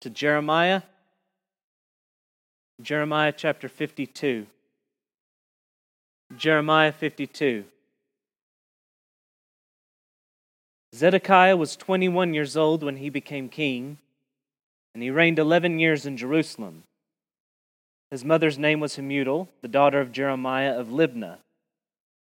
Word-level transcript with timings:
to 0.00 0.10
Jeremiah, 0.10 0.82
Jeremiah 2.80 3.32
chapter 3.36 3.68
52. 3.68 4.46
Jeremiah 6.36 6.92
52. 6.92 7.64
Zedekiah 10.94 11.56
was 11.56 11.76
21 11.76 12.32
years 12.34 12.56
old 12.56 12.82
when 12.82 12.96
he 12.96 13.10
became 13.10 13.48
king, 13.48 13.98
and 14.94 15.02
he 15.02 15.10
reigned 15.10 15.38
11 15.38 15.78
years 15.78 16.06
in 16.06 16.16
Jerusalem. 16.16 16.84
His 18.10 18.24
mother's 18.24 18.58
name 18.58 18.80
was 18.80 18.96
Hamutal, 18.96 19.48
the 19.60 19.68
daughter 19.68 20.00
of 20.00 20.12
Jeremiah 20.12 20.78
of 20.78 20.88
Libnah. 20.88 21.38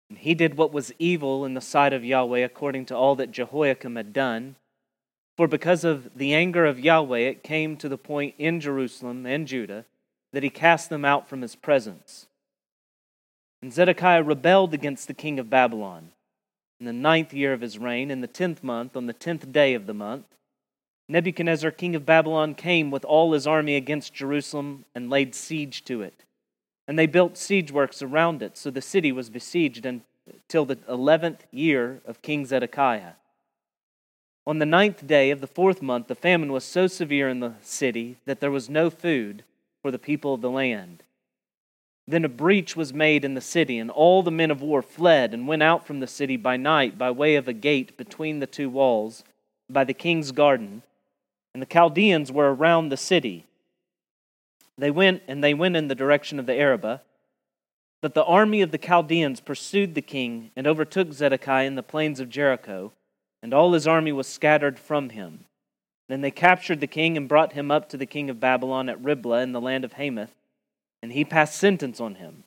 And 0.09 0.17
he 0.17 0.35
did 0.35 0.57
what 0.57 0.73
was 0.73 0.93
evil 0.99 1.45
in 1.45 1.53
the 1.53 1.61
sight 1.61 1.93
of 1.93 2.03
Yahweh 2.03 2.39
according 2.39 2.85
to 2.87 2.95
all 2.95 3.15
that 3.15 3.31
Jehoiakim 3.31 3.95
had 3.95 4.13
done. 4.13 4.57
For 5.41 5.47
because 5.47 5.83
of 5.83 6.15
the 6.15 6.35
anger 6.35 6.67
of 6.67 6.79
Yahweh, 6.79 7.17
it 7.17 7.41
came 7.41 7.75
to 7.77 7.89
the 7.89 7.97
point 7.97 8.35
in 8.37 8.59
Jerusalem 8.59 9.25
and 9.25 9.47
Judah 9.47 9.85
that 10.33 10.43
he 10.43 10.51
cast 10.51 10.91
them 10.91 11.03
out 11.03 11.27
from 11.27 11.41
his 11.41 11.55
presence. 11.55 12.27
And 13.59 13.73
Zedekiah 13.73 14.21
rebelled 14.21 14.71
against 14.75 15.07
the 15.07 15.15
king 15.15 15.39
of 15.39 15.49
Babylon. 15.49 16.11
In 16.79 16.85
the 16.85 16.93
ninth 16.93 17.33
year 17.33 17.53
of 17.53 17.61
his 17.61 17.79
reign, 17.79 18.11
in 18.11 18.21
the 18.21 18.27
tenth 18.27 18.63
month, 18.63 18.95
on 18.95 19.07
the 19.07 19.13
tenth 19.13 19.51
day 19.51 19.73
of 19.73 19.87
the 19.87 19.95
month, 19.95 20.27
Nebuchadnezzar, 21.09 21.71
king 21.71 21.95
of 21.95 22.05
Babylon, 22.05 22.53
came 22.53 22.91
with 22.91 23.03
all 23.03 23.33
his 23.33 23.47
army 23.47 23.75
against 23.75 24.13
Jerusalem 24.13 24.85
and 24.93 25.09
laid 25.09 25.33
siege 25.33 25.83
to 25.85 26.03
it. 26.03 26.23
And 26.87 26.99
they 26.99 27.07
built 27.07 27.35
siege 27.35 27.71
works 27.71 28.03
around 28.03 28.43
it, 28.43 28.59
so 28.59 28.69
the 28.69 28.79
city 28.79 29.11
was 29.11 29.31
besieged 29.31 29.87
until 29.87 30.65
the 30.65 30.77
eleventh 30.87 31.47
year 31.49 31.99
of 32.05 32.21
King 32.21 32.45
Zedekiah. 32.45 33.13
On 34.47 34.57
the 34.57 34.65
ninth 34.65 35.05
day 35.05 35.29
of 35.29 35.39
the 35.39 35.47
fourth 35.47 35.81
month, 35.81 36.07
the 36.07 36.15
famine 36.15 36.51
was 36.51 36.63
so 36.63 36.87
severe 36.87 37.29
in 37.29 37.39
the 37.39 37.53
city 37.61 38.17
that 38.25 38.39
there 38.39 38.51
was 38.51 38.69
no 38.69 38.89
food 38.89 39.43
for 39.81 39.91
the 39.91 39.99
people 39.99 40.33
of 40.33 40.41
the 40.41 40.49
land. 40.49 41.03
Then 42.07 42.25
a 42.25 42.29
breach 42.29 42.75
was 42.75 42.93
made 42.93 43.23
in 43.23 43.35
the 43.35 43.41
city, 43.41 43.77
and 43.77 43.91
all 43.91 44.23
the 44.23 44.31
men 44.31 44.49
of 44.49 44.61
war 44.61 44.81
fled 44.81 45.33
and 45.33 45.47
went 45.47 45.61
out 45.61 45.85
from 45.85 45.99
the 45.99 46.07
city 46.07 46.37
by 46.37 46.57
night 46.57 46.97
by 46.97 47.11
way 47.11 47.35
of 47.35 47.47
a 47.47 47.53
gate 47.53 47.95
between 47.97 48.39
the 48.39 48.47
two 48.47 48.69
walls, 48.69 49.23
by 49.69 49.83
the 49.83 49.93
king's 49.93 50.31
garden. 50.31 50.81
And 51.53 51.61
the 51.61 51.67
Chaldeans 51.67 52.31
were 52.31 52.53
around 52.53 52.89
the 52.89 52.97
city. 52.97 53.45
They 54.77 54.89
went 54.89 55.21
and 55.27 55.43
they 55.43 55.53
went 55.53 55.75
in 55.75 55.87
the 55.87 55.95
direction 55.95 56.39
of 56.39 56.47
the 56.47 56.55
Arabah. 56.55 57.01
But 58.01 58.15
the 58.15 58.25
army 58.25 58.61
of 58.61 58.71
the 58.71 58.79
Chaldeans 58.79 59.39
pursued 59.39 59.93
the 59.93 60.01
king 60.01 60.49
and 60.55 60.65
overtook 60.65 61.13
Zedekiah 61.13 61.67
in 61.67 61.75
the 61.75 61.83
plains 61.83 62.19
of 62.19 62.29
Jericho, 62.29 62.93
and 63.41 63.53
all 63.53 63.73
his 63.73 63.87
army 63.87 64.11
was 64.11 64.27
scattered 64.27 64.77
from 64.77 65.09
him. 65.09 65.45
Then 66.07 66.21
they 66.21 66.31
captured 66.31 66.79
the 66.79 66.87
king 66.87 67.15
and 67.17 67.29
brought 67.29 67.53
him 67.53 67.71
up 67.71 67.89
to 67.89 67.97
the 67.97 68.05
king 68.05 68.29
of 68.29 68.39
Babylon 68.39 68.89
at 68.89 69.01
Riblah 69.01 69.41
in 69.41 69.51
the 69.51 69.61
land 69.61 69.85
of 69.85 69.93
Hamath, 69.93 70.35
and 71.01 71.11
he 71.11 71.23
passed 71.23 71.55
sentence 71.55 71.99
on 71.99 72.15
him. 72.15 72.43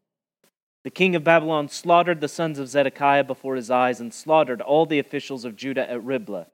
The 0.85 0.91
king 0.91 1.17
of 1.17 1.25
Babylon 1.25 1.71
slaughtered 1.71 2.21
the 2.21 2.29
sons 2.29 2.59
of 2.59 2.69
Zedekiah 2.69 3.25
before 3.25 3.57
his 3.57 3.71
eyes 3.71 4.01
and 4.01 4.13
slaughtered 4.13 4.61
all 4.61 4.85
the 4.85 4.99
officials 4.99 5.47
of 5.47 5.57
Judah 5.57 5.91
at 5.91 6.05
Riblah. 6.05 6.47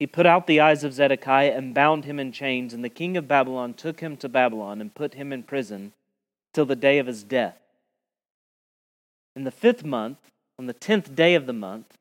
He 0.00 0.06
put 0.06 0.26
out 0.26 0.46
the 0.46 0.60
eyes 0.60 0.82
of 0.82 0.94
Zedekiah 0.94 1.52
and 1.52 1.74
bound 1.74 2.04
him 2.04 2.18
in 2.18 2.32
chains, 2.32 2.74
and 2.74 2.82
the 2.82 2.88
king 2.88 3.16
of 3.16 3.28
Babylon 3.28 3.74
took 3.74 4.00
him 4.00 4.16
to 4.16 4.28
Babylon 4.28 4.80
and 4.80 4.94
put 4.94 5.14
him 5.14 5.32
in 5.32 5.44
prison 5.44 5.92
till 6.52 6.66
the 6.66 6.74
day 6.74 6.98
of 6.98 7.06
his 7.06 7.22
death. 7.22 7.58
In 9.36 9.44
the 9.44 9.50
fifth 9.50 9.84
month, 9.84 10.18
on 10.58 10.66
the 10.66 10.72
tenth 10.72 11.14
day 11.14 11.34
of 11.34 11.46
the 11.46 11.52
month, 11.52 11.96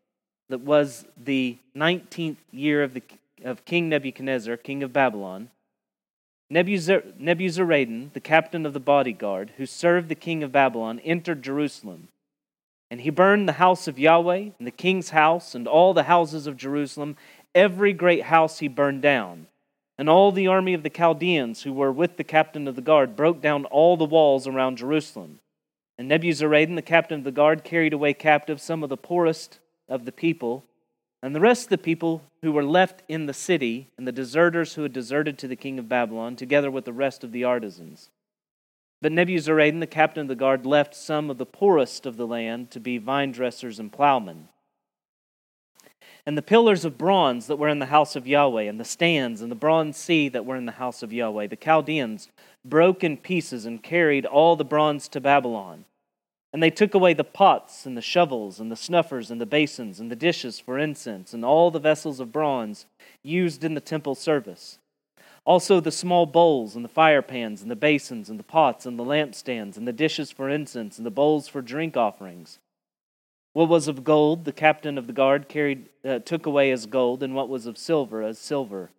that 0.49 0.61
was 0.61 1.05
the 1.15 1.57
nineteenth 1.73 2.39
year 2.51 2.83
of, 2.83 2.93
the, 2.93 3.03
of 3.43 3.65
King 3.65 3.89
Nebuchadnezzar, 3.89 4.57
king 4.57 4.83
of 4.83 4.91
Babylon, 4.91 5.49
Nebuzaradan, 6.51 8.13
the 8.13 8.19
captain 8.19 8.65
of 8.65 8.73
the 8.73 8.79
bodyguard, 8.79 9.53
who 9.57 9.67
served 9.67 10.09
the 10.09 10.15
king 10.15 10.41
of 10.41 10.51
Babylon, 10.51 10.99
entered 10.99 11.43
Jerusalem. 11.43 12.07
And 12.89 13.01
he 13.01 13.11
burned 13.11 13.47
the 13.47 13.53
house 13.53 13.87
of 13.87 13.99
Yahweh, 13.99 14.49
and 14.57 14.67
the 14.67 14.71
king's 14.71 15.11
house, 15.11 15.53
and 15.53 15.67
all 15.67 15.93
the 15.93 16.03
houses 16.03 16.47
of 16.47 16.57
Jerusalem, 16.57 17.15
Every 17.55 17.93
great 17.93 18.23
house 18.23 18.59
he 18.59 18.67
burned 18.67 19.01
down. 19.01 19.47
And 19.97 20.09
all 20.09 20.31
the 20.31 20.47
army 20.47 20.73
of 20.73 20.83
the 20.83 20.89
Chaldeans 20.89 21.63
who 21.63 21.73
were 21.73 21.91
with 21.91 22.17
the 22.17 22.23
captain 22.23 22.67
of 22.67 22.75
the 22.75 22.81
guard 22.81 23.15
broke 23.15 23.41
down 23.41 23.65
all 23.65 23.97
the 23.97 24.05
walls 24.05 24.47
around 24.47 24.77
Jerusalem. 24.77 25.39
And 25.97 26.09
Nebuzaradan, 26.09 26.75
the 26.75 26.81
captain 26.81 27.19
of 27.19 27.25
the 27.25 27.31
guard, 27.31 27.63
carried 27.63 27.91
away 27.91 28.13
captive 28.13 28.61
some 28.61 28.81
of 28.81 28.89
the 28.89 28.97
poorest 28.97 29.59
of 29.89 30.05
the 30.05 30.11
people, 30.11 30.63
and 31.21 31.35
the 31.35 31.39
rest 31.39 31.63
of 31.63 31.69
the 31.69 31.77
people 31.77 32.21
who 32.41 32.51
were 32.51 32.63
left 32.63 33.03
in 33.09 33.25
the 33.25 33.33
city, 33.33 33.89
and 33.97 34.07
the 34.07 34.11
deserters 34.11 34.75
who 34.75 34.83
had 34.83 34.93
deserted 34.93 35.37
to 35.37 35.47
the 35.47 35.55
king 35.55 35.79
of 35.79 35.89
Babylon, 35.89 36.35
together 36.35 36.71
with 36.71 36.85
the 36.85 36.93
rest 36.93 37.23
of 37.23 37.31
the 37.31 37.43
artisans. 37.43 38.09
But 39.01 39.11
Nebuzaradan, 39.11 39.79
the 39.79 39.87
captain 39.87 40.21
of 40.21 40.27
the 40.27 40.35
guard, 40.35 40.65
left 40.65 40.95
some 40.95 41.29
of 41.29 41.37
the 41.37 41.45
poorest 41.45 42.05
of 42.05 42.17
the 42.17 42.27
land 42.27 42.71
to 42.71 42.79
be 42.79 42.97
vine 42.97 43.31
dressers 43.31 43.79
and 43.79 43.91
plowmen 43.91 44.49
and 46.25 46.37
the 46.37 46.41
pillars 46.43 46.85
of 46.85 46.97
bronze 46.97 47.47
that 47.47 47.55
were 47.55 47.69
in 47.69 47.79
the 47.79 47.87
house 47.87 48.15
of 48.15 48.27
Yahweh, 48.27 48.63
and 48.63 48.79
the 48.79 48.85
stands 48.85 49.41
and 49.41 49.51
the 49.51 49.55
bronze 49.55 49.97
sea 49.97 50.29
that 50.29 50.45
were 50.45 50.55
in 50.55 50.65
the 50.65 50.73
house 50.73 51.01
of 51.01 51.13
Yahweh. 51.13 51.47
The 51.47 51.55
Chaldeans 51.55 52.29
broke 52.63 53.03
in 53.03 53.17
pieces 53.17 53.65
and 53.65 53.81
carried 53.81 54.27
all 54.27 54.55
the 54.55 54.65
bronze 54.65 55.07
to 55.07 55.19
Babylon. 55.19 55.85
And 56.51 56.63
they 56.63 56.71
took 56.71 56.93
away 56.93 57.13
the 57.13 57.23
pots 57.23 57.85
and 57.85 57.95
the 57.95 58.01
shovels 58.01 58.59
and 58.59 58.71
the 58.71 58.75
snuffers 58.75 59.29
and 59.29 59.39
the 59.39 59.45
basins 59.45 59.99
and 59.99 60.09
the 60.09 60.15
dishes 60.15 60.59
for 60.59 60.79
incense 60.79 61.33
and 61.33 61.45
all 61.45 61.69
the 61.69 61.79
vessels 61.79 62.19
of 62.19 62.31
bronze 62.31 62.85
used 63.21 63.63
in 63.63 63.75
the 63.75 63.81
temple 63.81 64.15
service. 64.15 64.79
Also 65.45 65.79
the 65.79 65.91
small 65.91 66.25
bowls 66.25 66.75
and 66.75 66.83
the 66.83 66.89
fire 66.89 67.21
pans 67.21 67.61
and 67.61 67.69
the 67.69 67.75
basins 67.75 68.29
and 68.29 68.39
the 68.39 68.43
pots 68.43 68.85
and 68.85 68.97
the 68.97 69.05
lampstands 69.05 69.77
and 69.77 69.87
the 69.87 69.93
dishes 69.93 70.31
for 70.31 70.49
incense 70.49 70.97
and 70.97 71.05
the 71.05 71.11
bowls 71.11 71.47
for 71.47 71.61
drink 71.61 71.95
offerings 71.95 72.59
what 73.53 73.69
was 73.69 73.87
of 73.87 74.03
gold, 74.03 74.45
the 74.45 74.51
captain 74.51 74.97
of 74.97 75.07
the 75.07 75.13
guard 75.13 75.49
carried, 75.49 75.89
uh, 76.05 76.19
took 76.19 76.45
away 76.45 76.71
as 76.71 76.85
gold, 76.85 77.23
and 77.23 77.33
what 77.33 77.49
was 77.49 77.65
of 77.65 77.77
silver 77.77 78.21
as 78.21 78.37
silver. 78.37 78.91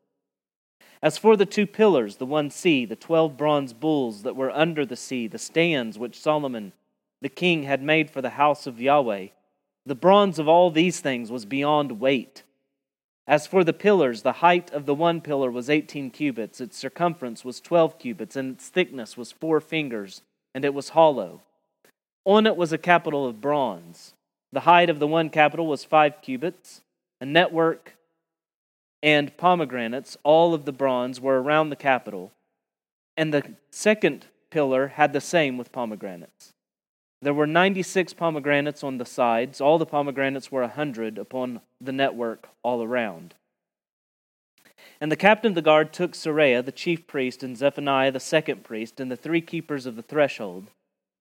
As 1.03 1.16
for 1.16 1.37
the 1.37 1.47
two 1.47 1.66
pillars, 1.66 2.16
the 2.16 2.27
one 2.27 2.50
sea, 2.50 2.84
the 2.84 2.97
twelve 2.97 3.37
bronze 3.37 3.72
bulls 3.72 4.22
that 4.22 4.37
were 4.37 4.50
under 4.50 4.84
the 4.84 4.97
sea, 4.97 5.27
the 5.28 5.39
stands 5.39 5.99
which 5.99 6.21
Solomon 6.21 6.72
the 7.23 7.29
king 7.29 7.65
had 7.65 7.83
made 7.83 8.11
for 8.11 8.23
the 8.23 8.31
house 8.31 8.67
of 8.67 8.81
Yahweh, 8.81 9.29
the 9.87 9.95
bronze 9.95 10.39
of 10.39 10.49
all 10.49 10.71
these 10.71 11.01
things 11.01 11.31
was 11.31 11.45
beyond 11.45 12.01
weight. 12.01 12.43
As 13.27 13.47
for 13.47 13.63
the 13.63 13.73
pillars, 13.73 14.23
the 14.23 14.33
height 14.33 14.73
of 14.73 14.87
the 14.87 14.95
one 14.95 15.21
pillar 15.21 15.51
was 15.51 15.71
eighteen 15.71 16.11
cubits, 16.11 16.61
its 16.61 16.77
circumference 16.77 17.45
was 17.45 17.61
twelve 17.61 17.99
cubits, 17.99 18.37
and 18.37 18.55
its 18.55 18.69
thickness 18.69 19.17
was 19.17 19.33
four 19.33 19.61
fingers, 19.61 20.23
and 20.55 20.65
it 20.65 20.75
was 20.75 20.91
hollow. 20.91 21.43
On 22.25 22.47
it 22.47 22.57
was 22.57 22.73
a 22.73 22.79
capital 22.79 23.27
of 23.27 23.41
bronze. 23.41 24.15
The 24.53 24.61
height 24.61 24.91
of 24.91 24.99
the 24.99 25.07
one 25.07 25.31
capital 25.31 25.67
was 25.67 25.85
five 25.85 26.21
cubits. 26.23 26.83
A 27.21 27.27
network 27.27 27.97
and 29.03 29.37
pomegranates, 29.37 30.17
all 30.23 30.53
of 30.53 30.65
the 30.65 30.73
bronze, 30.73 31.21
were 31.21 31.41
around 31.41 31.71
the 31.71 31.77
capital. 31.77 32.33
And 33.17 33.33
the 33.33 33.55
second 33.71 34.27
pillar 34.51 34.89
had 34.89 35.13
the 35.13 35.21
same 35.21 35.57
with 35.57 35.73
pomegranates. 35.73 36.53
There 37.23 37.35
were 37.35 37.47
96 37.47 38.15
pomegranates 38.15 38.83
on 38.83 38.99
the 38.99 39.05
sides. 39.05 39.61
All 39.61 39.79
the 39.79 39.87
pomegranates 39.87 40.51
were 40.51 40.63
a 40.63 40.69
100 40.69 41.19
upon 41.19 41.61
the 41.81 41.93
network 41.93 42.49
all 42.63 42.83
around. 42.83 43.35
And 45.01 45.13
the 45.13 45.17
captain 45.17 45.51
of 45.51 45.55
the 45.55 45.63
guard 45.63 45.93
took 45.93 46.13
Seraiah, 46.13 46.65
the 46.65 46.73
chief 46.73 47.07
priest, 47.07 47.43
and 47.43 47.57
Zephaniah, 47.57 48.13
the 48.13 48.21
second 48.21 48.65
priest, 48.65 49.01
and 49.01 49.11
the 49.11 49.17
three 49.17 49.41
keepers 49.41 49.87
of 49.87 49.97
the 49.97 50.03
threshold 50.03 50.69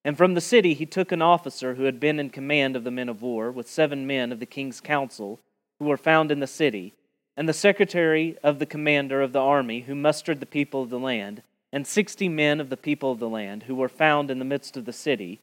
and 0.04 0.16
from 0.16 0.34
the 0.34 0.40
city 0.40 0.74
he 0.74 0.86
took 0.86 1.12
an 1.12 1.22
officer 1.22 1.74
who 1.74 1.84
had 1.84 2.00
been 2.00 2.18
in 2.18 2.30
command 2.30 2.74
of 2.74 2.84
the 2.84 2.90
men 2.90 3.08
of 3.08 3.22
war, 3.22 3.50
with 3.50 3.68
seven 3.68 4.06
men 4.06 4.32
of 4.32 4.40
the 4.40 4.46
king's 4.46 4.80
council, 4.80 5.38
who 5.78 5.84
were 5.84 5.96
found 5.96 6.32
in 6.32 6.40
the 6.40 6.46
city, 6.46 6.94
and 7.36 7.48
the 7.48 7.52
secretary 7.52 8.36
of 8.42 8.58
the 8.58 8.66
commander 8.66 9.20
of 9.20 9.32
the 9.32 9.40
army, 9.40 9.80
who 9.80 9.94
mustered 9.94 10.40
the 10.40 10.46
people 10.46 10.82
of 10.82 10.90
the 10.90 10.98
land, 10.98 11.42
and 11.72 11.86
sixty 11.86 12.28
men 12.28 12.60
of 12.60 12.70
the 12.70 12.76
people 12.76 13.12
of 13.12 13.18
the 13.18 13.28
land, 13.28 13.64
who 13.64 13.74
were 13.74 13.88
found 13.88 14.30
in 14.30 14.38
the 14.38 14.44
midst 14.44 14.76
of 14.76 14.86
the 14.86 14.92
city. 14.92 15.38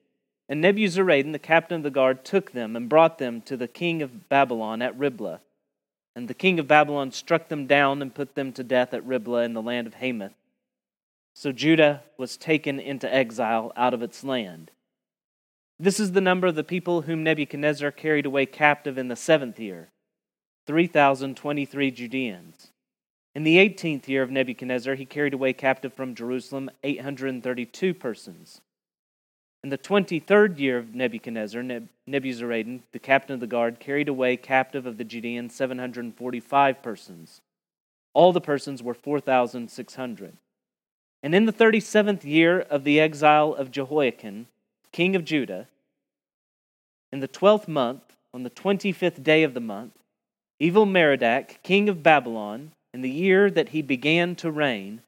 And 0.49 0.63
Nebuzaradan, 0.63 1.33
the 1.33 1.39
captain 1.39 1.77
of 1.77 1.83
the 1.83 1.91
guard, 1.91 2.23
took 2.23 2.51
them 2.51 2.75
and 2.75 2.87
brought 2.87 3.17
them 3.17 3.41
to 3.41 3.57
the 3.57 3.67
king 3.67 4.01
of 4.01 4.29
Babylon 4.29 4.81
at 4.81 4.97
Riblah. 4.97 5.41
And 6.15 6.27
the 6.27 6.33
king 6.33 6.57
of 6.59 6.67
Babylon 6.67 7.11
struck 7.11 7.49
them 7.49 7.67
down 7.67 8.01
and 8.01 8.15
put 8.15 8.35
them 8.35 8.53
to 8.53 8.63
death 8.63 8.93
at 8.93 9.05
Riblah 9.05 9.43
in 9.43 9.53
the 9.53 9.61
land 9.61 9.87
of 9.87 9.95
Hamath. 9.95 10.33
So 11.33 11.51
Judah 11.51 12.01
was 12.17 12.37
taken 12.37 12.79
into 12.79 13.13
exile 13.13 13.71
out 13.75 13.93
of 13.93 14.01
its 14.01 14.23
land. 14.23 14.71
This 15.79 15.99
is 15.99 16.13
the 16.13 16.21
number 16.21 16.47
of 16.47 16.55
the 16.55 16.63
people 16.63 17.03
whom 17.03 17.23
Nebuchadnezzar 17.23 17.91
carried 17.91 18.25
away 18.25 18.47
captive 18.47 18.97
in 18.97 19.09
the 19.09 19.15
seventh 19.15 19.59
year 19.59 19.89
3,023 20.65 21.91
Judeans. 21.91 22.71
In 23.35 23.43
the 23.43 23.59
eighteenth 23.59 24.09
year 24.09 24.23
of 24.23 24.31
Nebuchadnezzar, 24.31 24.95
he 24.95 25.05
carried 25.05 25.35
away 25.35 25.53
captive 25.53 25.93
from 25.93 26.15
Jerusalem 26.15 26.71
832 26.83 27.93
persons. 27.93 28.61
In 29.67 29.71
the 29.71 29.77
twenty 29.77 30.21
third 30.21 30.59
year 30.59 30.77
of 30.77 30.95
Nebuchadnezzar, 30.95 31.61
Nebuzaradan, 31.61 32.83
the 32.93 32.99
captain 32.99 33.33
of 33.33 33.41
the 33.41 33.47
guard, 33.47 33.81
carried 33.81 34.07
away 34.07 34.37
captive 34.37 34.85
of 34.85 34.95
the 34.95 35.03
Judeans 35.03 35.53
745 35.55 36.81
persons. 36.81 37.41
All 38.13 38.31
the 38.31 38.39
persons 38.39 38.81
were 38.81 38.93
4,600. 38.93 40.37
And 41.21 41.35
in 41.35 41.45
the 41.45 41.51
37th 41.51 42.23
year 42.23 42.61
of 42.61 42.85
the 42.85 43.01
exile 43.01 43.53
of 43.53 43.69
Jehoiachin, 43.69 44.47
king 44.93 45.17
of 45.17 45.25
Judah, 45.25 45.67
in 47.11 47.19
the 47.19 47.27
12th 47.27 47.67
month, 47.67 48.15
on 48.33 48.43
the 48.43 48.49
25th 48.49 49.21
day 49.21 49.43
of 49.43 49.53
the 49.53 49.59
month, 49.59 49.95
Evil 50.61 50.85
Merodach, 50.85 51.61
king 51.61 51.89
of 51.89 52.01
Babylon, 52.01 52.71
in 52.93 53.01
the 53.01 53.09
year 53.09 53.51
that 53.51 53.69
he 53.69 53.81
began 53.81 54.33
to 54.35 54.49
reign, 54.49 55.01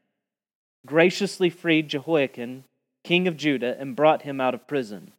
graciously 0.85 1.49
freed 1.49 1.87
Jehoiachin, 1.87 2.65
king 3.03 3.27
of 3.27 3.37
Judah, 3.37 3.75
and 3.79 3.95
brought 3.95 4.23
him 4.23 4.39
out 4.41 4.53
of 4.53 4.67
prison. 4.67 5.11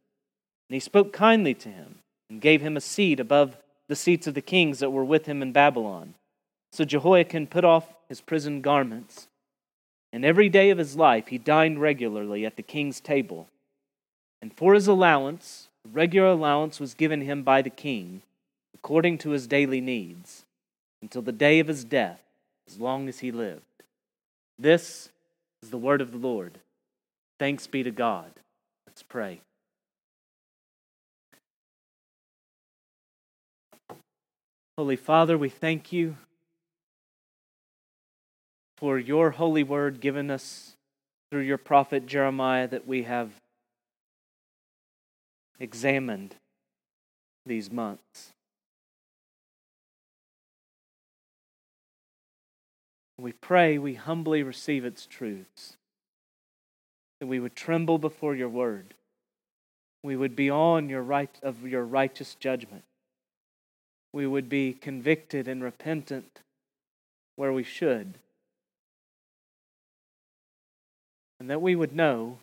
And 0.69 0.75
he 0.75 0.81
spoke 0.81 1.12
kindly 1.12 1.55
to 1.55 1.69
him, 1.69 1.97
and 2.29 2.41
gave 2.41 2.61
him 2.61 2.77
a 2.77 2.81
seat 2.81 3.19
above 3.19 3.56
the 3.88 3.97
seats 3.97 4.27
of 4.27 4.35
the 4.35 4.41
kings 4.41 4.79
that 4.79 4.91
were 4.91 5.05
with 5.05 5.27
him 5.27 5.43
in 5.43 5.53
Babylon. 5.53 6.15
So 6.73 6.85
Jehoiachin 6.85 7.49
put 7.49 7.65
off 7.65 7.93
his 8.09 8.21
prison 8.21 8.61
garments, 8.61 9.27
and 10.12 10.25
every 10.25 10.49
day 10.49 10.71
of 10.71 10.79
his 10.79 10.97
life 10.97 11.29
he 11.29 11.38
dined 11.38 11.81
regularly 11.81 12.47
at 12.47 12.56
the 12.56 12.62
king's 12.62 13.00
table. 13.00 13.49
And 14.41 14.53
for 14.56 14.75
his 14.75 14.87
allowance, 14.87 15.69
a 15.85 15.88
regular 15.88 16.29
allowance 16.29 16.79
was 16.79 16.94
given 16.94 17.23
him 17.23 17.43
by 17.43 17.62
the 17.62 17.71
king, 17.71 18.23
according 18.75 19.19
to 19.19 19.31
his 19.31 19.47
daily 19.47 19.81
needs, 19.81 20.44
until 21.03 21.23
the 21.23 21.33
day 21.33 21.59
of 21.59 21.67
his 21.67 21.85
death, 21.85 22.21
as 22.69 22.79
long 22.79 23.09
as 23.09 23.19
he 23.19 23.33
lived. 23.33 23.62
This 24.59 25.09
is 25.62 25.71
the 25.71 25.79
word 25.79 26.00
of 26.00 26.12
the 26.12 26.19
Lord. 26.19 26.59
Thanks 27.40 27.66
be 27.66 27.82
to 27.82 27.90
God. 27.90 28.31
Let's 28.87 29.02
pray. 29.02 29.40
Holy 34.76 34.96
Father, 34.96 35.38
we 35.38 35.48
thank 35.48 35.90
you 35.90 36.19
for 38.76 38.98
your 38.98 39.31
holy 39.31 39.62
word 39.62 40.00
given 40.00 40.31
us 40.31 40.76
through 41.31 41.40
your 41.40 41.56
prophet 41.56 42.04
Jeremiah 42.04 42.69
that 42.69 42.87
we 42.87 43.04
have 43.04 43.31
examined 45.58 46.34
these 47.46 47.72
months. 47.72 48.34
We 53.19 53.32
pray 53.32 53.78
we 53.78 53.94
humbly 53.94 54.42
receive 54.42 54.84
its 54.84 55.06
truths, 55.06 55.78
that 57.20 57.26
we 57.26 57.38
would 57.38 57.55
tremble 57.55 57.99
before 57.99 58.34
your 58.34 58.49
word, 58.49 58.94
we 60.02 60.17
would 60.17 60.34
be 60.34 60.50
on 60.50 60.88
your 60.88 61.02
right 61.02 61.38
of 61.43 61.67
your 61.67 61.84
righteous 61.84 62.34
judgment, 62.34 62.84
we 64.12 64.26
would 64.26 64.49
be 64.49 64.72
convicted 64.72 65.46
and 65.46 65.62
repentant 65.62 66.40
where 67.37 67.52
we 67.52 67.62
should, 67.62 68.19
and 71.38 71.49
that 71.49 71.62
we 71.62 71.76
would 71.76 71.94
know 71.94 72.38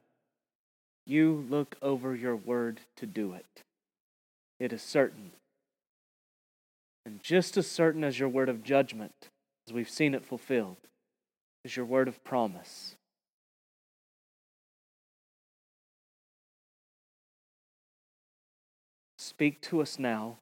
you 1.06 1.46
look 1.50 1.78
over 1.82 2.16
your 2.16 2.36
word 2.36 2.82
to 2.98 3.06
do 3.06 3.34
it. 3.34 3.64
It 4.60 4.74
is 4.74 4.82
certain. 4.82 5.32
And 7.06 7.24
just 7.24 7.56
as 7.56 7.72
certain 7.72 8.04
as 8.04 8.20
your 8.20 8.28
word 8.28 8.50
of 8.50 8.64
judgment 8.64 9.30
as 9.66 9.74
we've 9.74 9.90
seen 9.90 10.14
it 10.14 10.26
fulfilled, 10.26 10.76
is 11.64 11.78
your 11.78 11.86
word 11.86 12.10
of 12.10 12.22
promise. 12.26 12.97
Speak 19.38 19.62
to 19.62 19.84
us 19.84 20.00
now. 20.00 20.38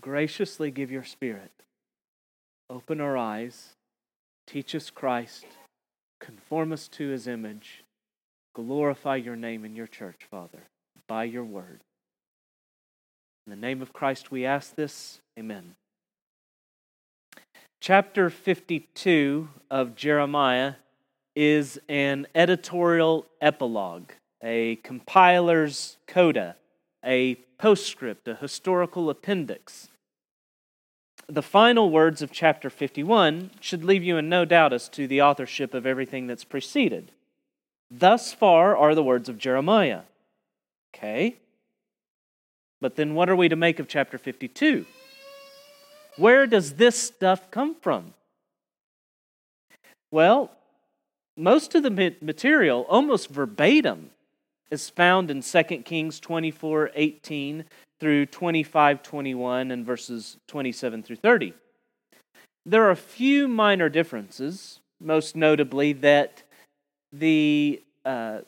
Graciously 0.00 0.70
give 0.70 0.90
your 0.90 1.04
spirit. 1.04 1.50
Open 2.70 3.02
our 3.02 3.18
eyes. 3.18 3.74
Teach 4.46 4.74
us 4.74 4.88
Christ. 4.88 5.44
Conform 6.18 6.72
us 6.72 6.88
to 6.88 7.08
his 7.08 7.26
image. 7.26 7.84
Glorify 8.54 9.16
your 9.16 9.36
name 9.36 9.66
in 9.66 9.76
your 9.76 9.86
church, 9.86 10.20
Father, 10.30 10.60
by 11.06 11.24
your 11.24 11.44
word. 11.44 11.80
In 13.46 13.50
the 13.50 13.56
name 13.56 13.82
of 13.82 13.92
Christ 13.92 14.30
we 14.30 14.46
ask 14.46 14.74
this. 14.74 15.20
Amen. 15.38 15.74
Chapter 17.82 18.30
52 18.30 19.50
of 19.70 19.96
Jeremiah 19.96 20.76
is 21.36 21.78
an 21.90 22.26
editorial 22.34 23.26
epilogue, 23.42 24.12
a 24.42 24.76
compiler's 24.76 25.98
coda, 26.06 26.56
a 27.04 27.34
postscript, 27.58 28.28
a 28.28 28.34
historical 28.34 29.10
appendix. 29.10 29.88
The 31.28 31.42
final 31.42 31.90
words 31.90 32.22
of 32.22 32.32
chapter 32.32 32.68
51 32.68 33.52
should 33.60 33.84
leave 33.84 34.02
you 34.02 34.16
in 34.16 34.28
no 34.28 34.44
doubt 34.44 34.72
as 34.72 34.88
to 34.90 35.06
the 35.06 35.22
authorship 35.22 35.74
of 35.74 35.86
everything 35.86 36.26
that's 36.26 36.44
preceded. 36.44 37.12
Thus 37.90 38.32
far 38.32 38.76
are 38.76 38.94
the 38.94 39.02
words 39.02 39.28
of 39.28 39.38
Jeremiah. 39.38 40.02
Okay. 40.94 41.36
But 42.80 42.96
then 42.96 43.14
what 43.14 43.30
are 43.30 43.36
we 43.36 43.48
to 43.48 43.56
make 43.56 43.78
of 43.78 43.88
chapter 43.88 44.18
52? 44.18 44.84
Where 46.16 46.46
does 46.46 46.74
this 46.74 47.00
stuff 47.00 47.50
come 47.50 47.76
from? 47.76 48.14
Well, 50.10 50.50
most 51.36 51.74
of 51.74 51.82
the 51.82 52.14
material, 52.20 52.84
almost 52.88 53.30
verbatim, 53.30 54.10
is 54.72 54.88
found 54.88 55.30
in 55.30 55.42
2 55.42 55.62
Kings 55.84 56.18
24 56.18 56.90
18 56.94 57.64
through 58.00 58.26
25 58.26 59.02
21 59.02 59.70
and 59.70 59.84
verses 59.86 60.38
27 60.48 61.02
through 61.02 61.16
30. 61.16 61.52
There 62.64 62.82
are 62.82 62.90
a 62.90 62.96
few 62.96 63.46
minor 63.46 63.90
differences, 63.90 64.80
most 64.98 65.36
notably 65.36 65.92
that 65.92 66.42
the 67.12 67.82
uh, 68.04 68.40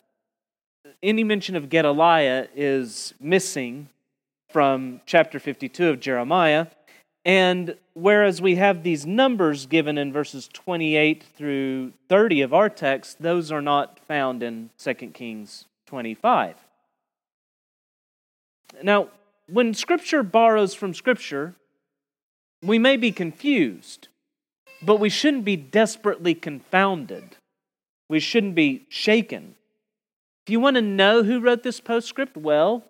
any 1.02 1.22
mention 1.22 1.56
of 1.56 1.68
Gedaliah 1.68 2.48
is 2.56 3.12
missing 3.20 3.90
from 4.50 5.02
chapter 5.04 5.38
52 5.38 5.90
of 5.90 6.00
Jeremiah 6.00 6.68
and 7.26 7.76
whereas 7.94 8.40
we 8.40 8.56
have 8.56 8.82
these 8.82 9.04
numbers 9.06 9.66
given 9.66 9.98
in 9.98 10.12
verses 10.12 10.48
28 10.52 11.22
through 11.36 11.92
30 12.08 12.42
of 12.42 12.52
our 12.52 12.68
text, 12.68 13.22
those 13.22 13.50
are 13.50 13.62
not 13.62 13.98
found 13.98 14.42
in 14.42 14.70
2 14.78 14.94
Kings 14.94 15.66
25. 15.94 16.56
Now, 18.82 19.10
when 19.48 19.74
Scripture 19.74 20.24
borrows 20.24 20.74
from 20.74 20.92
Scripture, 20.92 21.54
we 22.60 22.80
may 22.80 22.96
be 22.96 23.12
confused, 23.12 24.08
but 24.82 24.98
we 24.98 25.08
shouldn't 25.08 25.44
be 25.44 25.54
desperately 25.54 26.34
confounded. 26.34 27.36
We 28.08 28.18
shouldn't 28.18 28.56
be 28.56 28.86
shaken. 28.88 29.54
If 30.44 30.50
you 30.50 30.58
want 30.58 30.74
to 30.74 30.82
know 30.82 31.22
who 31.22 31.38
wrote 31.38 31.62
this 31.62 31.78
postscript, 31.78 32.36
well, 32.36 32.82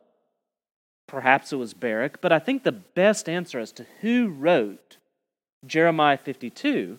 Perhaps 1.07 1.53
it 1.53 1.57
was 1.57 1.75
Baruch, 1.75 2.23
but 2.23 2.33
I 2.33 2.39
think 2.39 2.63
the 2.63 2.73
best 2.73 3.29
answer 3.29 3.59
as 3.59 3.73
to 3.73 3.85
who 4.01 4.29
wrote 4.29 4.97
Jeremiah 5.67 6.17
52 6.17 6.99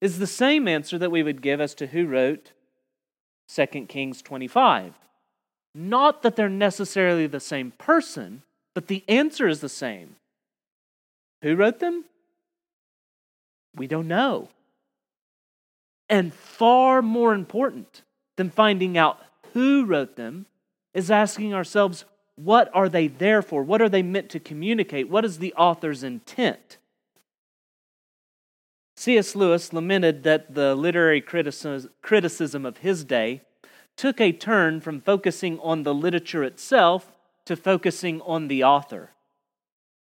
is 0.00 0.18
the 0.18 0.26
same 0.26 0.66
answer 0.66 0.96
that 0.96 1.10
we 1.10 1.22
would 1.22 1.42
give 1.42 1.60
as 1.60 1.74
to 1.74 1.88
who 1.88 2.06
wrote 2.06 2.52
2 3.54 3.66
Kings 3.86 4.22
25. 4.22 4.94
Not 5.74 6.22
that 6.22 6.36
they're 6.36 6.48
necessarily 6.48 7.26
the 7.26 7.40
same 7.40 7.72
person, 7.72 8.42
but 8.74 8.86
the 8.86 9.02
answer 9.08 9.48
is 9.48 9.60
the 9.60 9.68
same. 9.68 10.16
Who 11.42 11.56
wrote 11.56 11.80
them? 11.80 12.04
We 13.74 13.86
don't 13.86 14.08
know. 14.08 14.50
And 16.08 16.32
far 16.32 17.02
more 17.02 17.34
important 17.34 18.02
than 18.36 18.50
finding 18.50 18.96
out 18.96 19.18
who 19.52 19.84
wrote 19.84 20.16
them 20.16 20.46
is 20.92 21.10
asking 21.10 21.54
ourselves 21.54 22.04
what 22.36 22.68
are 22.74 22.88
they 22.88 23.06
there 23.06 23.42
for? 23.42 23.62
What 23.62 23.80
are 23.80 23.88
they 23.88 24.02
meant 24.02 24.28
to 24.30 24.40
communicate? 24.40 25.08
What 25.08 25.24
is 25.24 25.38
the 25.38 25.54
author's 25.54 26.02
intent? 26.02 26.78
C.S. 28.96 29.36
Lewis 29.36 29.72
lamented 29.72 30.24
that 30.24 30.54
the 30.54 30.74
literary 30.74 31.20
criticism 31.20 32.66
of 32.66 32.78
his 32.78 33.04
day 33.04 33.42
took 33.96 34.20
a 34.20 34.32
turn 34.32 34.80
from 34.80 35.00
focusing 35.00 35.58
on 35.60 35.82
the 35.82 35.94
literature 35.94 36.44
itself 36.44 37.12
to 37.44 37.56
focusing 37.56 38.20
on 38.22 38.48
the 38.48 38.64
author. 38.64 39.10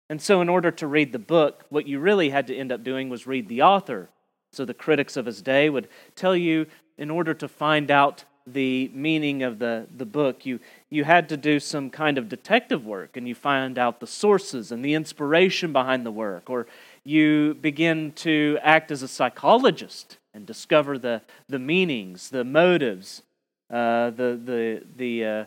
And 0.09 0.21
so, 0.21 0.41
in 0.41 0.49
order 0.49 0.71
to 0.73 0.87
read 0.87 1.13
the 1.13 1.19
book, 1.19 1.65
what 1.71 1.87
you 1.87 2.01
really 2.01 2.31
had 2.31 2.47
to 2.49 2.57
end 2.57 2.73
up 2.73 2.83
doing 2.83 3.09
was 3.09 3.27
read 3.27 3.49
the 3.49 3.63
author. 3.63 4.09
So, 4.53 4.65
the 4.65 4.75
critics 4.75 5.17
of 5.17 5.27
his 5.27 5.41
day 5.41 5.71
would 5.71 5.89
tell 6.17 6.35
you, 6.35 6.67
in 6.99 7.11
order 7.11 7.33
to 7.35 7.49
find 7.49 7.91
out 7.91 8.25
the 8.47 8.91
meaning 8.93 9.43
of 9.43 9.59
the, 9.59 9.87
the 9.97 10.05
book, 10.05 10.45
you, 10.45 10.59
you 10.89 11.05
had 11.05 11.29
to 11.29 11.37
do 11.37 11.61
some 11.61 11.91
kind 11.91 12.19
of 12.19 12.29
detective 12.29 12.85
work 12.85 13.17
and 13.17 13.29
you 13.29 13.35
find 13.35 13.79
out 13.79 14.01
the 14.01 14.07
sources 14.07 14.73
and 14.73 14.85
the 14.85 14.95
inspiration 14.95 15.73
behind 15.73 16.05
the 16.05 16.11
work, 16.11 16.51
or 16.51 16.67
you 17.05 17.55
begin 17.61 18.13
to 18.13 18.59
act 18.63 18.91
as 18.91 19.03
a 19.03 19.09
psychologist 19.09 20.19
and 20.35 20.47
discover 20.47 20.99
the, 20.99 21.23
the 21.49 21.59
meanings, 21.59 22.31
the 22.31 22.45
motives, 22.45 23.23
uh, 23.71 24.11
the, 24.11 24.41
the, 24.43 24.83
the, 24.97 25.25
uh, 25.25 25.45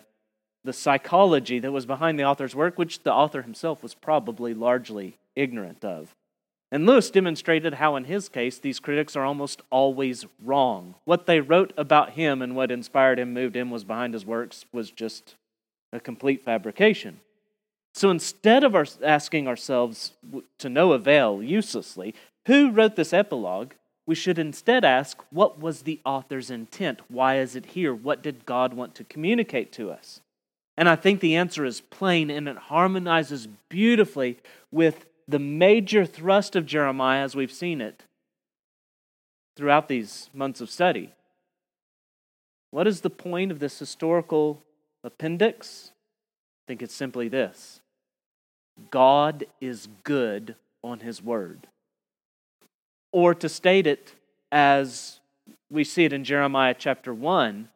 the 0.64 0.74
psychology 0.74 1.60
that 1.60 1.72
was 1.72 1.86
behind 1.86 2.18
the 2.18 2.24
author's 2.24 2.56
work, 2.56 2.78
which 2.78 3.04
the 3.04 3.14
author 3.14 3.42
himself 3.42 3.84
was 3.84 3.94
probably 3.94 4.54
largely 4.54 5.18
ignorant 5.36 5.84
of. 5.84 6.16
And 6.72 6.88
Lewis 6.88 7.12
demonstrated 7.12 7.76
how, 7.76 7.96
in 7.96 8.06
his 8.06 8.30
case, 8.30 8.58
these 8.58 8.80
critics 8.80 9.16
are 9.16 9.26
almost 9.26 9.62
always 9.70 10.26
wrong. 10.44 10.96
What 11.06 11.28
they 11.28 11.40
wrote 11.40 11.72
about 11.78 12.12
him 12.12 12.42
and 12.42 12.56
what 12.56 12.72
inspired 12.72 13.20
him, 13.20 13.32
moved 13.32 13.56
him, 13.56 13.70
was 13.70 13.84
behind 13.84 14.16
his 14.16 14.26
works 14.26 14.66
was 14.72 14.90
just 14.90 15.36
a 15.92 16.00
complete 16.00 16.44
fabrication. 16.44 17.20
So 17.94 18.10
instead 18.10 18.64
of 18.64 18.74
our 18.74 18.88
asking 19.04 19.48
ourselves 19.48 20.14
to 20.58 20.68
no 20.68 20.94
avail 20.94 21.44
uselessly, 21.44 22.16
who 22.48 22.72
wrote 22.72 22.96
this 22.96 23.14
epilogue, 23.14 23.74
we 24.06 24.16
should 24.16 24.38
instead 24.38 24.84
ask, 24.84 25.22
what 25.30 25.60
was 25.60 25.84
the 25.84 26.00
author's 26.06 26.50
intent? 26.50 27.00
Why 27.08 27.38
is 27.38 27.56
it 27.56 27.68
here? 27.68 27.94
What 27.94 28.22
did 28.22 28.46
God 28.46 28.74
want 28.74 28.96
to 28.96 29.04
communicate 29.04 29.72
to 29.74 29.92
us? 29.92 30.20
And 30.76 30.90
I 30.90 30.96
think 30.96 31.20
the 31.20 31.36
answer 31.36 31.66
is 31.66 31.82
plain 31.82 32.30
and 32.30 32.48
it 32.48 32.58
harmonizes 32.58 33.48
beautifully 33.70 34.40
with 34.72 35.06
the 35.28 35.40
major 35.40 36.06
thrust 36.06 36.56
of 36.56 36.66
Jeremiah 36.66 37.24
as 37.24 37.36
we've 37.36 37.52
seen 37.52 37.80
it 37.80 38.04
throughout 39.56 39.88
these 39.88 40.30
months 40.34 40.60
of 40.62 40.70
study. 40.70 41.14
What 42.72 42.88
is 42.88 43.02
the 43.02 43.10
point 43.10 43.52
of 43.52 43.60
this 43.60 43.78
historical 43.78 44.64
appendix? 45.04 45.92
I 45.92 46.64
think 46.68 46.82
it's 46.82 46.96
simply 46.96 47.28
this 47.28 47.82
God 48.90 49.46
is 49.62 49.88
good 50.04 50.56
on 50.84 51.00
his 51.00 51.22
word. 51.22 51.68
Or 53.14 53.34
to 53.36 53.48
state 53.48 53.88
it 53.88 54.16
as 54.52 55.22
we 55.70 55.86
see 55.86 56.04
it 56.04 56.12
in 56.12 56.26
Jeremiah 56.26 56.76
chapter 56.78 57.14
1, 57.14 57.70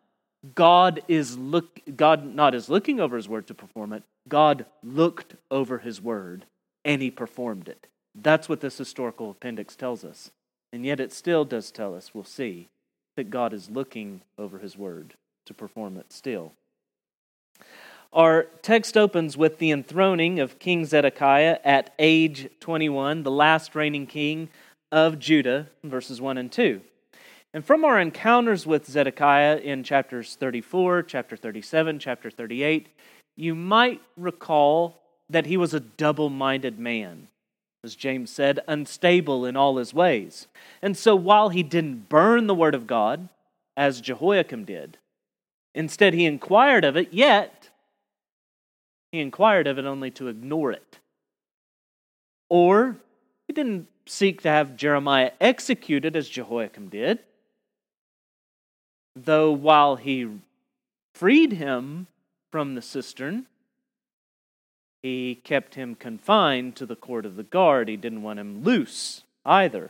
God 0.53 1.01
is 1.07 1.37
look 1.37 1.79
God 1.95 2.35
not 2.35 2.53
is 2.53 2.69
looking 2.69 2.99
over 2.99 3.15
his 3.15 3.29
word 3.29 3.47
to 3.47 3.53
perform 3.53 3.93
it. 3.93 4.03
God 4.27 4.65
looked 4.83 5.35
over 5.49 5.79
his 5.79 6.01
word 6.01 6.45
and 6.83 7.01
he 7.01 7.09
performed 7.09 7.69
it. 7.69 7.87
That's 8.13 8.49
what 8.49 8.61
this 8.61 8.77
historical 8.77 9.31
appendix 9.31 9.75
tells 9.75 10.03
us. 10.03 10.31
And 10.73 10.85
yet 10.85 10.99
it 10.99 11.13
still 11.13 11.45
does 11.45 11.71
tell 11.71 11.95
us, 11.95 12.13
we'll 12.13 12.23
see, 12.23 12.67
that 13.15 13.29
God 13.29 13.53
is 13.53 13.69
looking 13.69 14.21
over 14.37 14.59
his 14.59 14.77
word 14.77 15.13
to 15.45 15.53
perform 15.53 15.97
it 15.97 16.11
still. 16.11 16.53
Our 18.13 18.43
text 18.61 18.97
opens 18.97 19.37
with 19.37 19.59
the 19.59 19.71
enthroning 19.71 20.39
of 20.39 20.59
King 20.59 20.85
Zedekiah 20.85 21.59
at 21.63 21.93
age 21.99 22.49
21, 22.59 23.23
the 23.23 23.31
last 23.31 23.75
reigning 23.75 24.07
king 24.07 24.49
of 24.91 25.19
Judah, 25.19 25.67
verses 25.83 26.21
1 26.21 26.37
and 26.37 26.51
2. 26.51 26.81
And 27.53 27.65
from 27.65 27.83
our 27.83 27.99
encounters 27.99 28.65
with 28.65 28.85
Zedekiah 28.85 29.57
in 29.57 29.83
chapters 29.83 30.35
34, 30.35 31.03
chapter 31.03 31.35
37, 31.35 31.99
chapter 31.99 32.29
38, 32.29 32.87
you 33.35 33.55
might 33.55 34.01
recall 34.15 35.01
that 35.29 35.45
he 35.45 35.57
was 35.57 35.73
a 35.73 35.79
double 35.79 36.29
minded 36.29 36.79
man. 36.79 37.27
As 37.83 37.95
James 37.95 38.31
said, 38.31 38.59
unstable 38.67 39.45
in 39.45 39.55
all 39.55 39.77
his 39.77 39.93
ways. 39.93 40.47
And 40.81 40.97
so 40.97 41.15
while 41.15 41.49
he 41.49 41.63
didn't 41.63 42.09
burn 42.09 42.47
the 42.47 42.55
word 42.55 42.75
of 42.75 42.87
God, 42.87 43.29
as 43.75 44.01
Jehoiakim 44.01 44.65
did, 44.65 44.97
instead 45.75 46.13
he 46.13 46.25
inquired 46.25 46.83
of 46.83 46.97
it, 46.97 47.13
yet 47.13 47.69
he 49.11 49.19
inquired 49.19 49.67
of 49.67 49.77
it 49.77 49.85
only 49.85 50.11
to 50.11 50.27
ignore 50.27 50.71
it. 50.71 50.99
Or 52.49 52.97
didn't 53.57 53.87
seek 54.05 54.43
to 54.43 54.49
have 54.49 54.77
Jeremiah 54.77 55.31
executed 55.41 56.15
as 56.15 56.29
Jehoiakim 56.29 56.89
did, 56.89 57.19
though 59.15 59.51
while 59.51 59.95
he 59.95 60.29
freed 61.15 61.53
him 61.53 62.05
from 62.51 62.75
the 62.75 62.83
cistern, 62.83 63.47
he 65.01 65.41
kept 65.43 65.73
him 65.73 65.95
confined 65.95 66.75
to 66.75 66.85
the 66.85 66.95
court 66.95 67.25
of 67.25 67.35
the 67.35 67.41
guard. 67.41 67.89
He 67.89 67.97
didn't 67.97 68.21
want 68.21 68.37
him 68.39 68.63
loose 68.63 69.23
either. 69.43 69.89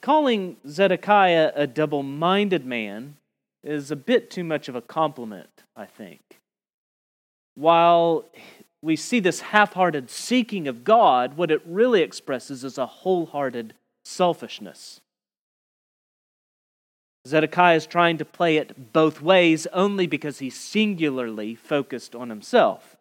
Calling 0.00 0.56
Zedekiah 0.66 1.52
a 1.54 1.66
double 1.66 2.02
minded 2.02 2.64
man 2.64 3.18
is 3.62 3.90
a 3.90 3.96
bit 3.96 4.30
too 4.30 4.44
much 4.44 4.66
of 4.66 4.74
a 4.74 4.80
compliment, 4.80 5.64
I 5.76 5.84
think. 5.84 6.40
While 7.54 8.24
we 8.82 8.96
see 8.96 9.20
this 9.20 9.40
half 9.40 9.74
hearted 9.74 10.10
seeking 10.10 10.66
of 10.66 10.84
God, 10.84 11.36
what 11.36 11.50
it 11.50 11.62
really 11.64 12.02
expresses 12.02 12.64
is 12.64 12.78
a 12.78 12.86
wholehearted 12.86 13.74
selfishness. 14.04 15.00
Zedekiah 17.26 17.76
is 17.76 17.86
trying 17.86 18.18
to 18.18 18.24
play 18.24 18.56
it 18.56 18.92
both 18.92 19.22
ways 19.22 19.68
only 19.72 20.08
because 20.08 20.40
he's 20.40 20.58
singularly 20.58 21.54
focused 21.54 22.16
on 22.16 22.30
himself. 22.30 22.96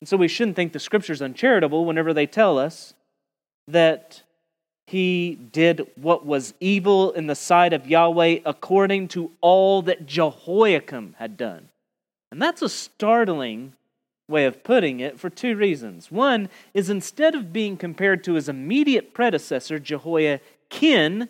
And 0.00 0.08
so 0.08 0.16
we 0.16 0.28
shouldn't 0.28 0.54
think 0.54 0.72
the 0.72 0.78
scriptures 0.78 1.20
uncharitable 1.20 1.84
whenever 1.84 2.14
they 2.14 2.26
tell 2.26 2.58
us 2.58 2.94
that 3.66 4.22
he 4.86 5.34
did 5.50 5.90
what 5.96 6.24
was 6.24 6.54
evil 6.60 7.10
in 7.12 7.26
the 7.26 7.34
sight 7.34 7.72
of 7.72 7.88
Yahweh 7.88 8.40
according 8.44 9.08
to 9.08 9.32
all 9.40 9.82
that 9.82 10.06
Jehoiakim 10.06 11.16
had 11.18 11.36
done. 11.36 11.70
And 12.30 12.40
that's 12.40 12.62
a 12.62 12.68
startling 12.68 13.72
way 14.28 14.46
of 14.46 14.64
putting 14.64 15.00
it 15.00 15.18
for 15.18 15.28
two 15.28 15.56
reasons. 15.56 16.10
One 16.10 16.48
is 16.72 16.88
instead 16.88 17.34
of 17.34 17.52
being 17.52 17.76
compared 17.76 18.24
to 18.24 18.34
his 18.34 18.48
immediate 18.48 19.12
predecessor, 19.12 19.78
Jehoiachin, 19.78 21.28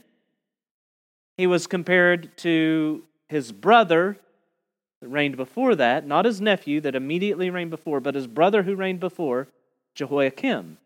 he 1.37 1.47
was 1.47 1.67
compared 1.67 2.37
to 2.39 3.05
his 3.29 3.51
brother 3.51 4.19
that 5.01 5.09
reigned 5.09 5.37
before 5.37 5.75
that, 5.75 6.07
not 6.07 6.25
his 6.25 6.41
nephew 6.41 6.81
that 6.83 6.95
immediately 6.95 7.51
reigned 7.51 7.71
before, 7.71 8.01
but 8.01 8.15
his 8.15 8.27
brother 8.27 8.63
who 8.63 8.77
reigned 8.77 9.01
before, 9.01 9.49
Jehoiakim. 9.95 10.79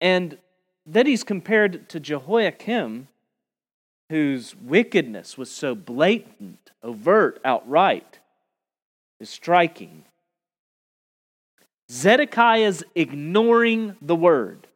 And 0.00 0.38
that 0.86 1.06
he's 1.06 1.24
compared 1.24 1.88
to 1.88 1.98
Jehoiakim, 1.98 3.08
whose 4.10 4.54
wickedness 4.56 5.36
was 5.36 5.50
so 5.50 5.74
blatant, 5.74 6.70
overt, 6.82 7.40
outright, 7.44 8.20
is 9.20 9.30
striking. 9.30 10.04
Zedekiah's 11.90 12.84
ignoring 12.94 13.96
the 14.02 14.16
word 14.16 14.66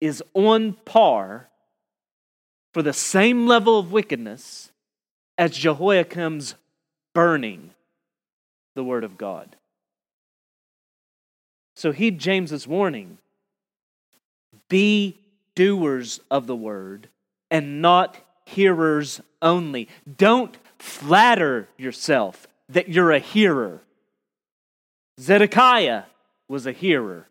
is 0.00 0.22
on 0.34 0.74
par 0.84 1.48
for 2.72 2.82
the 2.82 2.92
same 2.92 3.46
level 3.46 3.78
of 3.78 3.92
wickedness 3.92 4.72
as 5.38 5.56
Jehoiakim's 5.56 6.56
burning 7.14 7.70
the 8.74 8.84
word 8.84 9.04
of 9.04 9.16
God. 9.16 9.56
So 11.76 11.92
heed 11.92 12.18
James's 12.18 12.66
warning. 12.66 13.18
Be 14.68 15.20
doers 15.54 16.20
of 16.30 16.46
the 16.46 16.56
word 16.56 17.08
and 17.50 17.80
not 17.80 18.16
hearers 18.44 19.20
only. 19.40 19.88
Don't 20.16 20.56
flatter 20.78 21.68
yourself 21.76 22.46
that 22.68 22.88
you're 22.88 23.12
a 23.12 23.18
hearer. 23.18 23.82
Zedekiah 25.20 26.04
was 26.48 26.66
a 26.66 26.72
hearer. 26.72 27.28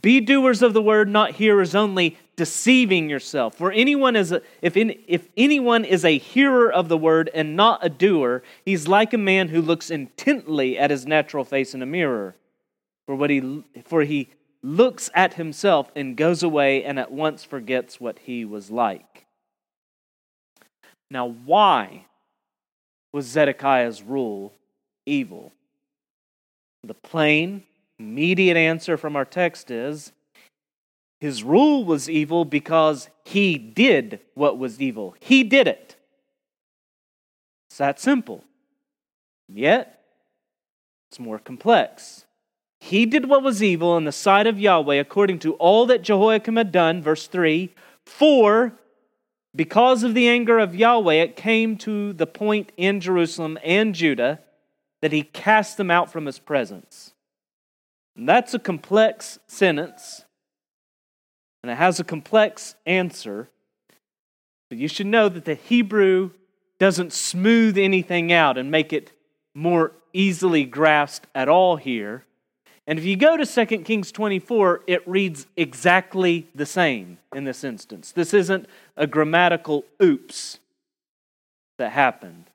Be 0.00 0.20
doers 0.20 0.62
of 0.62 0.72
the 0.72 0.80
word, 0.80 1.08
not 1.08 1.32
hearers 1.32 1.74
only, 1.74 2.16
deceiving 2.36 3.10
yourself. 3.10 3.56
For 3.56 3.70
anyone 3.70 4.16
is 4.16 4.32
a, 4.32 4.40
if, 4.62 4.76
in, 4.76 4.98
if 5.06 5.28
anyone 5.36 5.84
is 5.84 6.04
a 6.04 6.16
hearer 6.16 6.72
of 6.72 6.88
the 6.88 6.96
word 6.96 7.28
and 7.34 7.56
not 7.56 7.84
a 7.84 7.90
doer, 7.90 8.42
he's 8.64 8.88
like 8.88 9.12
a 9.12 9.18
man 9.18 9.48
who 9.48 9.60
looks 9.60 9.90
intently 9.90 10.78
at 10.78 10.90
his 10.90 11.06
natural 11.06 11.44
face 11.44 11.74
in 11.74 11.82
a 11.82 11.86
mirror. 11.86 12.36
For 13.06 13.14
what 13.16 13.28
he 13.28 13.64
for 13.84 14.02
he 14.04 14.30
looks 14.62 15.10
at 15.12 15.34
himself 15.34 15.90
and 15.94 16.16
goes 16.16 16.42
away 16.42 16.84
and 16.84 16.98
at 16.98 17.10
once 17.10 17.44
forgets 17.44 18.00
what 18.00 18.20
he 18.20 18.44
was 18.44 18.70
like. 18.70 19.26
Now, 21.10 21.26
why 21.26 22.06
was 23.12 23.26
Zedekiah's 23.26 24.02
rule 24.02 24.52
evil? 25.06 25.52
The 26.84 26.94
plain, 26.94 27.64
immediate 27.98 28.56
answer 28.56 28.96
from 28.96 29.16
our 29.16 29.24
text 29.24 29.70
is 29.70 30.12
his 31.20 31.44
rule 31.44 31.84
was 31.84 32.10
evil 32.10 32.44
because 32.44 33.08
he 33.24 33.56
did 33.56 34.18
what 34.34 34.58
was 34.58 34.80
evil. 34.80 35.14
He 35.20 35.44
did 35.44 35.68
it. 35.68 35.94
It's 37.70 37.78
that 37.78 38.00
simple. 38.00 38.42
Yet, 39.48 40.02
it's 41.08 41.20
more 41.20 41.38
complex. 41.38 42.24
He 42.80 43.06
did 43.06 43.28
what 43.28 43.44
was 43.44 43.62
evil 43.62 43.96
in 43.96 44.04
the 44.04 44.10
sight 44.10 44.48
of 44.48 44.58
Yahweh 44.58 44.96
according 44.96 45.38
to 45.40 45.54
all 45.54 45.86
that 45.86 46.02
Jehoiakim 46.02 46.56
had 46.56 46.72
done, 46.72 47.00
verse 47.00 47.28
3. 47.28 47.72
For 48.04 48.72
because 49.54 50.02
of 50.02 50.14
the 50.14 50.28
anger 50.28 50.58
of 50.58 50.74
Yahweh, 50.74 51.14
it 51.14 51.36
came 51.36 51.76
to 51.78 52.12
the 52.12 52.26
point 52.26 52.72
in 52.76 53.00
Jerusalem 53.00 53.58
and 53.62 53.94
Judah 53.94 54.40
that 55.02 55.12
he 55.12 55.22
cast 55.22 55.76
them 55.76 55.90
out 55.90 56.10
from 56.10 56.26
his 56.26 56.38
presence. 56.38 57.12
And 58.16 58.28
that's 58.28 58.54
a 58.54 58.58
complex 58.58 59.38
sentence, 59.46 60.24
and 61.62 61.72
it 61.72 61.76
has 61.76 61.98
a 61.98 62.04
complex 62.04 62.74
answer. 62.86 63.48
But 64.68 64.78
you 64.78 64.88
should 64.88 65.06
know 65.06 65.28
that 65.28 65.44
the 65.44 65.54
Hebrew 65.54 66.30
doesn't 66.78 67.12
smooth 67.12 67.78
anything 67.78 68.32
out 68.32 68.58
and 68.58 68.70
make 68.70 68.92
it 68.92 69.12
more 69.54 69.92
easily 70.12 70.64
grasped 70.64 71.26
at 71.34 71.48
all 71.48 71.76
here. 71.76 72.24
And 72.86 72.98
if 72.98 73.04
you 73.04 73.16
go 73.16 73.36
to 73.36 73.46
2 73.46 73.78
Kings 73.78 74.10
24, 74.10 74.82
it 74.86 75.06
reads 75.06 75.46
exactly 75.56 76.48
the 76.54 76.66
same 76.66 77.18
in 77.34 77.44
this 77.44 77.62
instance. 77.62 78.12
This 78.12 78.34
isn't 78.34 78.66
a 78.96 79.06
grammatical 79.06 79.84
oops 80.02 80.58
that 81.78 81.92
happened. 81.92 82.46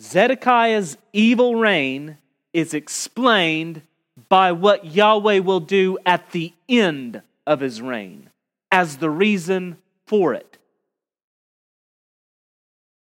Zedekiah's 0.00 0.96
evil 1.12 1.56
reign 1.56 2.18
is 2.52 2.74
explained 2.74 3.82
by 4.28 4.52
what 4.52 4.84
Yahweh 4.84 5.38
will 5.40 5.60
do 5.60 5.98
at 6.04 6.32
the 6.32 6.52
end 6.68 7.22
of 7.46 7.60
his 7.60 7.80
reign 7.80 8.30
as 8.70 8.96
the 8.96 9.10
reason 9.10 9.78
for 10.06 10.34
it. 10.34 10.58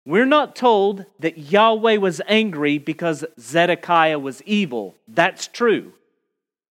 We're 0.06 0.26
not 0.26 0.56
told 0.56 1.06
that 1.20 1.38
Yahweh 1.38 1.98
was 1.98 2.22
angry 2.28 2.78
because 2.78 3.24
Zedekiah 3.40 4.20
was 4.20 4.42
evil. 4.44 4.96
That's 5.08 5.48
true. 5.48 5.94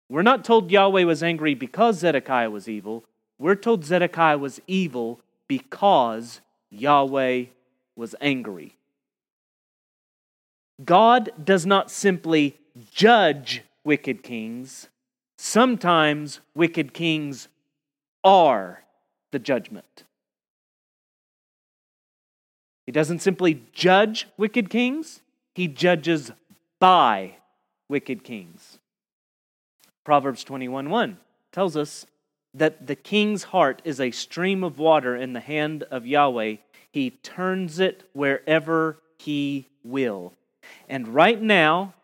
We're 0.08 0.22
not 0.22 0.44
told 0.44 0.72
Yahweh 0.72 1.04
was 1.04 1.22
angry 1.22 1.54
because 1.54 2.00
Zedekiah 2.00 2.50
was 2.50 2.68
evil. 2.68 3.04
We're 3.38 3.54
told 3.54 3.84
Zedekiah 3.84 4.38
was 4.38 4.60
evil 4.66 5.20
because 5.46 6.40
Yahweh 6.70 7.44
was 7.94 8.16
angry. 8.20 8.74
God 10.84 11.30
does 11.42 11.64
not 11.64 11.90
simply 11.90 12.56
judge 12.92 13.62
wicked 13.84 14.22
kings, 14.22 14.88
sometimes 15.38 16.40
wicked 16.54 16.92
kings 16.92 17.48
are 18.24 18.82
the 19.30 19.38
judgment. 19.38 20.04
He 22.90 22.92
doesn't 22.92 23.20
simply 23.20 23.62
judge 23.72 24.26
wicked 24.36 24.68
kings, 24.68 25.20
he 25.54 25.68
judges 25.68 26.32
by 26.80 27.36
wicked 27.88 28.24
kings. 28.24 28.80
Proverbs 30.02 30.42
21 30.42 30.90
1 30.90 31.16
tells 31.52 31.76
us 31.76 32.04
that 32.52 32.88
the 32.88 32.96
king's 32.96 33.44
heart 33.44 33.80
is 33.84 34.00
a 34.00 34.10
stream 34.10 34.64
of 34.64 34.80
water 34.80 35.14
in 35.14 35.34
the 35.34 35.38
hand 35.38 35.84
of 35.84 36.04
Yahweh. 36.04 36.56
He 36.90 37.10
turns 37.10 37.78
it 37.78 38.10
wherever 38.12 38.98
he 39.18 39.68
will. 39.84 40.32
And 40.88 41.06
right 41.06 41.40
now, 41.40 41.94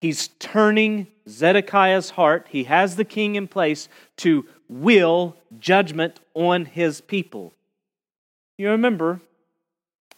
he's 0.00 0.26
turning 0.40 1.06
Zedekiah's 1.28 2.10
heart. 2.10 2.48
He 2.50 2.64
has 2.64 2.96
the 2.96 3.04
king 3.04 3.36
in 3.36 3.46
place 3.46 3.88
to 4.16 4.44
will 4.68 5.36
judgment 5.60 6.18
on 6.34 6.64
his 6.64 7.00
people. 7.00 7.52
You 8.58 8.70
remember 8.70 9.20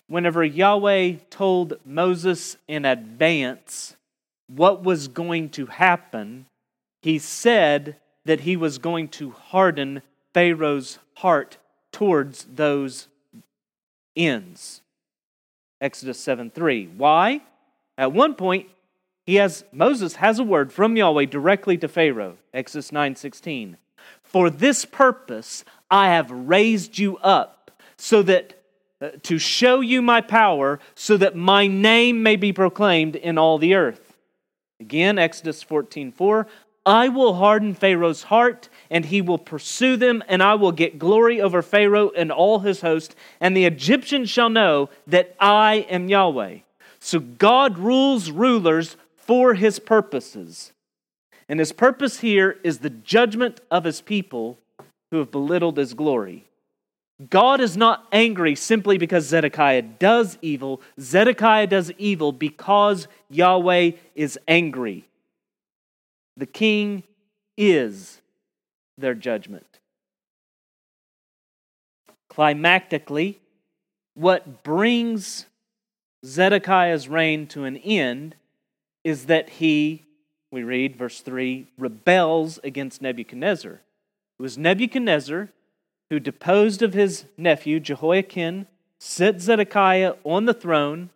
whenever 0.08 0.42
Yahweh 0.42 1.16
told 1.30 1.74
Moses 1.84 2.56
in 2.66 2.84
advance 2.84 3.96
what 4.48 4.82
was 4.82 5.08
going 5.08 5.50
to 5.50 5.66
happen, 5.66 6.46
he 7.02 7.18
said 7.18 7.96
that 8.24 8.40
he 8.40 8.56
was 8.56 8.78
going 8.78 9.08
to 9.08 9.30
harden 9.30 10.02
Pharaoh's 10.34 10.98
heart 11.14 11.58
towards 11.92 12.44
those 12.44 13.08
ends. 14.16 14.82
Exodus 15.80 16.18
7 16.18 16.50
3. 16.50 16.86
Why? 16.96 17.42
At 17.96 18.12
one 18.12 18.34
point, 18.34 18.68
he 19.24 19.36
has 19.36 19.64
Moses 19.72 20.16
has 20.16 20.38
a 20.38 20.44
word 20.44 20.72
from 20.72 20.96
Yahweh 20.96 21.26
directly 21.26 21.76
to 21.78 21.88
Pharaoh. 21.88 22.36
Exodus 22.52 22.92
9 22.92 23.14
16. 23.14 23.76
For 24.22 24.48
this 24.50 24.84
purpose 24.84 25.64
I 25.90 26.08
have 26.08 26.30
raised 26.30 26.98
you 26.98 27.18
up, 27.18 27.70
so 27.96 28.22
that 28.22 28.57
Uh, 29.00 29.10
to 29.22 29.38
show 29.38 29.80
you 29.80 30.02
my 30.02 30.20
power, 30.20 30.80
so 30.96 31.16
that 31.16 31.36
my 31.36 31.68
name 31.68 32.20
may 32.20 32.34
be 32.34 32.52
proclaimed 32.52 33.14
in 33.14 33.38
all 33.38 33.56
the 33.56 33.74
earth. 33.74 34.16
Again, 34.80 35.18
Exodus 35.18 35.62
14 35.62 36.10
4. 36.10 36.46
I 36.84 37.08
will 37.08 37.34
harden 37.34 37.74
Pharaoh's 37.74 38.24
heart, 38.24 38.68
and 38.90 39.04
he 39.04 39.20
will 39.20 39.38
pursue 39.38 39.96
them, 39.96 40.24
and 40.26 40.42
I 40.42 40.54
will 40.54 40.72
get 40.72 40.98
glory 40.98 41.40
over 41.40 41.62
Pharaoh 41.62 42.10
and 42.16 42.32
all 42.32 42.60
his 42.60 42.80
host, 42.80 43.14
and 43.40 43.56
the 43.56 43.66
Egyptians 43.66 44.30
shall 44.30 44.48
know 44.48 44.88
that 45.06 45.36
I 45.38 45.86
am 45.90 46.08
Yahweh. 46.08 46.60
So 46.98 47.20
God 47.20 47.78
rules 47.78 48.30
rulers 48.30 48.96
for 49.16 49.54
his 49.54 49.78
purposes. 49.78 50.72
And 51.48 51.60
his 51.60 51.72
purpose 51.72 52.18
here 52.20 52.58
is 52.64 52.78
the 52.78 52.90
judgment 52.90 53.60
of 53.70 53.84
his 53.84 54.00
people 54.00 54.58
who 55.10 55.18
have 55.18 55.30
belittled 55.30 55.76
his 55.76 55.94
glory. 55.94 56.47
God 57.30 57.60
is 57.60 57.76
not 57.76 58.06
angry 58.12 58.54
simply 58.54 58.96
because 58.96 59.26
Zedekiah 59.26 59.82
does 59.82 60.38
evil. 60.40 60.80
Zedekiah 61.00 61.66
does 61.66 61.90
evil 61.98 62.30
because 62.30 63.08
Yahweh 63.28 63.92
is 64.14 64.38
angry. 64.46 65.04
The 66.36 66.46
king 66.46 67.02
is 67.56 68.20
their 68.96 69.14
judgment. 69.14 69.66
Climactically, 72.32 73.36
what 74.14 74.62
brings 74.62 75.46
Zedekiah's 76.24 77.08
reign 77.08 77.48
to 77.48 77.64
an 77.64 77.76
end 77.78 78.36
is 79.02 79.26
that 79.26 79.50
he 79.50 80.04
we 80.50 80.62
read, 80.62 80.96
verse 80.96 81.20
3, 81.20 81.66
rebels 81.76 82.58
against 82.64 83.02
Nebuchadnezzar. 83.02 83.72
It 84.38 84.42
was 84.42 84.56
Nebuchadnezzar 84.56 85.50
who 86.10 86.18
deposed 86.18 86.82
of 86.82 86.94
his 86.94 87.24
nephew 87.36 87.80
Jehoiachin, 87.80 88.66
set 88.98 89.40
Zedekiah 89.40 90.14
on 90.24 90.46
the 90.46 90.54
throne, 90.54 91.10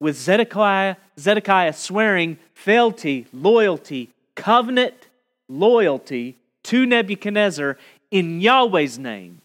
with 0.00 0.16
Zedekiah, 0.16 0.96
Zedekiah 1.18 1.72
swearing 1.72 2.38
fealty, 2.54 3.26
loyalty, 3.32 4.10
covenant 4.34 5.08
loyalty 5.48 6.36
to 6.64 6.86
Nebuchadnezzar 6.86 7.78
in 8.10 8.40
Yahweh's 8.40 8.98
name. 8.98 9.40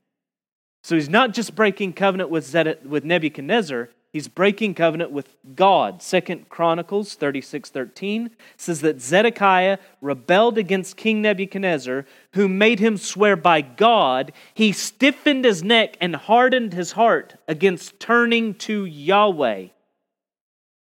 So 0.83 0.95
he's 0.95 1.09
not 1.09 1.33
just 1.33 1.55
breaking 1.55 1.93
covenant 1.93 2.29
with, 2.29 2.45
Zed- 2.45 2.89
with 2.89 3.03
Nebuchadnezzar, 3.03 3.89
He's 4.17 4.27
breaking 4.27 4.73
covenant 4.73 5.11
with 5.11 5.35
God. 5.53 6.01
Second 6.01 6.49
Chronicles 6.49 7.13
36:13 7.13 8.31
says 8.55 8.81
that 8.81 8.99
Zedekiah 8.99 9.77
rebelled 10.01 10.57
against 10.57 10.97
King 10.97 11.21
Nebuchadnezzar, 11.21 12.03
who 12.33 12.47
made 12.47 12.79
him 12.79 12.97
swear 12.97 13.35
by 13.35 13.61
God. 13.61 14.31
He 14.55 14.71
stiffened 14.71 15.45
his 15.45 15.63
neck 15.63 15.97
and 16.01 16.15
hardened 16.15 16.73
his 16.73 16.93
heart 16.93 17.35
against 17.47 17.99
turning 17.99 18.55
to 18.55 18.85
Yahweh, 18.85 19.67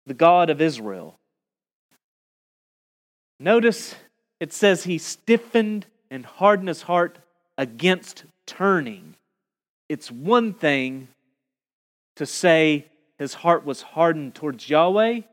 the 0.05 0.15
God 0.15 0.51
of 0.51 0.61
Israel. 0.61 1.19
Notice 3.41 3.95
it 4.41 4.53
says 4.53 4.85
he 4.85 4.99
stiffened 4.99 5.87
and 6.11 6.27
hardened 6.27 6.69
his 6.69 6.83
heart 6.83 7.19
against 7.57 8.25
turning. 8.45 9.15
It's 9.89 10.11
one 10.11 10.53
thing 10.53 11.09
to 12.17 12.27
say 12.27 12.89
his 13.23 13.35
heart 13.35 13.65
was 13.65 13.83
hardened 13.83 14.35
towards 14.35 14.69
Yahweh, 14.69 15.13
I 15.19 15.25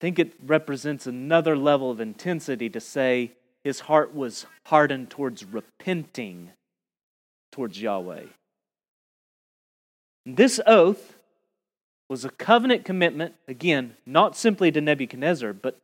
think 0.00 0.18
it 0.18 0.34
represents 0.44 1.06
another 1.06 1.56
level 1.56 1.90
of 1.90 2.00
intensity 2.00 2.68
to 2.70 2.80
say 2.80 3.30
his 3.62 3.80
heart 3.80 4.12
was 4.12 4.46
hardened 4.64 5.10
towards 5.10 5.44
repenting 5.44 6.50
towards 7.52 7.80
Yahweh. 7.80 8.24
This 10.26 10.58
oath 10.66 11.14
was 12.08 12.24
a 12.24 12.30
covenant 12.30 12.84
commitment, 12.84 13.34
again, 13.46 13.94
not 14.04 14.36
simply 14.36 14.72
to 14.72 14.80
Nebuchadnezzar, 14.80 15.52
but 15.52 15.80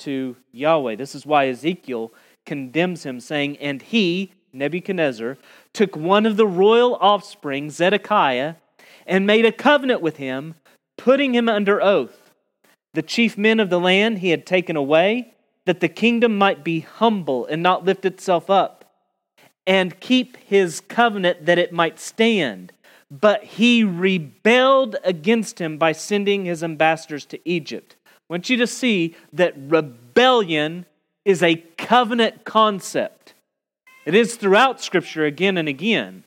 to 0.00 0.36
Yahweh. 0.50 0.96
This 0.96 1.14
is 1.14 1.24
why 1.24 1.46
Ezekiel 1.46 2.12
condemns 2.44 3.06
him, 3.06 3.20
saying, 3.20 3.56
And 3.58 3.80
he, 3.80 4.32
Nebuchadnezzar, 4.52 5.38
took 5.72 5.96
one 5.96 6.26
of 6.26 6.36
the 6.36 6.46
royal 6.46 6.96
offspring, 6.96 7.70
Zedekiah, 7.70 8.56
and 9.06 9.26
made 9.26 9.46
a 9.46 9.52
covenant 9.52 10.00
with 10.00 10.16
him 10.16 10.56
putting 10.96 11.34
him 11.34 11.48
under 11.48 11.82
oath. 11.82 12.30
The 12.94 13.02
chief 13.02 13.38
men 13.38 13.60
of 13.60 13.70
the 13.70 13.80
land 13.80 14.18
he 14.18 14.30
had 14.30 14.46
taken 14.46 14.76
away, 14.76 15.34
that 15.64 15.80
the 15.80 15.88
kingdom 15.88 16.36
might 16.36 16.64
be 16.64 16.80
humble 16.80 17.46
and 17.46 17.62
not 17.62 17.84
lift 17.84 18.04
itself 18.04 18.50
up, 18.50 18.84
and 19.66 20.00
keep 20.00 20.36
his 20.38 20.80
covenant 20.80 21.46
that 21.46 21.58
it 21.58 21.72
might 21.72 21.98
stand. 21.98 22.72
But 23.10 23.44
he 23.44 23.84
rebelled 23.84 24.96
against 25.04 25.60
him 25.60 25.78
by 25.78 25.92
sending 25.92 26.44
his 26.44 26.64
ambassadors 26.64 27.24
to 27.26 27.48
Egypt. 27.48 27.96
I 28.06 28.10
want 28.28 28.50
you 28.50 28.56
to 28.56 28.66
see 28.66 29.14
that 29.32 29.54
rebellion 29.56 30.86
is 31.24 31.42
a 31.42 31.56
covenant 31.76 32.44
concept. 32.44 33.34
It 34.04 34.14
is 34.14 34.34
throughout 34.34 34.80
Scripture 34.80 35.24
again 35.24 35.56
and 35.56 35.68
again. 35.68 36.24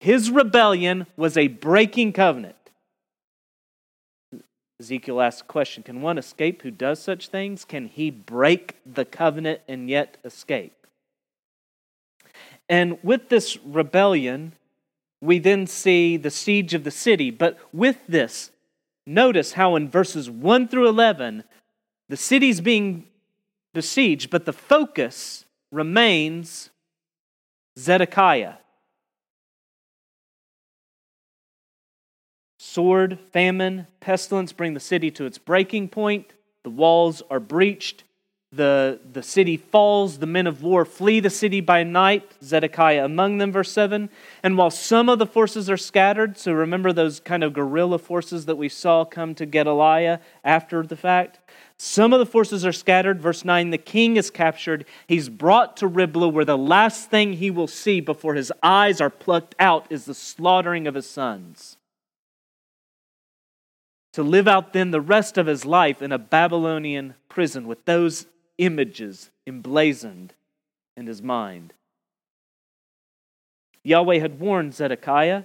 His 0.00 0.30
rebellion 0.30 1.06
was 1.16 1.36
a 1.36 1.46
breaking 1.46 2.12
covenant. 2.12 2.56
Ezekiel 4.82 5.20
asks 5.20 5.42
a 5.42 5.44
question 5.44 5.84
Can 5.84 6.02
one 6.02 6.18
escape 6.18 6.62
who 6.62 6.72
does 6.72 7.00
such 7.00 7.28
things? 7.28 7.64
Can 7.64 7.86
he 7.86 8.10
break 8.10 8.76
the 8.84 9.04
covenant 9.04 9.60
and 9.68 9.88
yet 9.88 10.16
escape? 10.24 10.86
And 12.68 12.98
with 13.04 13.28
this 13.28 13.58
rebellion, 13.64 14.54
we 15.20 15.38
then 15.38 15.68
see 15.68 16.16
the 16.16 16.30
siege 16.30 16.74
of 16.74 16.82
the 16.82 16.90
city. 16.90 17.30
But 17.30 17.58
with 17.72 17.98
this, 18.08 18.50
notice 19.06 19.52
how 19.52 19.76
in 19.76 19.88
verses 19.88 20.28
1 20.28 20.66
through 20.66 20.88
11, 20.88 21.44
the 22.08 22.16
city's 22.16 22.60
being 22.60 23.06
besieged, 23.72 24.30
but 24.30 24.46
the 24.46 24.52
focus 24.52 25.44
remains 25.70 26.70
Zedekiah. 27.78 28.54
Sword, 32.72 33.18
famine, 33.32 33.86
pestilence 34.00 34.50
bring 34.54 34.72
the 34.72 34.80
city 34.80 35.10
to 35.10 35.26
its 35.26 35.36
breaking 35.36 35.90
point. 35.90 36.32
The 36.62 36.70
walls 36.70 37.22
are 37.30 37.38
breached. 37.38 38.04
The, 38.50 38.98
the 39.12 39.22
city 39.22 39.58
falls. 39.58 40.20
The 40.20 40.26
men 40.26 40.46
of 40.46 40.62
war 40.62 40.86
flee 40.86 41.20
the 41.20 41.28
city 41.28 41.60
by 41.60 41.82
night. 41.82 42.32
Zedekiah 42.42 43.04
among 43.04 43.36
them, 43.36 43.52
verse 43.52 43.70
7. 43.70 44.08
And 44.42 44.56
while 44.56 44.70
some 44.70 45.10
of 45.10 45.18
the 45.18 45.26
forces 45.26 45.68
are 45.68 45.76
scattered, 45.76 46.38
so 46.38 46.52
remember 46.52 46.94
those 46.94 47.20
kind 47.20 47.44
of 47.44 47.52
guerrilla 47.52 47.98
forces 47.98 48.46
that 48.46 48.56
we 48.56 48.70
saw 48.70 49.04
come 49.04 49.34
to 49.34 49.44
Gedaliah 49.44 50.20
after 50.42 50.82
the 50.82 50.96
fact? 50.96 51.40
Some 51.76 52.14
of 52.14 52.20
the 52.20 52.26
forces 52.26 52.64
are 52.64 52.72
scattered. 52.72 53.20
Verse 53.20 53.44
9 53.44 53.68
the 53.68 53.76
king 53.76 54.16
is 54.16 54.30
captured. 54.30 54.86
He's 55.06 55.28
brought 55.28 55.76
to 55.76 55.86
Riblah, 55.86 56.28
where 56.28 56.46
the 56.46 56.56
last 56.56 57.10
thing 57.10 57.34
he 57.34 57.50
will 57.50 57.68
see 57.68 58.00
before 58.00 58.32
his 58.32 58.50
eyes 58.62 58.98
are 58.98 59.10
plucked 59.10 59.54
out 59.58 59.88
is 59.90 60.06
the 60.06 60.14
slaughtering 60.14 60.86
of 60.86 60.94
his 60.94 61.06
sons 61.06 61.76
to 64.12 64.22
live 64.22 64.46
out 64.46 64.72
then 64.72 64.90
the 64.90 65.00
rest 65.00 65.38
of 65.38 65.46
his 65.46 65.64
life 65.64 66.02
in 66.02 66.12
a 66.12 66.18
Babylonian 66.18 67.14
prison 67.28 67.66
with 67.66 67.84
those 67.84 68.26
images 68.58 69.30
emblazoned 69.46 70.34
in 70.96 71.06
his 71.06 71.22
mind. 71.22 71.72
Yahweh 73.82 74.18
had 74.18 74.38
warned 74.38 74.74
Zedekiah 74.74 75.44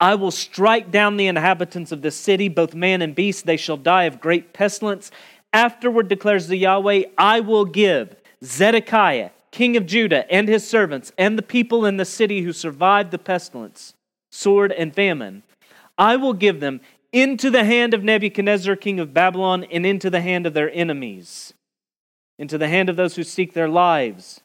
I 0.00 0.14
will 0.14 0.30
strike 0.30 0.90
down 0.90 1.18
the 1.18 1.26
inhabitants 1.26 1.92
of 1.92 2.00
this 2.00 2.16
city, 2.16 2.48
both 2.48 2.74
man 2.74 3.02
and 3.02 3.14
beast. 3.14 3.44
They 3.44 3.58
shall 3.58 3.76
die 3.76 4.04
of 4.04 4.20
great 4.20 4.54
pestilence. 4.54 5.10
Afterward, 5.52 6.08
declares 6.08 6.48
the 6.48 6.56
Yahweh, 6.56 7.02
I 7.18 7.40
will 7.40 7.66
give 7.66 8.16
Zedekiah, 8.42 9.30
king 9.50 9.76
of 9.76 9.84
Judah, 9.84 10.30
and 10.32 10.48
his 10.48 10.66
servants, 10.66 11.12
and 11.18 11.36
the 11.36 11.42
people 11.42 11.84
in 11.84 11.98
the 11.98 12.06
city 12.06 12.40
who 12.40 12.52
survived 12.54 13.10
the 13.10 13.18
pestilence, 13.18 13.94
sword, 14.30 14.72
and 14.72 14.94
famine. 14.94 15.42
I 15.98 16.16
will 16.16 16.32
give 16.32 16.60
them 16.60 16.80
into 17.12 17.50
the 17.50 17.64
hand 17.64 17.94
of 17.94 18.04
Nebuchadnezzar, 18.04 18.76
king 18.76 19.00
of 19.00 19.14
Babylon, 19.14 19.64
and 19.64 19.84
into 19.84 20.10
the 20.10 20.20
hand 20.20 20.46
of 20.46 20.54
their 20.54 20.70
enemies, 20.72 21.52
into 22.38 22.58
the 22.58 22.68
hand 22.68 22.88
of 22.88 22.96
those 22.96 23.16
who 23.16 23.24
seek 23.24 23.52
their 23.52 23.68
lives. 23.68 24.40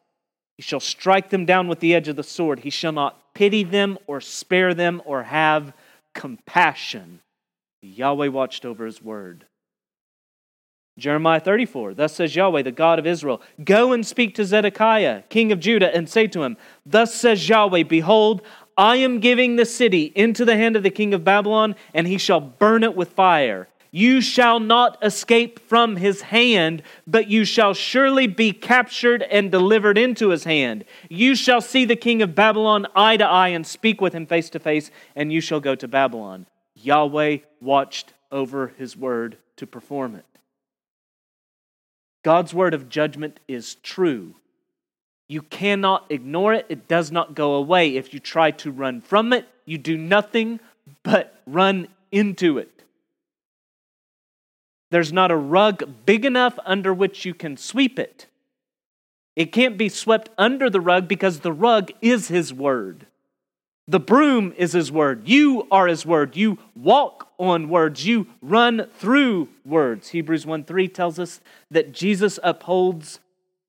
He 0.58 0.64
shall 0.64 0.80
strike 0.80 1.30
them 1.30 1.46
down 1.46 1.68
with 1.68 1.80
the 1.80 1.94
edge 1.94 2.08
of 2.08 2.16
the 2.16 2.24
sword. 2.24 2.60
He 2.60 2.70
shall 2.70 2.94
not 2.94 3.34
pity 3.34 3.64
them 3.64 3.98
or 4.08 4.22
spare 4.22 4.74
them 4.74 5.02
or 5.06 5.24
have 5.24 5.74
compassion. 6.14 7.20
Yahweh 7.82 8.28
watched 8.28 8.66
over 8.66 8.86
his 8.86 9.02
word. 9.02 9.46
Jeremiah 10.98 11.42
34, 11.42 11.94
thus 11.94 12.16
says 12.16 12.36
Yahweh, 12.38 12.62
the 12.62 12.72
God 12.72 13.00
of 13.00 13.06
Israel 13.06 13.42
Go 13.64 13.92
and 13.92 14.06
speak 14.06 14.34
to 14.36 14.46
Zedekiah, 14.46 15.24
king 15.24 15.52
of 15.52 15.60
Judah, 15.60 15.94
and 15.94 16.10
say 16.10 16.26
to 16.28 16.44
him, 16.44 16.56
Thus 16.86 17.14
says 17.14 17.50
Yahweh, 17.50 17.84
Behold, 17.84 18.42
I 18.78 18.98
am 18.98 19.20
giving 19.20 19.56
the 19.56 19.66
city 19.66 20.12
into 20.16 20.44
the 20.44 20.58
hand 20.58 20.76
of 20.76 20.84
the 20.84 20.90
king 20.90 21.14
of 21.14 21.24
Babylon, 21.24 21.76
and 21.94 22.08
he 22.08 22.18
shall 22.18 22.42
burn 22.42 22.84
it 22.84 22.96
with 22.96 23.10
fire. 23.12 23.70
You 23.92 24.20
shall 24.20 24.60
not 24.60 24.98
escape 25.02 25.58
from 25.60 25.96
his 25.96 26.24
hand, 26.24 26.84
but 27.08 27.30
you 27.30 27.46
shall 27.46 27.74
surely 27.74 28.28
be 28.28 28.52
captured 28.52 29.22
and 29.24 29.50
delivered 29.50 29.98
into 29.98 30.30
his 30.30 30.44
hand. 30.44 30.84
You 31.10 31.34
shall 31.34 31.62
see 31.62 31.86
the 31.86 31.96
king 31.96 32.22
of 32.22 32.36
Babylon 32.36 32.88
eye 32.94 33.16
to 33.16 33.26
eye 33.26 33.48
and 33.50 33.66
speak 33.66 34.02
with 34.02 34.12
him 34.12 34.26
face 34.26 34.50
to 34.50 34.60
face, 34.60 34.92
and 35.16 35.32
you 35.32 35.40
shall 35.40 35.62
go 35.62 35.76
to 35.76 35.88
Babylon. 35.88 36.46
Yahweh 36.74 37.38
watched 37.62 38.12
over 38.34 38.74
his 38.78 38.98
word 38.98 39.38
to 39.56 39.66
perform 39.66 40.16
it. 40.16 40.26
God's 42.22 42.54
word 42.54 42.74
of 42.74 42.90
judgment 42.90 43.40
is 43.48 43.76
true. 43.76 44.36
You 45.28 45.42
cannot 45.42 46.06
ignore 46.10 46.54
it. 46.54 46.66
It 46.70 46.88
does 46.88 47.12
not 47.12 47.36
go 47.36 47.56
away. 47.56 47.96
If 47.96 48.14
you 48.14 48.20
try 48.20 48.52
to 48.52 48.72
run 48.72 49.02
from 49.02 49.34
it, 49.34 49.48
you 49.66 49.78
do 49.78 49.98
nothing 49.98 50.60
but 51.04 51.42
run 51.48 51.88
into 52.12 52.58
it. 52.58 52.84
There's 54.92 55.12
not 55.12 55.32
a 55.32 55.36
rug 55.36 56.06
big 56.06 56.26
enough 56.26 56.60
under 56.66 56.94
which 56.94 57.26
you 57.26 57.34
can 57.34 57.58
sweep 57.58 57.98
it. 57.98 58.28
It 59.36 59.52
can't 59.52 59.78
be 59.78 59.90
swept 59.90 60.30
under 60.38 60.70
the 60.70 60.80
rug 60.80 61.08
because 61.08 61.40
the 61.40 61.52
rug 61.52 61.92
is 62.02 62.28
His 62.28 62.54
Word. 62.54 63.08
The 63.88 64.00
broom 64.00 64.54
is 64.58 64.74
His 64.74 64.92
Word. 64.92 65.28
You 65.28 65.68
are 65.70 65.88
His 65.88 66.06
Word. 66.06 66.38
You 66.38 66.60
walk 66.76 67.30
on 67.38 67.68
words. 67.68 68.06
You 68.06 68.28
run 68.42 68.88
through 68.98 69.50
words. 69.66 70.10
Hebrews 70.10 70.46
1 70.46 70.64
3 70.64 70.88
tells 70.88 71.20
us 71.20 71.42
that 71.70 71.92
Jesus 71.92 72.40
upholds 72.42 73.20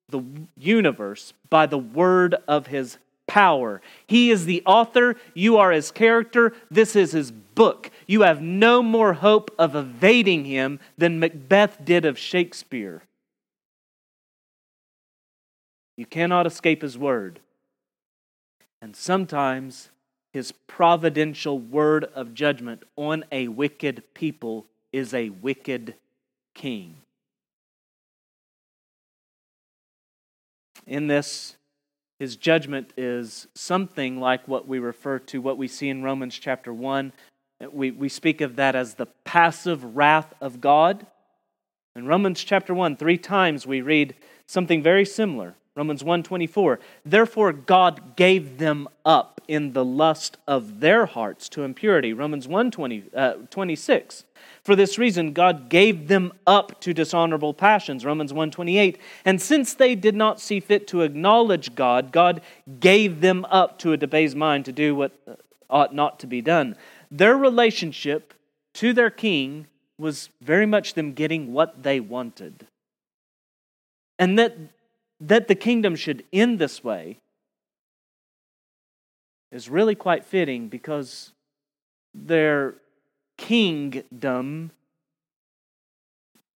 the 0.09 0.23
universe 0.57 1.33
by 1.51 1.67
the 1.67 1.79
word 1.79 2.37
of 2.47 2.69
his 2.69 2.99
power. 3.27 3.81
He 4.07 4.31
is 4.31 4.47
the 4.47 4.63
author, 4.65 5.17
you 5.35 5.57
are 5.57 5.73
his 5.73 5.91
character, 5.91 6.53
this 6.71 6.95
is 6.95 7.13
his 7.13 7.31
book. 7.31 7.91
You 8.07 8.23
have 8.23 8.41
no 8.41 8.83
more 8.83 9.15
hope 9.15 9.51
of 9.59 9.75
evading 9.75 10.45
him 10.45 10.79
than 10.97 11.19
Macbeth 11.19 11.85
did 11.85 12.05
of 12.05 12.19
Shakespeare. 12.19 13.03
You 15.97 16.07
cannot 16.07 16.47
escape 16.47 16.83
his 16.83 16.97
word. 16.97 17.41
And 18.83 18.95
sometimes 18.95 19.91
his 20.33 20.53
providential 20.53 21.59
word 21.59 22.05
of 22.15 22.35
judgment 22.35 22.83
on 22.95 23.25
a 23.33 23.49
wicked 23.49 24.03
people 24.15 24.67
is 24.93 25.15
a 25.15 25.31
wicked 25.31 25.95
king. 26.55 26.97
In 30.87 31.07
this, 31.07 31.57
his 32.19 32.37
judgment 32.37 32.93
is 32.97 33.47
something 33.55 34.21
like 34.21 34.47
what 34.47 34.67
we 34.67 34.79
refer 34.79 35.19
to, 35.19 35.41
what 35.41 35.59
we 35.59 35.69
see 35.69 35.89
in 35.89 36.03
Romans 36.03 36.39
chapter 36.39 36.73
1. 36.73 37.13
We, 37.73 37.91
we 37.91 38.09
speak 38.09 38.41
of 38.41 38.57
that 38.57 38.77
as 38.77 38.95
the 38.95 39.07
passive 39.25 39.97
wrath 39.97 40.33
of 40.41 40.61
God. 40.61 41.07
In 41.95 42.07
Romans 42.07 42.45
chapter 42.45 42.75
1, 42.75 42.97
three 42.97 43.19
times 43.19 43.67
we 43.67 43.81
read 43.81 44.15
something 44.47 44.83
very 44.83 45.05
similar. 45.05 45.55
Romans 45.75 46.03
1:24 46.03 46.79
Therefore 47.05 47.53
God 47.53 48.17
gave 48.17 48.59
them 48.59 48.89
up 49.05 49.36
in 49.49 49.73
the 49.73 49.85
lust 49.85 50.37
of 50.47 50.81
their 50.81 51.07
hearts 51.07 51.49
to 51.51 51.63
impurity. 51.63 52.13
Romans 52.13 52.47
1:20 52.47 53.05
uh, 53.15 53.35
26 53.51 54.25
For 54.63 54.77
this 54.77 54.99
reason 54.99 55.33
God 55.33 55.69
gave 55.69 56.09
them 56.09 56.33
up 56.47 56.81
to 56.81 56.93
dishonorable 56.93 57.55
passions. 57.55 58.05
Romans 58.05 58.33
1:28 58.33 58.97
And 59.25 59.41
since 59.41 59.75
they 59.75 59.95
did 59.95 60.15
not 60.15 60.41
see 60.41 60.61
fit 60.61 60.87
to 60.89 61.03
acknowledge 61.03 61.75
God, 61.75 62.13
God 62.13 62.41
gave 62.81 63.21
them 63.21 63.45
up 63.47 63.79
to 63.81 63.93
a 63.93 63.97
debased 63.97 64.37
mind 64.37 64.65
to 64.67 64.73
do 64.73 64.95
what 64.95 65.13
ought 65.69 65.95
not 65.95 66.19
to 66.21 66.27
be 66.27 66.41
done. 66.41 66.77
Their 67.11 67.37
relationship 67.37 68.35
to 68.75 68.93
their 68.93 69.11
king 69.11 69.67
was 69.99 70.29
very 70.41 70.67
much 70.67 70.95
them 70.95 71.13
getting 71.13 71.53
what 71.53 71.83
they 71.83 72.01
wanted. 72.01 72.67
And 74.19 74.39
that 74.39 74.57
that 75.21 75.49
the 75.49 75.55
kingdom 75.55 75.97
should 75.97 76.25
end 76.33 76.59
this 76.59 76.85
way 76.85 77.19
is 79.57 79.71
really 79.71 79.95
quite 79.95 80.23
fitting 80.23 80.69
because 80.69 81.33
their 82.15 82.75
kingdom 83.39 84.71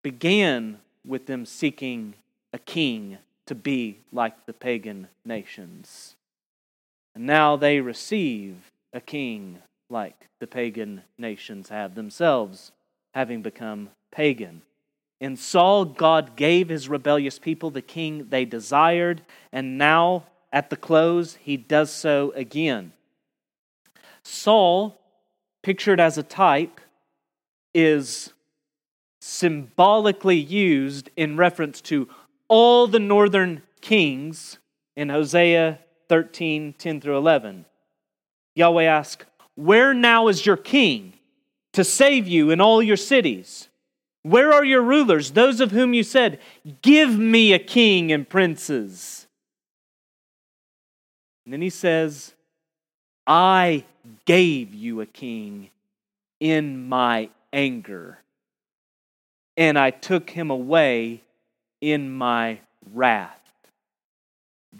began 0.02 0.78
with 1.06 1.24
them 1.24 1.46
seeking 1.46 2.14
a 2.52 2.58
king 2.58 3.16
to 3.46 3.54
be 3.54 3.98
like 4.12 4.44
the 4.44 4.52
pagan 4.52 5.08
nations. 5.24 6.14
And 7.14 7.24
now 7.24 7.56
they 7.56 7.80
receive 7.80 8.70
a 8.92 9.00
king 9.00 9.60
like 9.88 10.28
the 10.38 10.46
pagan 10.46 11.02
nations 11.16 11.70
have 11.70 11.94
themselves, 11.94 12.70
having 13.14 13.40
become 13.40 13.88
pagan. 14.12 14.60
In 15.22 15.36
Saul, 15.36 15.86
God 15.86 16.36
gave 16.36 16.68
his 16.68 16.86
rebellious 16.88 17.38
people 17.38 17.70
the 17.70 17.80
king 17.80 18.26
they 18.28 18.44
desired, 18.44 19.22
and 19.52 19.78
now 19.78 20.24
at 20.52 20.70
the 20.70 20.76
close, 20.76 21.36
he 21.36 21.56
does 21.56 21.92
so 21.92 22.32
again. 22.34 22.92
Saul, 24.22 25.00
pictured 25.62 26.00
as 26.00 26.18
a 26.18 26.22
type, 26.22 26.80
is 27.74 28.32
symbolically 29.20 30.36
used 30.36 31.10
in 31.16 31.36
reference 31.36 31.80
to 31.82 32.08
all 32.48 32.86
the 32.86 32.98
northern 32.98 33.62
kings 33.80 34.58
in 34.96 35.08
Hosea 35.08 35.78
13 36.08 36.74
10 36.76 37.00
through 37.00 37.16
11. 37.16 37.64
Yahweh 38.56 38.84
asks, 38.84 39.24
Where 39.54 39.94
now 39.94 40.28
is 40.28 40.44
your 40.44 40.56
king 40.56 41.14
to 41.72 41.84
save 41.84 42.26
you 42.26 42.50
in 42.50 42.60
all 42.60 42.82
your 42.82 42.96
cities? 42.96 43.68
Where 44.22 44.52
are 44.52 44.64
your 44.64 44.82
rulers, 44.82 45.30
those 45.30 45.60
of 45.60 45.70
whom 45.70 45.94
you 45.94 46.02
said, 46.02 46.40
Give 46.82 47.16
me 47.18 47.52
a 47.52 47.58
king 47.58 48.12
and 48.12 48.28
princes? 48.28 49.19
And 51.50 51.54
then 51.54 51.62
he 51.62 51.70
says, 51.70 52.32
I 53.26 53.84
gave 54.24 54.72
you 54.72 55.00
a 55.00 55.06
king 55.06 55.70
in 56.38 56.88
my 56.88 57.28
anger, 57.52 58.20
and 59.56 59.76
I 59.76 59.90
took 59.90 60.30
him 60.30 60.52
away 60.52 61.24
in 61.80 62.08
my 62.08 62.60
wrath. 62.94 63.42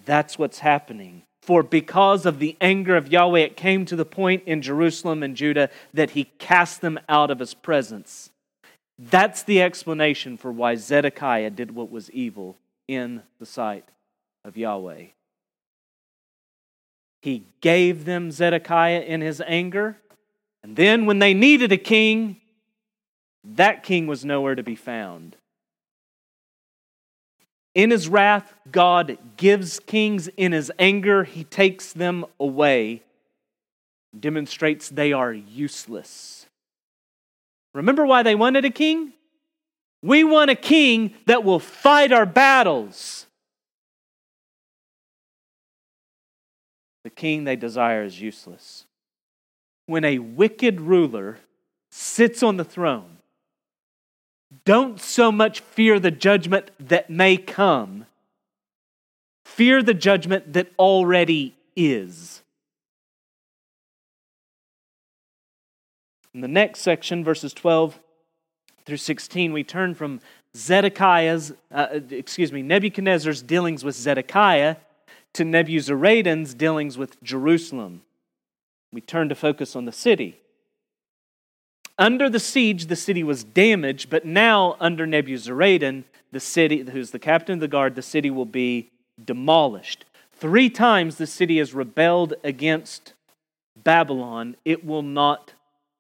That's 0.07 0.39
what's 0.39 0.61
happening. 0.61 1.25
For 1.43 1.65
because 1.65 2.25
of 2.25 2.39
the 2.39 2.57
anger 2.61 2.97
of 2.97 3.11
Yahweh, 3.11 3.41
it 3.41 3.57
came 3.57 3.85
to 3.87 3.97
the 3.97 4.05
point 4.05 4.45
in 4.47 4.63
Jerusalem 4.63 5.25
and 5.25 5.35
Judah 5.35 5.71
that 5.93 6.11
he 6.11 6.31
cast 6.39 6.83
them 6.83 7.01
out 7.09 7.33
of 7.33 7.41
his 7.41 7.53
presence. 7.53 8.31
That's 8.97 9.43
the 9.43 9.61
explanation 9.61 10.37
for 10.37 10.53
why 10.53 10.77
Zedekiah 10.77 11.51
did 11.51 11.75
what 11.75 11.91
was 11.91 12.13
evil 12.13 12.59
in 12.87 13.25
the 13.41 13.47
sight 13.47 13.89
of 14.45 14.57
Yahweh. 14.57 15.07
He 17.21 17.45
gave 17.61 18.05
them 18.05 18.31
Zedekiah 18.31 19.01
in 19.01 19.21
his 19.21 19.43
anger, 19.47 19.97
and 20.63 20.77
then 20.77 21.07
when 21.07 21.19
they 21.19 21.35
needed 21.35 21.73
a 21.73 21.77
king, 21.77 22.41
that 23.45 23.83
king 23.83 24.07
was 24.07 24.25
nowhere 24.25 24.55
to 24.55 24.63
be 24.63 24.75
found. 24.75 25.37
In 27.75 27.91
his 27.91 28.09
wrath, 28.09 28.53
God 28.71 29.17
gives 29.37 29.79
kings. 29.81 30.29
In 30.37 30.53
his 30.53 30.73
anger, 30.79 31.25
he 31.25 31.45
takes 31.45 31.93
them 31.93 32.25
away, 32.39 33.03
demonstrates 34.19 34.89
they 34.89 35.13
are 35.13 35.33
useless. 35.33 36.47
Remember 37.73 38.05
why 38.05 38.23
they 38.23 38.35
wanted 38.35 38.65
a 38.65 38.71
king? 38.71 39.13
We 40.03 40.25
want 40.25 40.51
a 40.51 40.57
king 40.57 41.15
that 41.27 41.45
will 41.45 41.61
fight 41.61 42.13
our 42.13 42.27
battles. 42.27 43.27
The 47.03 47.11
king 47.11 47.45
they 47.45 47.57
desire 47.57 48.05
is 48.05 48.21
useless. 48.21 48.85
When 49.87 50.05
a 50.05 50.19
wicked 50.19 50.81
ruler 50.81 51.39
sits 51.91 52.43
on 52.43 52.57
the 52.57 52.65
throne, 52.65 53.19
don't 54.65 55.01
so 55.01 55.31
much 55.31 55.61
fear 55.61 55.99
the 55.99 56.11
judgment 56.11 56.71
that 56.81 57.09
may 57.09 57.37
come, 57.37 58.07
fear 59.45 59.83
the 59.83 59.95
judgment 59.95 60.53
that 60.53 60.73
already 60.79 61.55
is. 61.77 62.43
In 66.35 66.41
the 66.41 66.49
next 66.49 66.81
section, 66.81 67.25
verses 67.25 67.53
12 67.53 67.99
through 68.85 68.97
16, 68.97 69.53
we 69.53 69.65
turn 69.65 69.95
from 69.95 70.21
Zedekiah's, 70.57 71.53
uh, 71.73 72.01
excuse 72.11 72.53
me, 72.53 72.63
Nebuchadnezzar's 72.63 73.43
dealings 73.43 73.85
with 73.85 73.95
Zedekiah 73.95 74.77
to 75.35 75.45
Nebuzaradan's 75.45 76.55
dealings 76.55 76.99
with 76.99 77.23
Jerusalem. 77.23 78.03
We 78.93 79.01
turn 79.01 79.29
to 79.29 79.35
focus 79.35 79.77
on 79.77 79.85
the 79.85 79.93
city. 79.93 80.41
Under 81.99 82.29
the 82.31 82.41
siege, 82.41 82.87
the 82.87 82.97
city 82.97 83.23
was 83.23 83.45
damaged, 83.45 84.11
but 84.11 84.25
now 84.25 84.77
under 84.81 85.07
Nebuzaradan, 85.07 86.05
the 86.33 86.41
city, 86.41 86.83
who's 86.83 87.11
the 87.11 87.19
captain 87.19 87.55
of 87.55 87.61
the 87.61 87.69
guard, 87.69 87.95
the 87.95 88.03
city 88.03 88.31
will 88.31 88.47
be 88.47 88.91
demolished. 89.23 90.05
Three 90.33 90.71
times 90.71 91.17
the 91.17 91.27
city 91.27 91.59
has 91.59 91.75
rebelled 91.75 92.35
against 92.43 93.13
Babylon. 93.77 94.57
It 94.65 94.85
will 94.85 95.03
not 95.03 95.53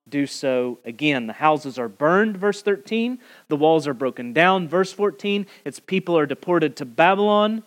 do 0.08 0.26
so 0.26 0.78
again. 0.84 1.26
The 1.26 1.34
houses 1.34 1.78
are 1.78 1.88
burned, 1.88 2.36
verse 2.36 2.62
13. 2.62 3.18
The 3.48 3.56
walls 3.56 3.86
are 3.86 3.94
broken 3.94 4.32
down, 4.32 4.68
verse 4.68 4.92
14. 4.92 5.46
Its 5.64 5.78
people 5.78 6.16
are 6.18 6.26
deported 6.26 6.76
to 6.76 6.84
Babylon, 6.84 7.62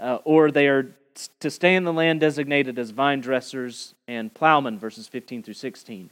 uh, 0.00 0.18
or 0.24 0.50
they 0.50 0.68
are 0.68 0.94
to 1.40 1.50
stay 1.50 1.74
in 1.74 1.84
the 1.84 1.92
land 1.92 2.20
designated 2.20 2.78
as 2.78 2.90
vine 2.90 3.20
dressers 3.20 3.94
and 4.08 4.32
plowmen, 4.32 4.78
verses 4.78 5.08
15 5.08 5.42
through 5.42 5.54
16. 5.54 6.10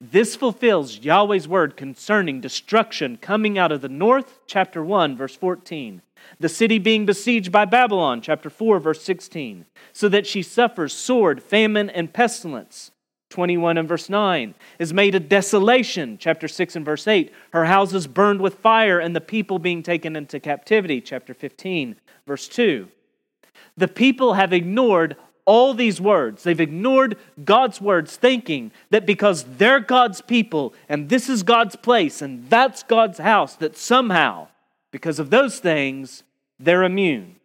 This 0.00 0.36
fulfills 0.36 0.98
Yahweh's 0.98 1.48
word 1.48 1.76
concerning 1.76 2.40
destruction 2.40 3.16
coming 3.16 3.58
out 3.58 3.72
of 3.72 3.80
the 3.80 3.88
north, 3.88 4.40
chapter 4.46 4.82
1, 4.82 5.16
verse 5.16 5.36
14. 5.36 6.02
The 6.38 6.48
city 6.48 6.78
being 6.78 7.06
besieged 7.06 7.50
by 7.50 7.64
Babylon, 7.64 8.20
chapter 8.20 8.50
4, 8.50 8.80
verse 8.80 9.02
16, 9.02 9.66
so 9.92 10.08
that 10.08 10.26
she 10.26 10.42
suffers 10.42 10.92
sword, 10.92 11.42
famine, 11.42 11.88
and 11.90 12.12
pestilence. 12.12 12.90
21 13.30 13.78
and 13.78 13.88
verse 13.88 14.08
9 14.08 14.54
is 14.80 14.92
made 14.92 15.14
a 15.14 15.20
desolation, 15.20 16.18
chapter 16.18 16.48
6 16.48 16.76
and 16.76 16.84
verse 16.84 17.06
8. 17.06 17.32
Her 17.52 17.64
houses 17.64 18.06
burned 18.06 18.40
with 18.40 18.56
fire, 18.56 18.98
and 18.98 19.14
the 19.14 19.20
people 19.20 19.58
being 19.58 19.82
taken 19.82 20.16
into 20.16 20.40
captivity, 20.40 21.00
chapter 21.00 21.32
15, 21.32 21.96
verse 22.26 22.48
2. 22.48 22.88
The 23.76 23.88
people 23.88 24.34
have 24.34 24.52
ignored 24.52 25.16
all 25.44 25.74
these 25.74 26.00
words. 26.00 26.42
They've 26.42 26.60
ignored 26.60 27.16
God's 27.44 27.80
words, 27.80 28.16
thinking 28.16 28.70
that 28.90 29.06
because 29.06 29.44
they're 29.56 29.80
God's 29.80 30.20
people 30.20 30.74
and 30.88 31.08
this 31.08 31.28
is 31.28 31.42
God's 31.42 31.76
place 31.76 32.22
and 32.22 32.48
that's 32.48 32.82
God's 32.82 33.18
house, 33.18 33.56
that 33.56 33.76
somehow, 33.76 34.48
because 34.90 35.18
of 35.18 35.30
those 35.30 35.58
things, 35.58 36.22
they're 36.58 36.84
immune. 36.84 37.36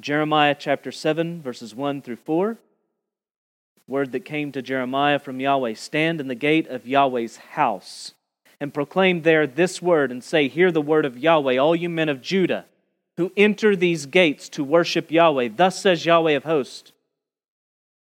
Jeremiah 0.00 0.56
chapter 0.58 0.90
7, 0.90 1.42
verses 1.42 1.74
1 1.74 2.00
through 2.00 2.16
4. 2.16 2.56
Word 3.86 4.12
that 4.12 4.24
came 4.24 4.52
to 4.52 4.62
Jeremiah 4.62 5.18
from 5.18 5.40
Yahweh 5.40 5.74
Stand 5.74 6.20
in 6.20 6.28
the 6.28 6.34
gate 6.34 6.68
of 6.68 6.86
Yahweh's 6.86 7.36
house 7.36 8.14
and 8.62 8.72
proclaim 8.72 9.22
there 9.22 9.44
this 9.44 9.82
word 9.82 10.12
and 10.12 10.22
say, 10.22 10.46
Hear 10.46 10.70
the 10.70 10.80
word 10.80 11.04
of 11.04 11.18
Yahweh, 11.18 11.56
all 11.56 11.74
you 11.74 11.88
men 11.88 12.08
of 12.08 12.22
Judah 12.22 12.64
who 13.16 13.32
enter 13.36 13.74
these 13.74 14.06
gates 14.06 14.48
to 14.50 14.62
worship 14.62 15.10
Yahweh. 15.10 15.48
Thus 15.56 15.80
says 15.80 16.06
Yahweh 16.06 16.34
of 16.34 16.44
hosts, 16.44 16.92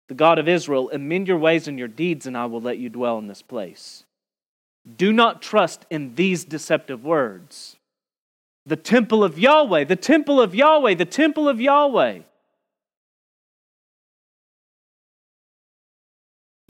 the 0.09 0.17
God 0.17 0.37
of 0.37 0.49
Israel, 0.49 0.91
amend 0.93 1.29
your 1.29 1.39
ways 1.39 1.69
and 1.69 1.79
your 1.79 1.87
deeds, 1.87 2.27
and 2.27 2.37
I 2.37 2.47
will 2.47 2.61
let 2.61 2.79
you 2.79 2.89
dwell 2.89 3.19
in 3.19 3.29
this 3.29 3.41
place. 3.41 4.03
Do 4.97 5.13
not 5.13 5.43
trust 5.43 5.87
in 5.91 6.17
these 6.17 6.45
deceptive 6.45 7.05
words. 7.05 7.77
The 8.67 8.75
temple 8.75 9.23
of 9.23 9.39
Yahweh, 9.39 9.85
the 9.85 9.95
temple 9.95 10.41
of 10.41 10.57
Yahweh, 10.57 10.95
the 10.95 11.05
temple 11.05 11.49
of 11.49 11.61
Yahweh. 11.61 12.23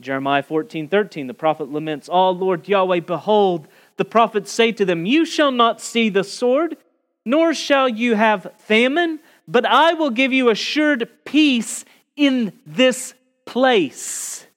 Jeremiah 0.01 0.43
14, 0.43 0.87
13, 0.87 1.27
the 1.27 1.33
prophet 1.33 1.71
laments, 1.71 2.07
Oh 2.11 2.31
Lord 2.31 2.67
Yahweh, 2.67 3.01
behold, 3.01 3.67
the 3.99 4.05
prophets 4.05 4.51
say 4.51 4.71
to 4.71 4.85
them, 4.85 5.05
You 5.05 5.25
shall 5.25 5.51
not 5.51 5.79
see 5.79 6.09
the 6.09 6.23
sword, 6.23 6.77
nor 7.23 7.53
shall 7.53 7.87
you 7.87 8.15
have 8.15 8.51
famine, 8.57 9.19
but 9.47 9.65
I 9.65 9.93
will 9.93 10.09
give 10.09 10.33
you 10.33 10.49
assured 10.49 11.07
peace 11.25 11.85
in 12.15 12.53
this 12.65 13.13
place. 13.45 14.47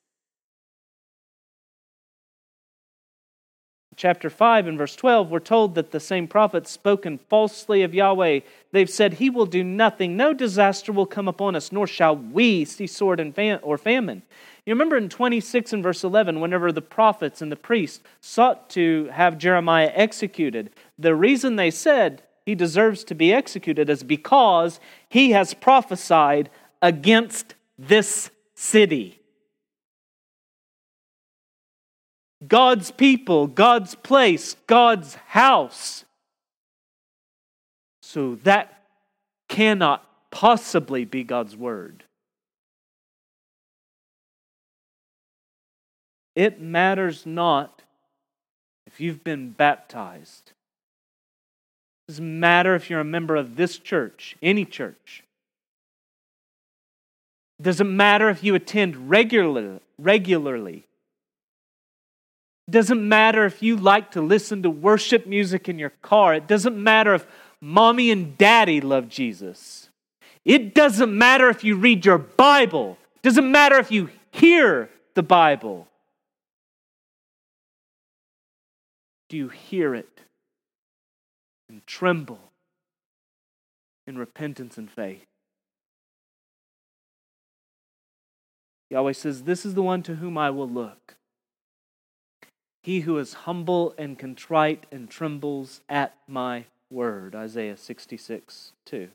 Chapter 4.02 4.30
5 4.30 4.66
and 4.66 4.76
verse 4.76 4.96
12, 4.96 5.30
we're 5.30 5.38
told 5.38 5.76
that 5.76 5.92
the 5.92 6.00
same 6.00 6.26
prophets 6.26 6.72
spoken 6.72 7.18
falsely 7.18 7.84
of 7.84 7.94
Yahweh. 7.94 8.40
They've 8.72 8.90
said, 8.90 9.12
He 9.12 9.30
will 9.30 9.46
do 9.46 9.62
nothing. 9.62 10.16
No 10.16 10.34
disaster 10.34 10.90
will 10.90 11.06
come 11.06 11.28
upon 11.28 11.54
us, 11.54 11.70
nor 11.70 11.86
shall 11.86 12.16
we 12.16 12.64
see 12.64 12.88
sword 12.88 13.20
and 13.20 13.32
fam- 13.32 13.60
or 13.62 13.78
famine. 13.78 14.22
You 14.66 14.72
remember 14.72 14.96
in 14.96 15.08
26 15.08 15.72
and 15.72 15.84
verse 15.84 16.02
11, 16.02 16.40
whenever 16.40 16.72
the 16.72 16.82
prophets 16.82 17.40
and 17.40 17.52
the 17.52 17.54
priests 17.54 18.00
sought 18.20 18.68
to 18.70 19.08
have 19.12 19.38
Jeremiah 19.38 19.92
executed, 19.94 20.70
the 20.98 21.14
reason 21.14 21.54
they 21.54 21.70
said, 21.70 22.24
he 22.44 22.56
deserves 22.56 23.04
to 23.04 23.14
be 23.14 23.32
executed 23.32 23.88
is 23.88 24.02
because 24.02 24.80
he 25.08 25.30
has 25.30 25.54
prophesied 25.54 26.50
against 26.82 27.54
this 27.78 28.30
city. 28.56 29.21
God's 32.46 32.90
people, 32.90 33.46
God's 33.46 33.94
place, 33.94 34.56
God's 34.66 35.14
house. 35.14 36.04
So 38.02 38.36
that 38.42 38.82
cannot 39.48 40.04
possibly 40.30 41.04
be 41.04 41.24
God's 41.24 41.56
word. 41.56 42.04
It 46.34 46.60
matters 46.60 47.26
not 47.26 47.82
if 48.86 49.00
you've 49.00 49.22
been 49.22 49.50
baptized 49.50 50.52
It 52.08 52.12
doesn't 52.12 52.40
matter 52.40 52.74
if 52.74 52.90
you're 52.90 53.00
a 53.00 53.04
member 53.04 53.36
of 53.36 53.56
this 53.56 53.78
church, 53.78 54.36
any 54.42 54.64
church. 54.64 55.22
It 57.58 57.62
doesn't 57.62 57.94
matter 57.94 58.28
if 58.28 58.42
you 58.42 58.54
attend 58.54 59.08
regularly. 59.08 59.80
regularly. 59.98 60.86
It 62.68 62.70
doesn't 62.70 63.06
matter 63.06 63.44
if 63.44 63.62
you 63.62 63.76
like 63.76 64.12
to 64.12 64.20
listen 64.20 64.62
to 64.62 64.70
worship 64.70 65.26
music 65.26 65.68
in 65.68 65.78
your 65.78 65.90
car. 66.02 66.34
It 66.34 66.46
doesn't 66.46 66.76
matter 66.76 67.14
if 67.14 67.26
mommy 67.60 68.10
and 68.10 68.36
daddy 68.38 68.80
love 68.80 69.08
Jesus. 69.08 69.88
It 70.44 70.74
doesn't 70.74 71.16
matter 71.16 71.48
if 71.48 71.64
you 71.64 71.76
read 71.76 72.04
your 72.04 72.18
Bible. 72.18 72.98
It 73.16 73.22
doesn't 73.22 73.50
matter 73.50 73.76
if 73.78 73.90
you 73.90 74.10
hear 74.30 74.90
the 75.14 75.22
Bible. 75.22 75.88
Do 79.28 79.36
you 79.36 79.48
hear 79.48 79.94
it? 79.94 80.12
and 81.72 81.86
tremble 81.86 82.52
in 84.06 84.18
repentance 84.18 84.76
and 84.76 84.90
faith. 84.90 85.24
Yahweh 88.90 89.12
says, 89.12 89.44
This 89.44 89.64
is 89.64 89.74
the 89.74 89.82
one 89.82 90.02
to 90.02 90.16
whom 90.16 90.36
I 90.36 90.50
will 90.50 90.68
look. 90.68 91.16
He 92.82 93.00
who 93.00 93.18
is 93.18 93.34
humble 93.34 93.94
and 93.96 94.18
contrite 94.18 94.86
and 94.90 95.08
trembles 95.08 95.80
at 95.88 96.14
my 96.26 96.64
word. 96.90 97.34
Isaiah 97.34 97.76
66 97.76 98.72
2. 98.84 99.08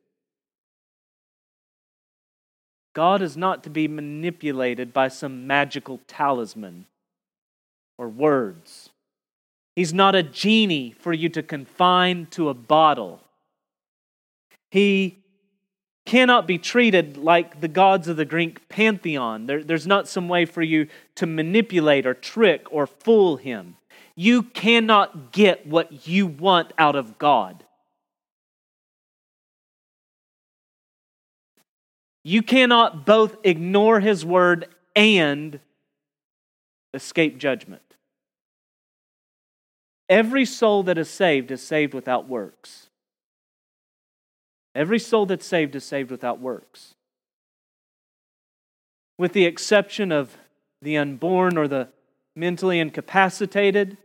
God 2.93 3.21
is 3.21 3.38
not 3.38 3.63
to 3.63 3.69
be 3.69 3.88
manipulated 3.88 4.91
by 4.91 5.08
some 5.08 5.45
magical 5.45 5.99
talisman 6.08 6.88
or 7.97 8.10
words. 8.10 8.89
He's 9.75 9.93
not 9.93 10.15
a 10.15 10.23
genie 10.23 10.95
for 10.97 11.13
you 11.13 11.30
to 11.30 11.43
confine 11.43 12.25
to 12.32 12.49
a 12.49 12.56
bottle. 12.56 13.21
He 14.71 15.19
cannot 16.08 16.48
be 16.48 16.58
treated 16.58 17.17
like 17.17 17.60
the 17.60 17.67
gods 17.67 18.08
of 18.08 18.15
the 18.15 18.24
Greek 18.24 18.70
pantheon. 18.70 19.46
There, 19.46 19.62
there's 19.62 19.86
not 19.86 20.08
some 20.08 20.30
way 20.30 20.46
for 20.46 20.62
you 20.62 20.88
to 21.15 21.26
manipulate 21.26 22.06
or 22.06 22.13
trick 22.13 22.65
or 22.72 22.88
fool 22.88 23.36
him. 23.36 23.76
You 24.15 24.43
cannot 24.43 25.34
get 25.34 25.67
what 25.67 26.08
you 26.08 26.26
want 26.26 26.72
out 26.78 26.96
of 26.96 27.17
God. 27.17 27.65
You 32.24 32.41
cannot 32.41 33.06
both 33.06 33.36
ignore 33.43 34.00
his 34.00 34.26
word 34.26 34.74
and 34.96 35.60
escape 36.93 37.38
judgment. 37.38 37.82
Every 40.08 40.46
soul 40.46 40.84
that 40.84 40.98
is 40.98 41.10
saved 41.10 41.52
is 41.52 41.62
saved 41.62 41.93
without 41.93 42.30
works. 42.30 42.87
Every 44.77 44.99
soul 44.99 45.25
that's 45.25 45.43
saved 45.43 45.75
is 45.75 45.83
saved 45.83 46.11
without 46.11 46.39
works. 46.39 46.93
With 49.17 49.33
the 49.33 49.45
exception 49.45 50.11
of 50.11 50.37
the 50.83 50.97
unborn 50.97 51.57
or 51.57 51.67
the 51.67 51.87
mentally 52.35 52.79
incapacitated, 52.79 53.97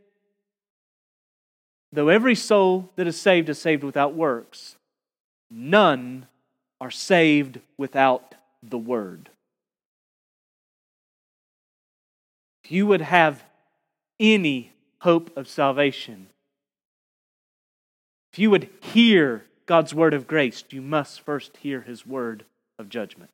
though 1.93 2.09
every 2.09 2.35
soul 2.35 2.89
that 2.97 3.07
is 3.07 3.21
saved 3.21 3.51
is 3.51 3.61
saved 3.61 3.85
without 3.85 4.15
works, 4.15 4.77
none 5.51 6.27
are 6.81 6.91
saved 6.91 7.61
without 7.77 8.35
the 8.63 8.79
Word. 8.79 9.29
If 12.65 12.73
you 12.73 12.87
would 12.87 13.03
have 13.03 13.45
any 14.19 14.73
hope 15.01 15.37
of 15.37 15.49
salvation, 15.49 16.29
if 18.33 18.39
you 18.39 18.51
would 18.51 18.71
hear 18.81 19.45
God's 19.73 19.95
word 19.95 20.13
of 20.13 20.27
grace, 20.27 20.65
you 20.69 20.83
must 20.83 21.23
first 21.23 21.57
hear 21.57 21.81
his 21.81 22.07
word 22.07 22.45
of 22.79 22.91
judgment. 22.91 23.31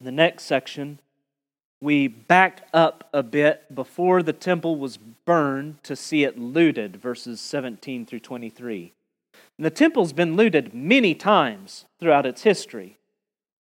In 0.00 0.04
the 0.04 0.10
next 0.10 0.42
section, 0.46 0.98
we 1.80 2.08
back 2.08 2.66
up 2.74 3.08
a 3.12 3.22
bit 3.22 3.72
before 3.72 4.20
the 4.20 4.32
temple 4.32 4.74
was 4.74 4.96
burned 4.96 5.80
to 5.84 5.94
see 5.94 6.24
it 6.24 6.40
looted, 6.40 6.96
verses 6.96 7.40
17 7.40 8.04
through 8.04 8.18
23. 8.18 8.92
And 9.56 9.64
the 9.64 9.70
temple's 9.70 10.12
been 10.12 10.34
looted 10.34 10.74
many 10.74 11.14
times 11.14 11.84
throughout 12.00 12.26
its 12.26 12.42
history, 12.42 12.98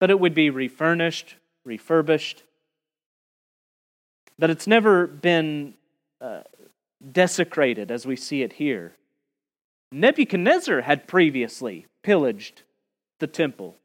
but 0.00 0.10
it 0.10 0.20
would 0.20 0.34
be 0.34 0.50
refurnished, 0.50 1.36
refurbished. 1.64 2.42
But 4.38 4.50
it's 4.50 4.66
never 4.66 5.06
been 5.06 5.72
uh, 6.20 6.42
desecrated 7.10 7.90
as 7.90 8.06
we 8.06 8.16
see 8.16 8.42
it 8.42 8.54
here. 8.54 8.96
Nebuchadnezzar 9.90 10.82
had 10.82 11.06
previously 11.06 11.86
pillaged 12.02 12.62
the 13.18 13.26
temple. 13.26 13.76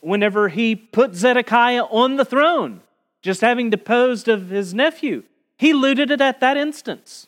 Whenever 0.00 0.48
he 0.48 0.76
put 0.76 1.14
Zedekiah 1.14 1.84
on 1.84 2.16
the 2.16 2.24
throne, 2.24 2.82
just 3.22 3.40
having 3.40 3.70
deposed 3.70 4.28
of 4.28 4.50
his 4.50 4.72
nephew, 4.72 5.24
he 5.58 5.72
looted 5.72 6.10
it 6.10 6.20
at 6.20 6.40
that 6.40 6.56
instance. 6.56 7.26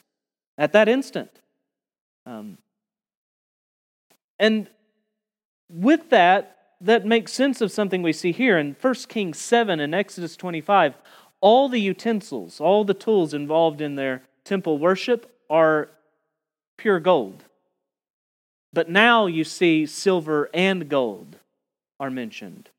At 0.56 0.72
that 0.72 0.88
instant. 0.88 1.30
Um, 2.26 2.58
and 4.38 4.68
with 5.70 6.10
that, 6.10 6.56
that 6.80 7.04
makes 7.04 7.32
sense 7.32 7.60
of 7.60 7.72
something 7.72 8.02
we 8.02 8.12
see 8.12 8.32
here 8.32 8.58
in 8.58 8.76
1 8.80 8.94
Kings 9.08 9.38
7 9.38 9.80
and 9.80 9.94
Exodus 9.94 10.36
25 10.36 10.94
all 11.40 11.68
the 11.68 11.80
utensils, 11.80 12.60
all 12.60 12.84
the 12.84 12.94
tools 12.94 13.32
involved 13.32 13.80
in 13.80 13.94
their 13.94 14.22
temple 14.44 14.78
worship 14.78 15.32
are 15.48 15.90
pure 16.76 17.00
gold. 17.00 17.44
But 18.72 18.88
now 18.88 19.26
you 19.26 19.44
see 19.44 19.86
silver 19.86 20.50
and 20.52 20.88
gold 20.88 21.36
are 22.00 22.10
mentioned. 22.10 22.70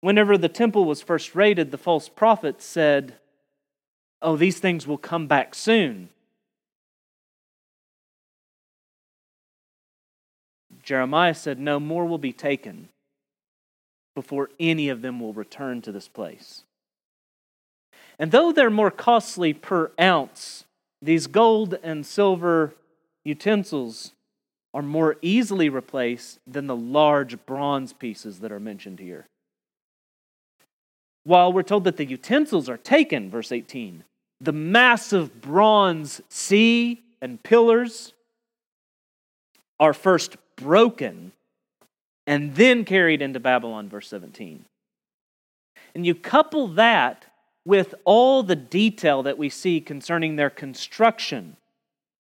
Whenever 0.00 0.36
the 0.36 0.48
temple 0.48 0.84
was 0.84 1.00
first 1.00 1.34
raided, 1.34 1.70
the 1.70 1.78
false 1.78 2.08
prophet 2.08 2.60
said, 2.60 3.14
Oh, 4.20 4.36
these 4.36 4.58
things 4.58 4.86
will 4.86 4.98
come 4.98 5.26
back 5.26 5.54
soon. 5.54 6.08
Jeremiah 10.82 11.34
said, 11.34 11.58
No 11.58 11.78
more 11.78 12.04
will 12.04 12.18
be 12.18 12.32
taken 12.32 12.88
before 14.14 14.50
any 14.60 14.88
of 14.88 15.02
them 15.02 15.20
will 15.20 15.32
return 15.32 15.80
to 15.82 15.92
this 15.92 16.08
place. 16.08 16.64
And 18.18 18.30
though 18.30 18.52
they're 18.52 18.70
more 18.70 18.90
costly 18.90 19.52
per 19.52 19.90
ounce, 20.00 20.64
these 21.00 21.26
gold 21.26 21.78
and 21.82 22.06
silver 22.06 22.74
utensils 23.24 24.12
are 24.74 24.82
more 24.82 25.16
easily 25.22 25.68
replaced 25.68 26.38
than 26.46 26.66
the 26.66 26.76
large 26.76 27.44
bronze 27.46 27.92
pieces 27.92 28.40
that 28.40 28.52
are 28.52 28.60
mentioned 28.60 28.98
here. 28.98 29.26
While 31.24 31.52
we're 31.52 31.62
told 31.62 31.84
that 31.84 31.96
the 31.96 32.04
utensils 32.04 32.68
are 32.68 32.76
taken, 32.76 33.30
verse 33.30 33.52
18, 33.52 34.04
the 34.40 34.52
massive 34.52 35.40
bronze 35.40 36.20
sea 36.28 37.02
and 37.20 37.42
pillars 37.42 38.12
are 39.78 39.92
first 39.92 40.36
broken 40.56 41.32
and 42.26 42.54
then 42.54 42.84
carried 42.84 43.22
into 43.22 43.40
Babylon, 43.40 43.88
verse 43.88 44.08
17. 44.08 44.64
And 45.94 46.06
you 46.06 46.14
couple 46.14 46.68
that 46.68 47.26
with 47.64 47.94
all 48.04 48.42
the 48.42 48.56
detail 48.56 49.22
that 49.22 49.38
we 49.38 49.48
see 49.48 49.80
concerning 49.80 50.36
their 50.36 50.50
construction 50.50 51.56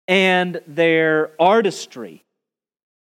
and 0.09 0.61
their 0.67 1.31
artistry. 1.41 2.25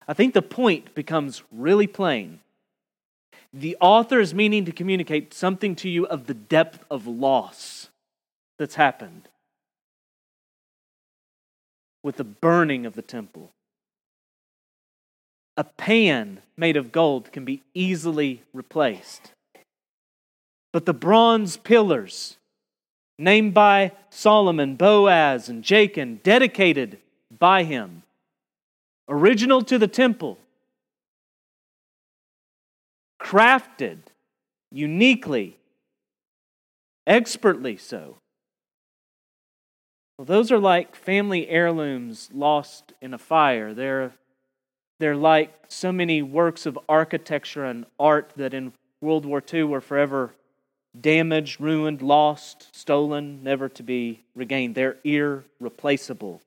I 0.07 0.13
think 0.13 0.33
the 0.33 0.41
point 0.41 0.93
becomes 0.95 1.43
really 1.51 1.87
plain. 1.87 2.39
The 3.53 3.77
author 3.79 4.19
is 4.19 4.33
meaning 4.33 4.65
to 4.65 4.71
communicate 4.71 5.33
something 5.33 5.75
to 5.77 5.89
you 5.89 6.05
of 6.05 6.27
the 6.27 6.33
depth 6.33 6.83
of 6.91 7.07
loss 7.07 7.89
that's 8.57 8.75
happened 8.75 9.29
with 12.03 12.17
the 12.17 12.23
burning 12.23 12.85
of 12.85 12.93
the 12.93 13.01
temple. 13.01 13.51
A 15.57 15.63
pan 15.63 16.41
made 16.57 16.75
of 16.75 16.91
gold 16.91 17.31
can 17.31 17.45
be 17.45 17.63
easily 17.73 18.43
replaced. 18.53 19.31
But 20.73 20.85
the 20.85 20.93
bronze 20.93 21.55
pillars, 21.55 22.37
named 23.17 23.53
by 23.53 23.93
Solomon, 24.09 24.75
Boaz, 24.75 25.47
and 25.47 25.63
Jachin, 25.63 26.21
dedicated 26.23 26.99
by 27.39 27.63
him, 27.63 28.03
original 29.07 29.61
to 29.61 29.77
the 29.77 29.87
temple, 29.87 30.37
crafted 33.21 33.99
uniquely, 34.71 35.57
expertly 37.07 37.77
so. 37.77 38.17
Well, 40.17 40.25
those 40.25 40.51
are 40.51 40.59
like 40.59 40.95
family 40.95 41.47
heirlooms 41.47 42.29
lost 42.33 42.93
in 43.01 43.13
a 43.13 43.17
fire. 43.17 43.73
They're 43.73 44.13
they're 44.99 45.15
like 45.15 45.53
so 45.67 45.91
many 45.91 46.21
works 46.21 46.65
of 46.65 46.79
architecture 46.87 47.65
and 47.65 47.85
art 47.99 48.31
that 48.37 48.53
in 48.53 48.73
World 49.01 49.25
War 49.25 49.43
II 49.53 49.63
were 49.63 49.81
forever 49.81 50.33
damaged, 50.99 51.59
ruined, 51.59 52.01
lost, 52.01 52.73
stolen, 52.75 53.43
never 53.43 53.67
to 53.69 53.83
be 53.83 54.23
regained. 54.35 54.75
They're 54.75 54.97
irreplaceable. 55.03 56.41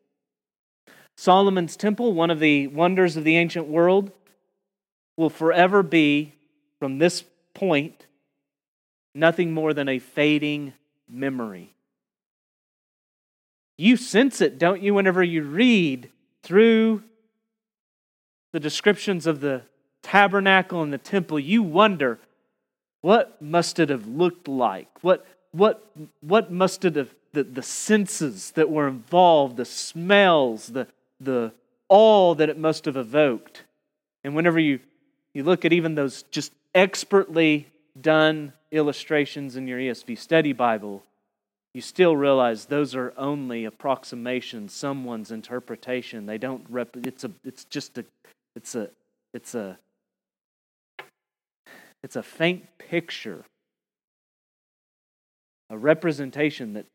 Solomon's 1.17 1.77
temple, 1.77 2.13
one 2.13 2.31
of 2.31 2.41
the 2.41 2.69
wonders 2.69 3.17
of 3.17 3.25
the 3.25 3.37
ancient 3.37 3.67
world, 3.67 4.11
will 5.17 5.31
forever 5.31 5.83
be, 5.83 6.33
from 6.79 6.99
this 6.99 7.25
point, 7.55 8.07
nothing 9.15 9.53
more 9.53 9.75
than 9.75 9.89
a 9.89 9.99
fading 9.99 10.73
memory. 11.09 11.75
You 13.77 13.97
sense 13.97 14.41
it, 14.41 14.59
don't 14.59 14.83
you, 14.83 14.95
whenever 14.95 15.23
you 15.23 15.43
read 15.43 16.11
through 16.43 17.03
the 18.53 18.61
descriptions 18.61 19.27
of 19.27 19.41
the 19.41 19.63
tabernacle 20.03 20.83
and 20.83 20.93
the 20.93 20.99
temple, 20.99 21.39
you 21.39 21.63
wonder 21.63 22.19
what 23.01 23.41
must 23.41 23.79
it 23.79 23.91
have 23.91 24.07
looked 24.07 24.49
like? 24.49 24.89
What, 25.03 25.27
what, 25.53 25.91
what 26.21 26.51
must 26.51 26.85
it 26.85 26.97
have, 26.97 27.15
the, 27.33 27.45
the 27.45 27.63
senses 27.63 28.53
that 28.53 28.71
were 28.71 28.89
involved, 28.89 29.57
the 29.57 29.65
smells, 29.65 30.69
the, 30.69 30.87
the 31.21 31.53
all 31.89 32.35
that 32.35 32.49
it 32.49 32.59
must 32.59 32.85
have 32.85 32.97
evoked. 32.97 33.65
And 34.25 34.35
whenever 34.35 34.59
you, 34.59 34.81
you 35.33 35.43
look 35.43 35.65
at 35.65 35.73
even 35.73 35.95
those 35.95 36.23
just 36.25 36.53
expertly 36.75 37.69
done 38.01 38.53
illustrations 38.71 39.57
in 39.57 39.67
your 39.67 39.79
ESV 39.79 40.19
study 40.19 40.53
Bible, 40.53 41.03
you 41.75 41.81
still 41.81 42.17
realize 42.17 42.67
those 42.67 42.95
are 42.95 43.13
only 43.17 43.65
approximations, 43.65 44.73
someone's 44.73 45.31
interpretation. 45.31 46.27
They 46.27 46.39
don't 46.39 46.65
rep- 46.69 46.97
it's 46.97 47.25
a 47.25 47.31
it's 47.45 47.65
just 47.65 47.99
a 47.99 48.05
it's 48.59 48.75
a 48.75 48.91
it's 49.33 49.55
a 49.55 49.79
it's 52.03 52.17
a 52.17 52.25
faint 52.25 52.67
picture, 52.77 53.45
a 55.71 55.79
representation 55.79 56.73
that 56.73 56.87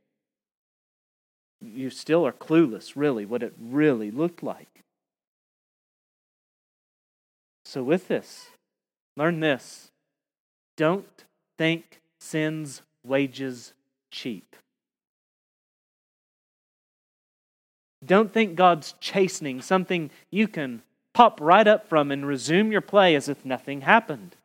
you 1.62 1.90
still 1.90 2.28
are 2.28 2.34
clueless, 2.34 2.98
really, 2.98 3.26
what 3.26 3.42
it 3.42 3.54
really 3.58 4.12
looked 4.12 4.44
like. 4.44 4.84
So, 7.64 7.82
with 7.82 8.10
this, 8.10 8.48
learn 9.16 9.40
this 9.40 9.90
don't 10.76 11.24
think 11.58 12.02
sin's 12.20 12.82
wages 13.06 13.72
cheap. 14.12 14.58
Don't 18.06 18.34
think 18.34 18.56
God's 18.56 18.96
chastening 19.00 19.62
something 19.62 20.12
you 20.30 20.50
can 20.50 20.82
pop 21.14 21.40
right 21.42 21.68
up 21.68 21.88
from 21.88 22.12
and 22.12 22.26
resume 22.26 22.72
your 22.72 22.82
play 22.82 23.16
as 23.16 23.30
if 23.30 23.46
nothing 23.46 23.82
happened 23.82 24.36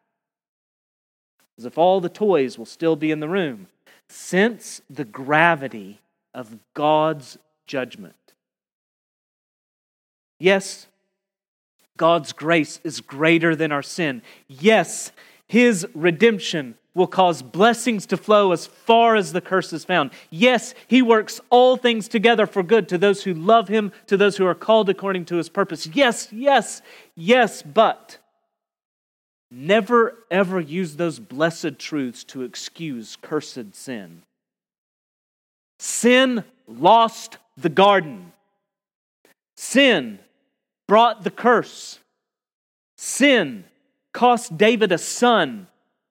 as 1.59 1.65
if 1.65 1.77
all 1.77 2.01
the 2.01 2.09
toys 2.09 2.57
will 2.57 2.67
still 2.67 2.97
be 2.97 3.11
in 3.11 3.21
the 3.21 3.29
room. 3.29 3.67
Sense 4.09 4.81
the 4.89 5.05
gravity 5.05 6.01
of 6.33 6.57
God's 6.73 7.37
judgment. 7.67 8.15
Yes, 10.39 10.87
God's 11.97 12.33
grace 12.33 12.81
is 12.85 13.01
greater 13.01 13.57
than 13.57 13.73
our 13.73 13.83
sin. 13.83 14.23
Yes, 14.47 15.11
His 15.49 15.87
redemption 15.95 16.77
will 16.99 17.07
cause 17.07 17.41
blessings 17.41 18.05
to 18.07 18.19
flow 18.19 18.53
as 18.53 18.67
far 18.67 19.17
as 19.17 19.33
the 19.33 19.41
curse 19.41 19.73
is 19.73 19.87
found. 19.87 20.11
Yes, 20.29 20.75
He 20.87 21.01
works 21.01 21.41
all 21.49 21.79
things 21.79 22.09
together 22.09 22.47
for 22.47 22.63
good 22.63 22.89
to 22.91 22.99
those 22.99 23.23
who 23.23 23.33
love 23.33 23.69
Him, 23.69 23.93
to 24.09 24.19
those 24.19 24.37
who 24.37 24.45
are 24.45 24.55
called 24.55 24.91
according 24.91 25.25
to 25.27 25.37
His 25.37 25.49
purpose. 25.49 25.87
Yes, 25.87 26.29
yes, 26.31 26.83
yes, 27.17 27.63
but 27.63 28.19
Never, 29.51 30.19
ever 30.31 30.61
use 30.61 30.97
those 30.97 31.19
blessed 31.19 31.79
truths 31.79 32.23
to 32.25 32.43
excuse 32.43 33.17
cursed 33.21 33.75
sin. 33.75 34.23
Sin 35.79 36.45
lost 36.67 37.39
the 37.57 37.71
garden. 37.71 38.33
Sin 39.57 40.19
brought 40.87 41.25
the 41.25 41.31
curse. 41.31 41.99
Sin 42.97 43.65
cost 44.13 44.59
David 44.59 44.93
a 44.93 44.99
son. 44.99 45.67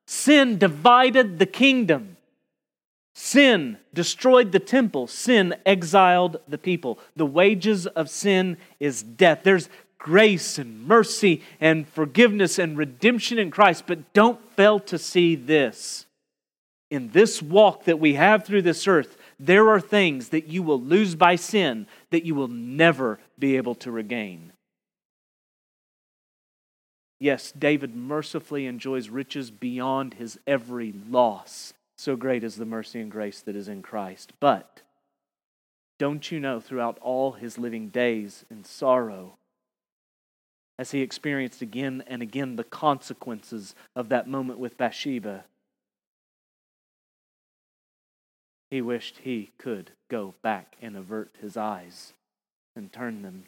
Sin 0.08 0.58
divided 0.58 1.38
the 1.38 1.46
kingdom. 1.46 2.16
Sin 3.14 3.78
destroyed 3.94 4.54
the 4.54 4.60
temple. 4.60 5.06
Sin 5.06 5.54
exiled 5.66 6.38
the 6.48 6.58
people. 6.58 6.98
The 7.18 7.26
wages 7.26 7.88
of 7.88 8.10
sin 8.10 8.58
is 8.80 9.04
death. 9.04 9.42
There's 9.44 9.70
grace 9.98 10.58
and 10.58 10.88
mercy 10.88 11.44
and 11.60 11.86
forgiveness 11.86 12.58
and 12.58 12.78
redemption 12.78 13.38
in 13.38 13.52
Christ. 13.52 13.84
But 13.86 14.14
don't 14.14 14.40
fail 14.52 14.80
to 14.82 14.98
see 14.98 15.36
this. 15.36 16.06
In 16.90 17.10
this 17.10 17.42
walk 17.42 17.84
that 17.84 18.00
we 18.00 18.14
have 18.14 18.46
through 18.46 18.62
this 18.62 18.88
earth, 18.88 19.18
there 19.38 19.68
are 19.70 19.82
things 19.82 20.30
that 20.30 20.48
you 20.48 20.64
will 20.64 20.80
lose 20.80 21.16
by 21.16 21.36
sin 21.36 21.86
that 22.12 22.24
you 22.24 22.34
will 22.34 22.48
never 22.48 23.20
be 23.38 23.58
able 23.58 23.76
to 23.76 23.92
regain. 23.92 24.54
Yes, 27.20 27.52
David 27.52 27.96
mercifully 27.96 28.68
enjoys 28.68 29.10
riches 29.10 29.50
beyond 29.50 30.16
his 30.16 30.40
every 30.46 30.94
loss. 31.10 31.74
So 31.98 32.16
great 32.16 32.44
is 32.44 32.58
the 32.58 32.66
mercy 32.66 33.00
and 33.00 33.10
grace 33.10 33.42
that 33.42 33.56
is 33.56 33.68
in 33.68 33.82
Christ. 33.82 34.34
But 34.40 34.82
don't 35.98 36.32
you 36.32 36.40
know, 36.40 36.60
throughout 36.60 37.00
all 37.02 37.34
his 37.34 37.58
living 37.58 37.90
days 37.90 38.46
in 38.52 38.64
sorrow, 38.64 39.38
as 40.78 40.92
he 40.92 41.02
experienced 41.02 41.62
again 41.62 42.04
and 42.06 42.22
again 42.22 42.56
the 42.56 42.64
consequences 42.64 43.74
of 43.96 44.10
that 44.10 44.28
moment 44.28 44.60
with 44.60 44.78
Bathsheba. 44.78 45.46
He 48.70 48.82
wished 48.82 49.20
he 49.24 49.52
could 49.58 49.92
go 50.10 50.36
back 50.44 50.76
and 50.82 50.96
avert 50.96 51.32
his 51.42 51.58
eyes 51.58 52.14
and 52.76 52.92
turn 52.94 53.24
them 53.24 53.46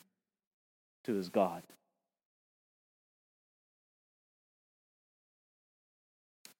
to 1.04 1.14
his 1.14 1.30
God. 1.30 1.62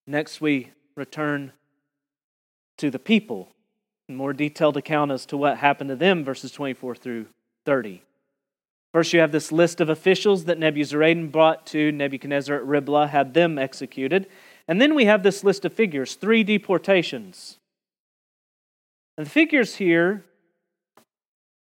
Next, 0.10 0.42
we 0.42 0.72
return 0.96 1.52
to 2.78 2.90
the 2.90 2.98
people. 2.98 3.50
A 4.10 4.12
more 4.12 4.34
detailed 4.34 4.76
account 4.76 5.12
as 5.12 5.24
to 5.28 5.38
what 5.38 5.58
happened 5.58 5.92
to 5.92 5.96
them, 5.96 6.24
verses 6.24 6.52
24 6.52 6.96
through 6.96 7.28
30. 7.66 8.02
First, 8.92 9.14
you 9.14 9.20
have 9.20 9.32
this 9.32 9.52
list 9.52 9.80
of 9.80 9.88
officials 9.88 10.46
that 10.46 10.58
Nebuzaradan 10.58 11.32
brought 11.32 11.68
to 11.68 11.92
Nebuchadnezzar 11.92 12.56
at 12.56 12.66
Riblah, 12.66 13.10
had 13.10 13.36
them 13.36 13.60
executed. 13.60 14.26
And 14.68 14.82
then 14.82 14.96
we 14.96 15.06
have 15.06 15.22
this 15.22 15.44
list 15.44 15.64
of 15.64 15.74
figures, 15.74 16.16
three 16.16 16.44
deportations. 16.44 17.60
And 19.16 19.28
the 19.28 19.30
figures 19.30 19.76
here 19.76 20.26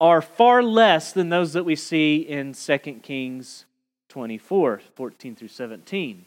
are 0.03 0.20
far 0.20 0.62
less 0.62 1.12
than 1.12 1.30
those 1.30 1.55
that 1.55 1.64
we 1.64 1.76
see 1.76 2.16
in 2.16 2.53
2 2.53 2.78
Kings 3.03 3.64
24, 4.11 4.82
14 4.95 5.34
through 5.34 5.49
17. 5.49 6.26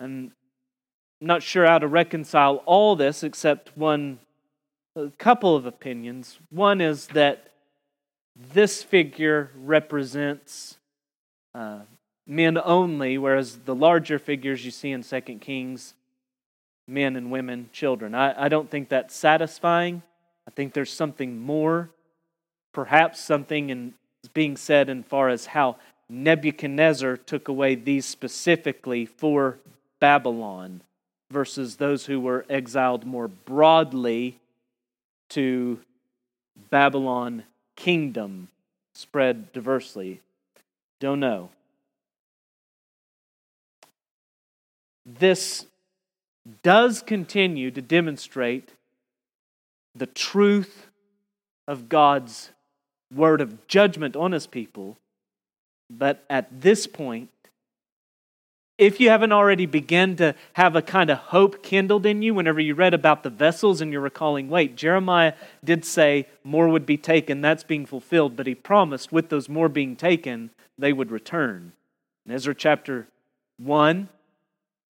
And 0.00 0.32
not 1.26 1.42
sure 1.42 1.66
how 1.66 1.78
to 1.78 1.86
reconcile 1.86 2.56
all 2.66 2.96
this 2.96 3.22
except 3.22 3.76
one, 3.76 4.18
a 4.96 5.08
couple 5.18 5.56
of 5.56 5.66
opinions. 5.66 6.38
One 6.50 6.80
is 6.80 7.06
that 7.08 7.48
this 8.36 8.82
figure 8.82 9.50
represents 9.56 10.76
uh, 11.54 11.80
men 12.26 12.58
only, 12.62 13.18
whereas 13.18 13.58
the 13.64 13.74
larger 13.74 14.18
figures 14.18 14.64
you 14.64 14.70
see 14.70 14.90
in 14.90 15.02
Second 15.02 15.40
Kings, 15.40 15.94
men 16.88 17.16
and 17.16 17.30
women, 17.30 17.70
children. 17.72 18.14
I, 18.14 18.44
I 18.44 18.48
don't 18.48 18.70
think 18.70 18.88
that's 18.88 19.14
satisfying. 19.14 20.02
I 20.46 20.50
think 20.50 20.72
there's 20.74 20.92
something 20.92 21.38
more, 21.38 21.90
perhaps 22.72 23.20
something 23.20 23.70
in, 23.70 23.94
being 24.32 24.56
said 24.56 24.88
in 24.88 25.02
far 25.02 25.28
as 25.28 25.46
how 25.46 25.76
Nebuchadnezzar 26.08 27.16
took 27.16 27.48
away 27.48 27.76
these 27.76 28.04
specifically 28.04 29.06
for 29.06 29.58
Babylon 30.00 30.82
versus 31.30 31.76
those 31.76 32.06
who 32.06 32.20
were 32.20 32.44
exiled 32.48 33.04
more 33.04 33.28
broadly 33.28 34.38
to 35.30 35.80
Babylon 36.70 37.44
kingdom 37.76 38.48
spread 38.94 39.52
diversely? 39.52 40.20
Don't 41.00 41.20
know. 41.20 41.50
This 45.06 45.66
does 46.62 47.02
continue 47.02 47.70
to 47.70 47.82
demonstrate 47.82 48.70
the 49.94 50.06
truth 50.06 50.88
of 51.66 51.88
God's 51.88 52.50
word 53.14 53.40
of 53.40 53.66
judgment 53.66 54.16
on 54.16 54.32
his 54.32 54.46
people, 54.46 54.98
but 55.90 56.24
at 56.28 56.60
this 56.60 56.86
point, 56.86 57.30
if 58.76 58.98
you 58.98 59.08
haven't 59.08 59.32
already 59.32 59.66
begun 59.66 60.16
to 60.16 60.34
have 60.54 60.74
a 60.74 60.82
kind 60.82 61.10
of 61.10 61.18
hope 61.18 61.62
kindled 61.62 62.06
in 62.06 62.22
you 62.22 62.34
whenever 62.34 62.60
you 62.60 62.74
read 62.74 62.94
about 62.94 63.22
the 63.22 63.30
vessels 63.30 63.80
and 63.80 63.92
you're 63.92 64.00
recalling, 64.00 64.48
wait, 64.48 64.76
Jeremiah 64.76 65.34
did 65.62 65.84
say 65.84 66.26
more 66.42 66.68
would 66.68 66.84
be 66.84 66.96
taken, 66.96 67.40
that's 67.40 67.62
being 67.62 67.86
fulfilled, 67.86 68.36
but 68.36 68.46
he 68.46 68.54
promised 68.54 69.12
with 69.12 69.28
those 69.28 69.48
more 69.48 69.68
being 69.68 69.94
taken, 69.94 70.50
they 70.76 70.92
would 70.92 71.10
return. 71.10 71.72
In 72.26 72.32
Ezra 72.32 72.54
chapter 72.54 73.06
1 73.58 74.08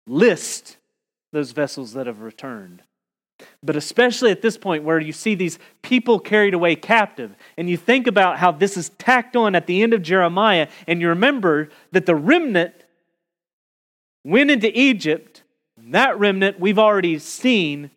list 0.08 0.78
those 1.32 1.52
vessels 1.52 1.94
that 1.94 2.08
have 2.08 2.22
returned. 2.22 2.82
But 3.64 3.78
especially 3.78 4.32
at 4.32 4.42
this 4.42 4.58
point 4.58 4.84
where 4.84 5.00
you 5.00 5.14
see 5.14 5.36
these 5.36 5.60
people 5.82 6.20
carried 6.20 6.54
away 6.54 6.76
captive, 6.76 7.34
and 7.58 7.70
you 7.70 7.78
think 7.78 8.08
about 8.08 8.40
how 8.40 8.52
this 8.52 8.76
is 8.76 8.90
tacked 8.98 9.36
on 9.38 9.56
at 9.56 9.68
the 9.68 9.82
end 9.82 9.94
of 9.94 10.02
Jeremiah, 10.02 10.68
and 10.88 11.00
you 11.00 11.08
remember 11.08 11.70
that 11.92 12.06
the 12.06 12.16
remnant 12.16 12.74
went 14.24 14.52
into 14.52 14.78
Egypt, 14.78 15.44
and 15.78 15.94
that 15.94 16.20
remnant 16.20 16.60
we've 16.60 16.80
already 16.80 17.20
seen 17.20 17.92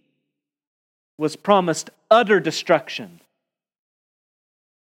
was 1.18 1.36
promised 1.36 1.90
utter 2.10 2.40
destruction. 2.40 3.20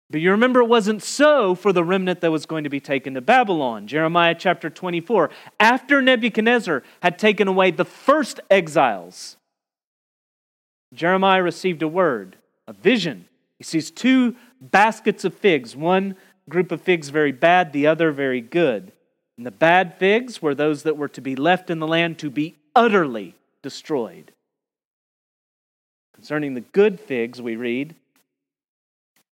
But 0.10 0.22
you 0.22 0.32
remember 0.32 0.62
it 0.62 0.68
wasn't 0.68 1.02
so 1.02 1.56
for 1.56 1.74
the 1.74 1.84
remnant 1.84 2.22
that 2.22 2.32
was 2.32 2.46
going 2.46 2.64
to 2.64 2.70
be 2.70 2.80
taken 2.80 3.16
to 3.16 3.22
Babylon. 3.22 3.88
Jeremiah 3.88 4.36
chapter 4.38 4.70
24. 4.70 5.32
After 5.60 6.02
Nebuchadnezzar 6.02 6.84
had 7.02 7.18
taken 7.18 7.48
away 7.48 7.72
the 7.72 7.86
first 7.86 8.40
exiles, 8.52 9.38
Jeremiah 10.94 11.42
received 11.42 11.82
a 11.82 11.88
word, 11.88 12.38
a 12.68 12.74
vision. 12.74 13.28
He 13.58 13.64
sees 13.64 13.90
two 13.90 14.36
baskets 14.62 15.26
of 15.26 15.34
figs, 15.34 15.76
one 15.76 16.16
group 16.48 16.72
of 16.72 16.82
figs 16.82 17.10
very 17.10 17.32
bad, 17.32 17.74
the 17.74 17.88
other 17.88 18.12
very 18.12 18.42
good. 18.42 18.92
And 19.38 19.46
the 19.46 19.52
bad 19.52 19.98
figs 19.98 20.42
were 20.42 20.56
those 20.56 20.84
that 20.84 20.98
were 20.98 21.10
to 21.10 21.22
be 21.22 21.36
left 21.36 21.70
in 21.70 21.80
the 21.80 21.88
land 21.88 22.18
to 22.20 22.30
be 22.30 22.56
utterly 22.76 23.36
destroyed. 23.62 24.32
Concerning 26.14 26.54
the 26.54 26.62
good 26.62 27.00
figs, 27.00 27.42
we 27.42 27.56
read, 27.56 27.96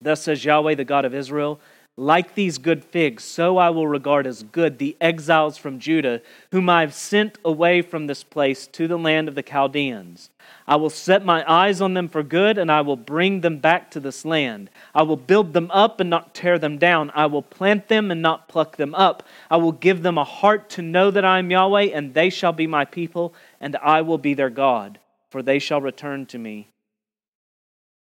Thus 0.02 0.22
says 0.22 0.44
Yahweh, 0.44 0.76
the 0.76 0.84
God 0.84 1.06
of 1.06 1.16
Israel, 1.16 1.62
like 1.96 2.34
these 2.34 2.58
good 2.58 2.84
figs, 2.84 3.24
so 3.24 3.58
I 3.58 3.70
will 3.70 3.88
regard 3.88 4.26
as 4.26 4.42
good 4.42 4.80
the 4.80 4.98
exiles 5.00 5.60
from 5.60 5.78
Judah, 5.78 6.22
whom 6.52 6.68
I 6.68 6.82
have 6.82 6.94
sent 6.94 7.38
away 7.46 7.84
from 7.84 8.08
this 8.08 8.24
place 8.24 8.66
to 8.68 8.88
the 8.88 8.98
land 8.98 9.28
of 9.28 9.36
the 9.36 9.44
Chaldeans. 9.44 10.32
I 10.68 10.78
will 10.78 10.90
set 10.90 11.24
my 11.24 11.50
eyes 11.50 11.82
on 11.82 11.94
them 11.94 12.10
for 12.10 12.24
good, 12.24 12.58
and 12.58 12.72
I 12.72 12.82
will 12.82 12.98
bring 12.98 13.42
them 13.42 13.60
back 13.60 13.92
to 13.92 14.00
this 14.00 14.26
land. 14.26 14.72
I 14.96 15.04
will 15.04 15.18
build 15.18 15.54
them 15.54 15.70
up 15.70 16.00
and 16.00 16.10
not 16.10 16.34
tear 16.34 16.58
them 16.58 16.80
down. 16.80 17.12
I 17.14 17.28
will 17.28 17.44
plant 17.44 17.90
them 17.90 18.10
and 18.10 18.24
not 18.24 18.48
pluck 18.48 18.78
them 18.78 18.96
up. 18.96 19.22
I 19.52 19.58
will 19.58 19.72
give 19.72 20.02
them 20.02 20.18
a 20.18 20.24
heart 20.24 20.72
to 20.72 20.82
know 20.82 21.12
that 21.12 21.26
I 21.26 21.38
am 21.38 21.52
Yahweh, 21.52 21.92
and 21.94 22.16
they 22.16 22.32
shall 22.32 22.54
be 22.54 22.66
my 22.66 22.86
people, 22.86 23.36
and 23.62 23.76
I 23.76 24.02
will 24.02 24.18
be 24.18 24.34
their 24.34 24.50
God, 24.50 24.98
for 25.30 25.44
they 25.44 25.60
shall 25.60 25.80
return 25.80 26.26
to 26.28 26.40
me 26.40 26.70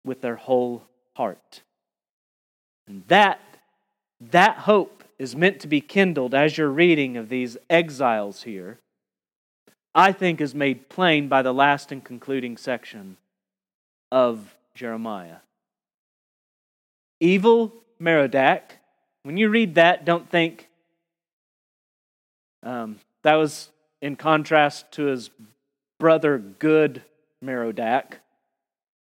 with 0.03 0.21
their 0.21 0.35
whole 0.35 0.83
heart. 1.15 1.61
And 2.87 3.03
that 3.07 3.39
that 4.31 4.59
hope 4.59 5.03
is 5.19 5.35
meant 5.35 5.59
to 5.61 5.67
be 5.67 5.81
kindled 5.81 6.33
as 6.33 6.57
you're 6.57 6.69
reading 6.69 7.17
of 7.17 7.29
these 7.29 7.57
exiles 7.69 8.43
here, 8.43 8.79
I 9.95 10.11
think 10.11 10.41
is 10.41 10.55
made 10.55 10.89
plain 10.89 11.27
by 11.27 11.41
the 11.41 11.53
last 11.53 11.91
and 11.91 12.03
concluding 12.03 12.57
section 12.57 13.17
of 14.11 14.55
Jeremiah. 14.75 15.37
Evil 17.19 17.73
Merodach, 17.99 18.63
when 19.23 19.37
you 19.37 19.49
read 19.49 19.75
that, 19.75 20.03
don't 20.03 20.29
think 20.29 20.67
um, 22.63 22.99
that 23.21 23.35
was 23.35 23.69
in 24.01 24.15
contrast 24.15 24.91
to 24.93 25.05
his 25.05 25.29
brother, 25.99 26.37
good 26.37 27.03
Merodach. 27.41 28.19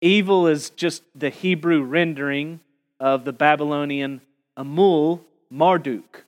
Evil 0.02 0.48
is 0.48 0.70
just 0.72 1.04
the 1.16 1.30
Hebrew 1.30 1.82
rendering 1.82 2.60
of 3.00 3.26
the 3.26 3.34
Babylonian 3.34 4.22
Amul 4.58 5.22
Marduk. 5.50 6.26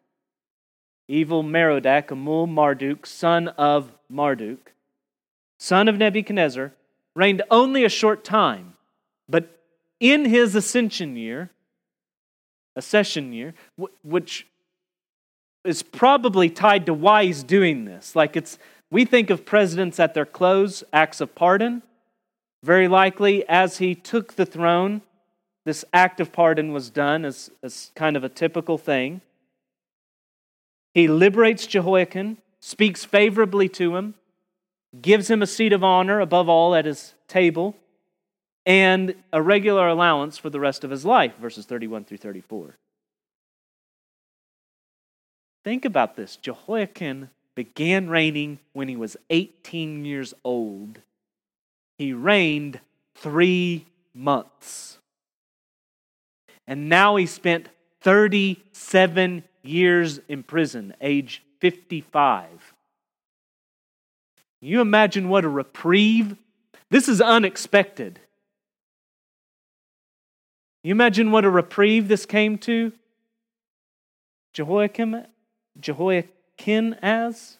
Evil 1.07 1.43
Merodach, 1.43 2.07
Amul 2.07 2.49
Marduk, 2.49 3.05
son 3.05 3.47
of 3.49 3.93
Marduk, 4.09 4.73
son 5.57 5.87
of 5.87 5.97
Nebuchadnezzar, 5.97 6.73
reigned 7.15 7.41
only 7.49 7.83
a 7.85 7.89
short 7.89 8.23
time, 8.23 8.73
but 9.29 9.61
in 9.99 10.25
his 10.25 10.53
ascension 10.53 11.15
year, 11.15 11.49
accession 12.75 13.33
year, 13.33 13.53
which 14.03 14.47
is 15.63 15.81
probably 15.81 16.49
tied 16.49 16.85
to 16.85 16.93
why 16.93 17.25
he's 17.25 17.43
doing 17.43 17.85
this. 17.85 18.15
Like 18.15 18.35
it's, 18.35 18.59
we 18.91 19.05
think 19.05 19.29
of 19.29 19.45
presidents 19.45 19.99
at 19.99 20.13
their 20.13 20.25
close, 20.25 20.83
acts 20.93 21.21
of 21.21 21.33
pardon. 21.35 21.81
Very 22.63 22.87
likely, 22.87 23.47
as 23.47 23.77
he 23.77 23.95
took 23.95 24.33
the 24.33 24.45
throne, 24.45 25.01
this 25.67 25.83
act 25.91 26.21
of 26.21 26.31
pardon 26.31 26.71
was 26.71 26.89
done 26.89 27.25
as, 27.25 27.51
as 27.61 27.91
kind 27.93 28.15
of 28.15 28.23
a 28.23 28.29
typical 28.29 28.77
thing. 28.77 29.19
He 30.93 31.09
liberates 31.09 31.67
Jehoiachin, 31.67 32.37
speaks 32.61 33.03
favorably 33.03 33.67
to 33.69 33.97
him, 33.97 34.13
gives 35.01 35.29
him 35.29 35.41
a 35.41 35.45
seat 35.45 35.73
of 35.73 35.83
honor 35.83 36.21
above 36.21 36.47
all 36.47 36.73
at 36.73 36.85
his 36.85 37.15
table, 37.27 37.75
and 38.65 39.13
a 39.33 39.41
regular 39.41 39.89
allowance 39.89 40.37
for 40.37 40.49
the 40.49 40.59
rest 40.61 40.85
of 40.85 40.89
his 40.89 41.03
life, 41.03 41.33
verses 41.37 41.65
31 41.65 42.05
through 42.05 42.19
34. 42.19 42.77
Think 45.65 45.83
about 45.83 46.15
this. 46.15 46.37
Jehoiachin 46.37 47.29
began 47.55 48.07
reigning 48.09 48.59
when 48.71 48.87
he 48.87 48.95
was 48.95 49.17
18 49.29 50.05
years 50.05 50.33
old. 50.45 50.99
He 51.97 52.13
reigned 52.13 52.79
three 53.15 53.85
months. 54.13 54.96
And 56.67 56.89
now 56.89 57.15
he 57.15 57.25
spent 57.25 57.69
37 58.01 59.43
years 59.63 60.19
in 60.27 60.43
prison, 60.43 60.93
age 61.01 61.43
55. 61.59 62.73
you 64.61 64.81
imagine 64.81 65.29
what 65.29 65.45
a 65.45 65.49
reprieve? 65.49 66.35
This 66.89 67.07
is 67.07 67.21
unexpected. 67.21 68.19
you 70.83 70.91
imagine 70.91 71.31
what 71.31 71.45
a 71.45 71.49
reprieve 71.49 72.07
this 72.07 72.25
came 72.25 72.57
to 72.59 72.93
Jehoiachin, 74.53 75.25
Jehoiachin 75.79 76.95
as? 77.01 77.57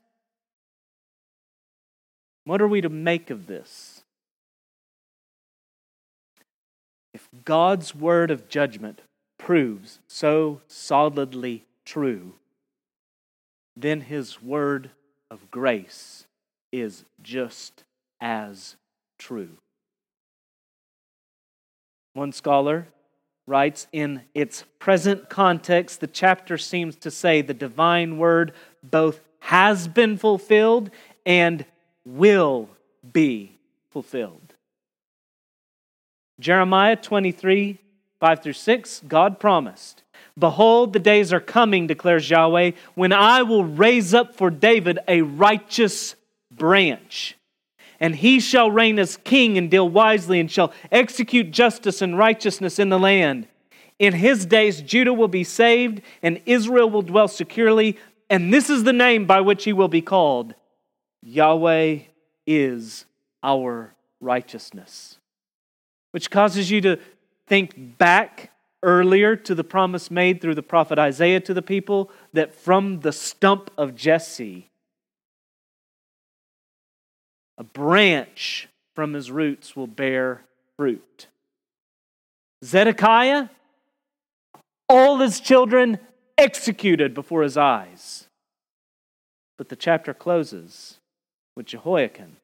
What 2.46 2.62
are 2.62 2.68
we 2.68 2.82
to 2.82 2.90
make 2.90 3.30
of 3.30 3.46
this? 3.48 3.97
God's 7.46 7.94
word 7.96 8.32
of 8.32 8.50
judgment 8.50 9.02
proves 9.38 10.00
so 10.08 10.62
solidly 10.68 11.66
true, 11.86 12.34
then 13.76 14.02
his 14.02 14.42
word 14.42 14.92
of 15.30 15.52
grace 15.52 16.26
is 16.72 17.06
just 17.22 17.84
as 18.20 18.76
true. 19.18 19.58
One 22.14 22.32
scholar 22.32 22.88
writes 23.46 23.88
In 23.92 24.24
its 24.34 24.64
present 24.80 25.30
context, 25.30 26.02
the 26.02 26.08
chapter 26.08 26.58
seems 26.58 26.96
to 26.98 27.12
say 27.12 27.42
the 27.42 27.54
divine 27.54 28.18
word 28.18 28.54
both 28.84 29.22
has 29.40 29.88
been 29.88 30.18
fulfilled 30.18 30.90
and 31.26 31.66
will 32.06 32.70
be 33.14 33.58
fulfilled. 33.92 34.47
Jeremiah 36.40 36.96
23, 36.96 37.80
5 38.20 38.44
through 38.44 38.54
6, 38.54 39.02
God 39.08 39.40
promised, 39.40 40.04
Behold, 40.38 40.94
the 40.94 41.00
days 41.00 41.34
are 41.34 41.40
coming, 41.40 41.88
declares 41.88 42.30
Yahweh, 42.30 42.72
when 42.94 43.12
I 43.12 43.42
will 43.42 43.66
raise 43.66 44.14
up 44.14 44.36
for 44.36 44.52
David 44.52 45.00
a 45.08 45.22
righteous 45.22 46.16
branch. 46.52 47.36
And 48.00 48.16
he 48.16 48.40
shall 48.40 48.70
reign 48.70 49.00
as 49.00 49.18
king 49.18 49.58
and 49.58 49.72
deal 49.72 49.90
wisely, 49.90 50.40
and 50.40 50.52
shall 50.52 50.72
execute 50.92 51.50
justice 51.50 52.04
and 52.04 52.16
righteousness 52.16 52.78
in 52.78 52.90
the 52.90 53.00
land. 53.00 53.48
In 53.98 54.14
his 54.14 54.46
days, 54.46 54.82
Judah 54.82 55.14
will 55.14 55.28
be 55.28 55.44
saved, 55.44 56.02
and 56.22 56.40
Israel 56.46 56.88
will 56.88 57.02
dwell 57.02 57.28
securely. 57.28 57.98
And 58.30 58.54
this 58.54 58.70
is 58.70 58.84
the 58.84 58.94
name 58.94 59.26
by 59.26 59.42
which 59.42 59.64
he 59.64 59.74
will 59.74 59.88
be 59.88 60.04
called 60.04 60.54
Yahweh 61.24 62.00
is 62.46 63.06
our 63.42 63.96
righteousness 64.22 65.18
which 66.18 66.32
causes 66.32 66.72
you 66.72 66.82
to 66.82 66.98
think 67.46 68.00
back 68.00 68.50
earlier 68.82 69.36
to 69.36 69.54
the 69.54 69.64
promise 69.64 70.10
made 70.10 70.42
through 70.42 70.56
the 70.56 70.64
prophet 70.64 70.98
Isaiah 70.98 71.40
to 71.42 71.54
the 71.54 71.62
people 71.62 72.10
that 72.34 72.56
from 72.56 73.02
the 73.02 73.12
stump 73.12 73.70
of 73.78 73.96
Jesse, 73.96 74.68
a 77.60 77.64
branch 77.64 78.68
from 78.96 79.14
his 79.14 79.30
roots 79.30 79.76
will 79.76 79.86
bear 79.86 80.42
fruit. 80.76 81.28
Zedekiah, 82.66 83.50
all 84.90 85.20
his 85.20 85.40
children 85.40 86.00
executed 86.36 87.14
before 87.14 87.44
his 87.44 87.58
eyes. 87.58 88.28
But 89.56 89.70
the 89.70 89.76
chapter 89.76 90.16
closes 90.16 90.98
with 91.56 91.68
Jehoiachin 91.68 92.38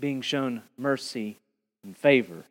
being 0.00 0.22
shown 0.22 0.62
mercy 0.78 1.36
and 1.86 1.96
favor. 1.96 2.44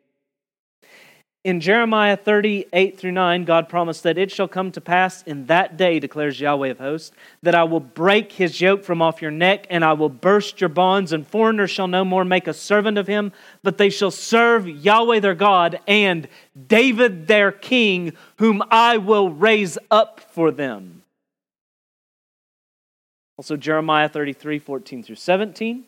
In 1.44 1.60
Jeremiah 1.60 2.16
38 2.16 2.98
through 2.98 3.12
9, 3.12 3.44
God 3.44 3.68
promised 3.68 4.02
that 4.02 4.18
it 4.18 4.32
shall 4.32 4.48
come 4.48 4.72
to 4.72 4.80
pass 4.80 5.22
in 5.22 5.46
that 5.46 5.76
day, 5.76 6.00
declares 6.00 6.40
Yahweh 6.40 6.70
of 6.70 6.78
hosts, 6.80 7.12
that 7.44 7.54
I 7.54 7.62
will 7.62 7.78
break 7.78 8.32
his 8.32 8.60
yoke 8.60 8.82
from 8.82 9.00
off 9.00 9.22
your 9.22 9.30
neck, 9.30 9.68
and 9.70 9.84
I 9.84 9.92
will 9.92 10.08
burst 10.08 10.60
your 10.60 10.70
bonds, 10.70 11.12
and 11.12 11.24
foreigners 11.24 11.70
shall 11.70 11.86
no 11.86 12.04
more 12.04 12.24
make 12.24 12.48
a 12.48 12.52
servant 12.52 12.98
of 12.98 13.06
him, 13.06 13.30
but 13.62 13.78
they 13.78 13.90
shall 13.90 14.10
serve 14.10 14.66
Yahweh 14.66 15.20
their 15.20 15.36
God 15.36 15.78
and 15.86 16.26
David 16.66 17.28
their 17.28 17.52
king, 17.52 18.14
whom 18.38 18.60
I 18.68 18.96
will 18.96 19.30
raise 19.30 19.78
up 19.88 20.18
for 20.18 20.50
them. 20.50 21.04
Also, 23.38 23.56
Jeremiah 23.56 24.08
33 24.08 24.58
14 24.58 25.04
through 25.04 25.14
17. 25.14 25.84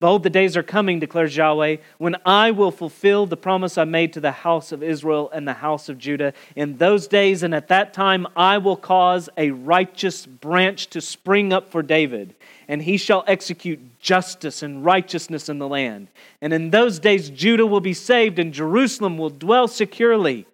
Behold, 0.00 0.22
the 0.22 0.30
days 0.30 0.56
are 0.56 0.62
coming, 0.62 1.00
declares 1.00 1.36
Yahweh, 1.36 1.78
when 1.98 2.14
I 2.24 2.52
will 2.52 2.70
fulfill 2.70 3.26
the 3.26 3.36
promise 3.36 3.76
I 3.76 3.84
made 3.84 4.12
to 4.12 4.20
the 4.20 4.30
house 4.30 4.70
of 4.70 4.80
Israel 4.80 5.28
and 5.32 5.46
the 5.46 5.54
house 5.54 5.88
of 5.88 5.98
Judah. 5.98 6.34
In 6.54 6.76
those 6.76 7.08
days 7.08 7.42
and 7.42 7.52
at 7.52 7.66
that 7.68 7.92
time, 7.92 8.24
I 8.36 8.58
will 8.58 8.76
cause 8.76 9.28
a 9.36 9.50
righteous 9.50 10.24
branch 10.24 10.86
to 10.90 11.00
spring 11.00 11.52
up 11.52 11.72
for 11.72 11.82
David, 11.82 12.36
and 12.68 12.80
he 12.80 12.96
shall 12.96 13.24
execute 13.26 13.80
justice 13.98 14.62
and 14.62 14.84
righteousness 14.84 15.48
in 15.48 15.58
the 15.58 15.68
land. 15.68 16.06
And 16.40 16.52
in 16.52 16.70
those 16.70 17.00
days, 17.00 17.28
Judah 17.28 17.66
will 17.66 17.80
be 17.80 17.94
saved, 17.94 18.38
and 18.38 18.52
Jerusalem 18.52 19.18
will 19.18 19.30
dwell 19.30 19.66
securely. 19.66 20.46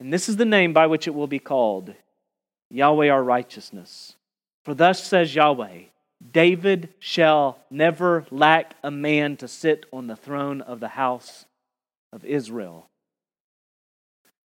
And 0.00 0.12
this 0.12 0.28
is 0.28 0.36
the 0.36 0.44
name 0.44 0.72
by 0.72 0.88
which 0.88 1.06
it 1.06 1.14
will 1.14 1.28
be 1.28 1.38
called 1.38 1.94
Yahweh 2.70 3.08
our 3.08 3.22
righteousness. 3.22 4.16
For 4.64 4.74
thus 4.74 5.04
says 5.04 5.32
Yahweh 5.32 5.82
David 6.32 6.94
shall 6.98 7.58
never 7.70 8.26
lack 8.30 8.74
a 8.82 8.90
man 8.90 9.36
to 9.36 9.48
sit 9.48 9.86
on 9.92 10.06
the 10.06 10.16
throne 10.16 10.60
of 10.60 10.80
the 10.80 10.88
house 10.88 11.44
of 12.12 12.24
Israel. 12.24 12.88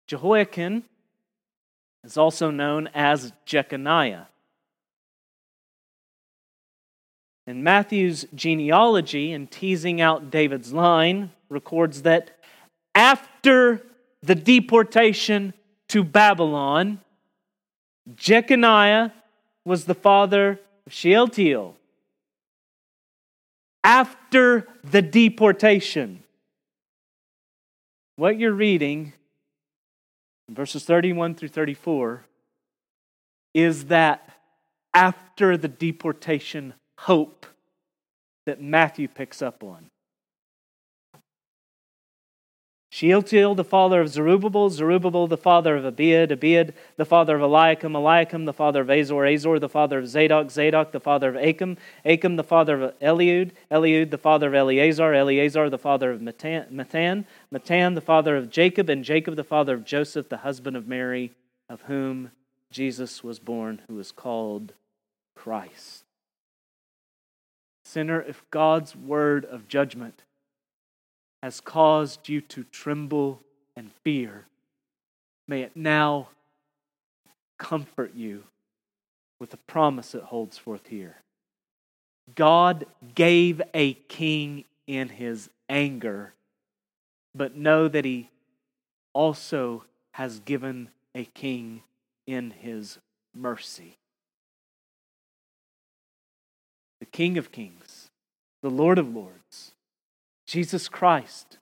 Jehoiachin 0.06 0.84
is 2.04 2.16
also 2.18 2.50
known 2.50 2.88
as 2.94 3.32
Jeconiah. 3.46 4.26
And 7.46 7.62
Matthew's 7.62 8.26
genealogy, 8.34 9.32
in 9.32 9.46
teasing 9.46 10.00
out 10.00 10.30
David's 10.30 10.72
line, 10.72 11.30
records 11.48 12.02
that 12.02 12.38
after 12.94 13.84
the 14.22 14.34
deportation 14.34 15.52
to 15.88 16.02
Babylon, 16.04 17.00
Jeconiah 18.14 19.12
was 19.64 19.84
the 19.84 19.94
father 19.94 20.58
Shealtiel. 20.88 21.76
After 23.82 24.66
the 24.82 25.02
deportation, 25.02 26.22
what 28.16 28.38
you're 28.38 28.52
reading, 28.52 29.12
verses 30.50 30.84
31 30.84 31.34
through 31.34 31.48
34, 31.48 32.24
is 33.52 33.86
that 33.86 34.38
after 34.94 35.56
the 35.56 35.68
deportation 35.68 36.74
hope 37.00 37.46
that 38.46 38.60
Matthew 38.60 39.08
picks 39.08 39.42
up 39.42 39.62
on. 39.62 39.90
Shealtiel, 42.94 43.56
the 43.56 43.64
father 43.64 44.00
of 44.00 44.08
Zerubbabel, 44.08 44.70
Zerubbabel, 44.70 45.26
the 45.26 45.36
father 45.36 45.74
of 45.74 45.82
Abiud, 45.82 46.30
Abiud, 46.30 46.74
the 46.96 47.04
father 47.04 47.34
of 47.34 47.42
Eliakim, 47.42 47.96
Eliakim, 47.96 48.44
the 48.44 48.52
father 48.52 48.82
of 48.82 48.88
Azor, 48.88 49.26
Azor, 49.26 49.58
the 49.58 49.68
father 49.68 49.98
of 49.98 50.06
Zadok, 50.06 50.48
Zadok, 50.48 50.92
the 50.92 51.00
father 51.00 51.30
of 51.30 51.34
Achim, 51.34 51.76
Achim, 52.04 52.36
the 52.36 52.44
father 52.44 52.80
of 52.80 52.98
Eliud, 53.00 53.50
Eliud, 53.68 54.10
the 54.10 54.16
father 54.16 54.46
of 54.46 54.54
Eleazar, 54.54 55.12
Eleazar, 55.12 55.68
the 55.68 55.76
father 55.76 56.12
of 56.12 56.20
Matthan, 56.20 56.70
Matthan, 56.70 57.94
the 57.96 58.00
father 58.00 58.36
of 58.36 58.48
Jacob, 58.48 58.88
and 58.88 59.04
Jacob, 59.04 59.34
the 59.34 59.42
father 59.42 59.74
of 59.74 59.84
Joseph, 59.84 60.28
the 60.28 60.36
husband 60.36 60.76
of 60.76 60.86
Mary, 60.86 61.32
of 61.68 61.80
whom 61.82 62.30
Jesus 62.70 63.24
was 63.24 63.40
born, 63.40 63.82
who 63.88 63.98
is 63.98 64.12
called 64.12 64.72
Christ. 65.34 66.04
Sinner, 67.82 68.22
if 68.22 68.48
God's 68.52 68.94
word 68.94 69.44
of 69.46 69.66
judgment 69.66 70.22
has 71.44 71.60
caused 71.60 72.26
you 72.26 72.40
to 72.40 72.64
tremble 72.64 73.38
and 73.76 73.90
fear, 74.02 74.46
may 75.46 75.60
it 75.60 75.72
now 75.74 76.26
comfort 77.58 78.14
you 78.14 78.42
with 79.38 79.50
the 79.50 79.58
promise 79.58 80.14
it 80.14 80.22
holds 80.22 80.56
forth 80.56 80.86
here. 80.86 81.16
God 82.34 82.86
gave 83.14 83.60
a 83.74 83.92
king 84.08 84.64
in 84.86 85.10
his 85.10 85.50
anger, 85.68 86.32
but 87.34 87.54
know 87.54 87.88
that 87.88 88.06
he 88.06 88.30
also 89.12 89.84
has 90.12 90.40
given 90.40 90.88
a 91.14 91.26
king 91.26 91.82
in 92.26 92.52
his 92.52 92.96
mercy. 93.34 93.98
The 97.00 97.06
King 97.06 97.36
of 97.36 97.52
Kings, 97.52 98.08
the 98.62 98.70
Lord 98.70 98.98
of 98.98 99.14
Lords, 99.14 99.73
Jesus 100.46 100.88
Christ, 100.88 101.58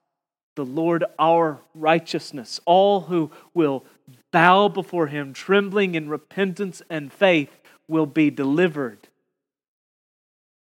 the 0.56 0.64
Lord 0.64 1.04
our 1.18 1.60
righteousness. 1.74 2.60
All 2.64 3.02
who 3.02 3.30
will 3.54 3.84
bow 4.32 4.68
before 4.68 5.06
him, 5.06 5.32
trembling 5.32 5.94
in 5.94 6.08
repentance 6.08 6.82
and 6.90 7.12
faith, 7.12 7.60
will 7.88 8.06
be 8.06 8.30
delivered 8.30 9.08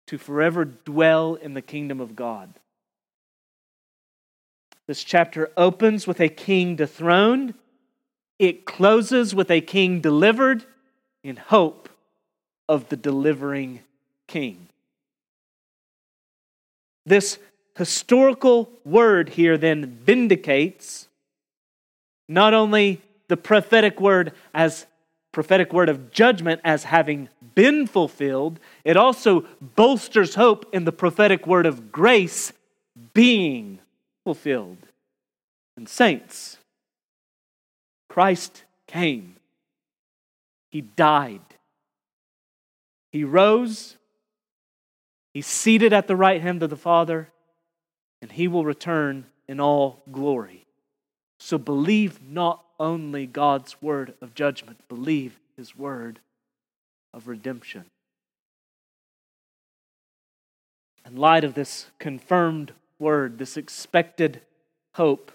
to 0.07 0.19
forever 0.19 0.65
dwell 0.65 1.35
in 1.35 1.55
the 1.55 1.63
kingdom 1.63 2.01
of 2.01 2.15
God. 2.15 2.53
This 4.87 5.03
chapter 5.03 5.51
opens 5.57 6.07
with 6.07 6.21
a 6.21 6.29
king 6.29 6.77
dethroned, 6.77 7.55
it 8.39 8.67
closes 8.67 9.35
with 9.35 9.51
a 9.51 9.61
king 9.61 10.01
delivered 10.01 10.65
in 11.23 11.37
hope 11.37 11.89
of 12.69 12.89
the 12.89 12.97
delivering 12.97 13.81
king. 14.27 14.69
This 17.07 17.39
historical 17.77 18.71
word 18.85 19.31
here 19.31 19.59
then 19.59 19.87
vindicates 19.87 21.09
not 22.29 22.55
only 22.55 23.01
the 23.29 23.37
prophetic 23.37 24.01
word 24.01 24.33
as 24.53 24.87
prophetic 25.33 25.73
word 25.73 25.89
of 25.89 26.13
judgment 26.13 26.61
as 26.65 26.85
having 26.85 27.29
been 27.55 27.87
fulfilled, 27.87 28.61
it 28.85 28.97
also 28.97 29.45
bolsters 29.61 30.37
hope 30.37 30.67
in 30.73 30.85
the 30.85 30.93
prophetic 30.93 31.47
word 31.47 31.67
of 31.67 31.91
grace 31.91 32.53
being 33.13 33.81
fulfilled. 34.23 34.79
And 35.77 35.89
saints, 35.89 36.59
Christ 38.09 38.63
came. 38.87 39.35
He 40.71 40.83
died. 40.83 41.41
He 43.11 43.25
rose. 43.25 43.97
He's 45.33 45.49
seated 45.49 45.93
at 45.93 46.07
the 46.07 46.17
right 46.17 46.41
hand 46.41 46.63
of 46.63 46.71
the 46.71 46.77
Father 46.77 47.29
and 48.25 48.33
he 48.33 48.49
will 48.49 48.65
return 48.65 49.27
in 49.47 49.61
all 49.61 50.03
glory. 50.11 50.65
So 51.39 51.59
believe 51.59 52.23
not 52.23 52.65
only 52.81 53.27
God's 53.27 53.83
word 53.83 54.15
of 54.23 54.35
judgment, 54.35 54.79
believe 54.89 55.39
his 55.59 55.77
word 55.77 56.21
of 57.13 57.29
redemption. 57.29 57.85
In 61.05 61.17
light 61.17 61.45
of 61.45 61.53
this 61.53 61.91
confirmed 61.99 62.73
word, 62.99 63.37
this 63.37 63.59
expected 63.59 64.41
hope, 64.95 65.31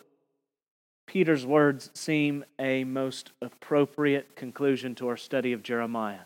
Peter's 1.06 1.46
words 1.46 1.92
seem 1.94 2.44
a 2.58 2.86
most 2.86 3.34
appropriate 3.40 4.36
conclusion 4.36 4.96
to 4.96 5.08
our 5.10 5.18
study 5.18 5.54
of 5.54 5.62
Jeremiah. 5.62 6.22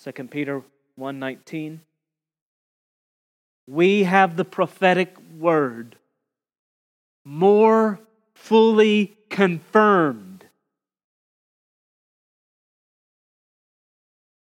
2 0.00 0.28
Peter 0.32 0.64
1:19 0.98 1.78
we 3.66 4.04
have 4.04 4.36
the 4.36 4.44
prophetic 4.44 5.16
word 5.38 5.96
more 7.24 8.00
fully 8.34 9.16
confirmed, 9.30 10.44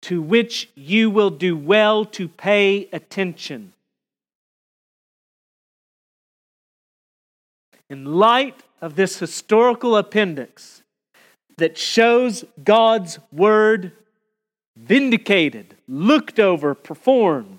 to 0.01 0.21
which 0.21 0.69
you 0.75 1.09
will 1.09 1.31
do 1.31 1.57
well 1.57 2.05
to 2.05 2.27
pay 2.27 2.87
attention. 2.93 3.73
In 7.89 8.05
light 8.05 8.63
of 8.81 8.95
this 8.95 9.19
historical 9.19 9.97
appendix 9.97 10.83
that 11.57 11.77
shows 11.77 12.45
God's 12.63 13.17
word 13.31 13.93
vindicated, 14.75 15.75
looked 15.87 16.39
over, 16.39 16.75
performed, 16.75 17.56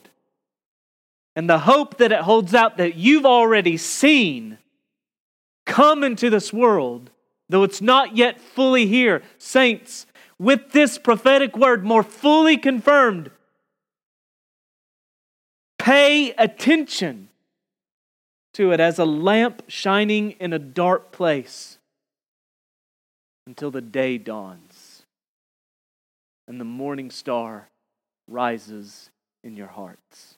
and 1.38 1.48
the 1.48 1.60
hope 1.60 1.98
that 1.98 2.10
it 2.10 2.22
holds 2.22 2.52
out 2.52 2.78
that 2.78 2.96
you've 2.96 3.24
already 3.24 3.76
seen 3.76 4.58
come 5.64 6.02
into 6.02 6.30
this 6.30 6.52
world, 6.52 7.10
though 7.48 7.62
it's 7.62 7.80
not 7.80 8.16
yet 8.16 8.40
fully 8.40 8.88
here. 8.88 9.22
Saints, 9.38 10.04
with 10.36 10.72
this 10.72 10.98
prophetic 10.98 11.56
word 11.56 11.84
more 11.84 12.02
fully 12.02 12.56
confirmed, 12.56 13.30
pay 15.78 16.32
attention 16.32 17.28
to 18.54 18.72
it 18.72 18.80
as 18.80 18.98
a 18.98 19.04
lamp 19.04 19.62
shining 19.68 20.32
in 20.40 20.52
a 20.52 20.58
dark 20.58 21.12
place 21.12 21.78
until 23.46 23.70
the 23.70 23.80
day 23.80 24.18
dawns 24.18 25.04
and 26.48 26.60
the 26.60 26.64
morning 26.64 27.12
star 27.12 27.68
rises 28.26 29.10
in 29.44 29.56
your 29.56 29.68
hearts. 29.68 30.37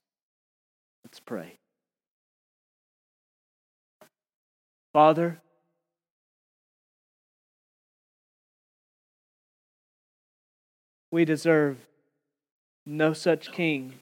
Let's 1.11 1.19
pray. 1.19 1.59
Father, 4.93 5.41
we 11.11 11.25
deserve 11.25 11.79
no 12.87 13.13
such 13.13 13.51
king 13.51 13.95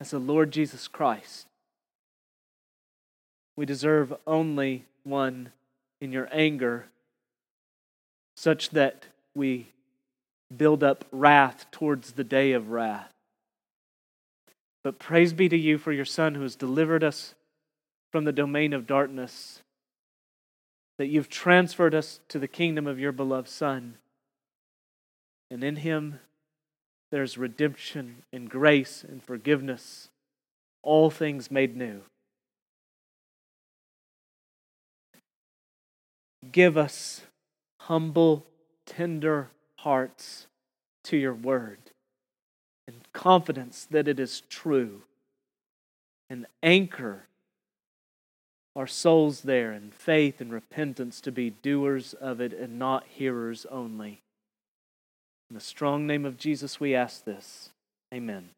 as 0.00 0.12
the 0.12 0.18
Lord 0.18 0.50
Jesus 0.50 0.88
Christ. 0.88 1.46
We 3.54 3.66
deserve 3.66 4.14
only 4.26 4.86
one 5.04 5.52
in 6.00 6.10
your 6.10 6.30
anger, 6.32 6.86
such 8.34 8.70
that 8.70 9.04
we 9.34 9.68
build 10.56 10.82
up 10.82 11.04
wrath 11.12 11.66
towards 11.70 12.12
the 12.12 12.24
day 12.24 12.52
of 12.52 12.70
wrath. 12.70 13.12
But 14.82 14.98
praise 14.98 15.32
be 15.32 15.48
to 15.48 15.56
you 15.56 15.78
for 15.78 15.92
your 15.92 16.04
Son 16.04 16.34
who 16.34 16.42
has 16.42 16.56
delivered 16.56 17.04
us 17.04 17.34
from 18.10 18.24
the 18.24 18.32
domain 18.32 18.72
of 18.72 18.86
darkness, 18.86 19.62
that 20.98 21.06
you've 21.06 21.28
transferred 21.28 21.94
us 21.94 22.20
to 22.28 22.38
the 22.38 22.48
kingdom 22.48 22.86
of 22.86 22.98
your 22.98 23.12
beloved 23.12 23.48
Son. 23.48 23.96
And 25.50 25.62
in 25.62 25.76
him 25.76 26.20
there's 27.10 27.36
redemption 27.36 28.22
and 28.32 28.48
grace 28.48 29.04
and 29.06 29.22
forgiveness, 29.22 30.08
all 30.82 31.10
things 31.10 31.50
made 31.50 31.76
new. 31.76 32.02
Give 36.50 36.76
us 36.76 37.22
humble, 37.80 38.46
tender 38.86 39.50
hearts 39.76 40.46
to 41.04 41.16
your 41.16 41.34
word 41.34 41.89
confidence 43.12 43.86
that 43.90 44.08
it 44.08 44.18
is 44.20 44.42
true 44.48 45.02
and 46.28 46.46
anchor 46.62 47.26
our 48.76 48.86
souls 48.86 49.42
there 49.42 49.72
in 49.72 49.90
faith 49.90 50.40
and 50.40 50.52
repentance 50.52 51.20
to 51.20 51.32
be 51.32 51.50
doers 51.50 52.14
of 52.14 52.40
it 52.40 52.52
and 52.52 52.78
not 52.78 53.04
hearers 53.08 53.66
only. 53.70 54.22
In 55.50 55.54
the 55.54 55.60
strong 55.60 56.06
name 56.06 56.24
of 56.24 56.38
Jesus, 56.38 56.78
we 56.78 56.94
ask 56.94 57.24
this. 57.24 57.70
Amen. 58.14 58.50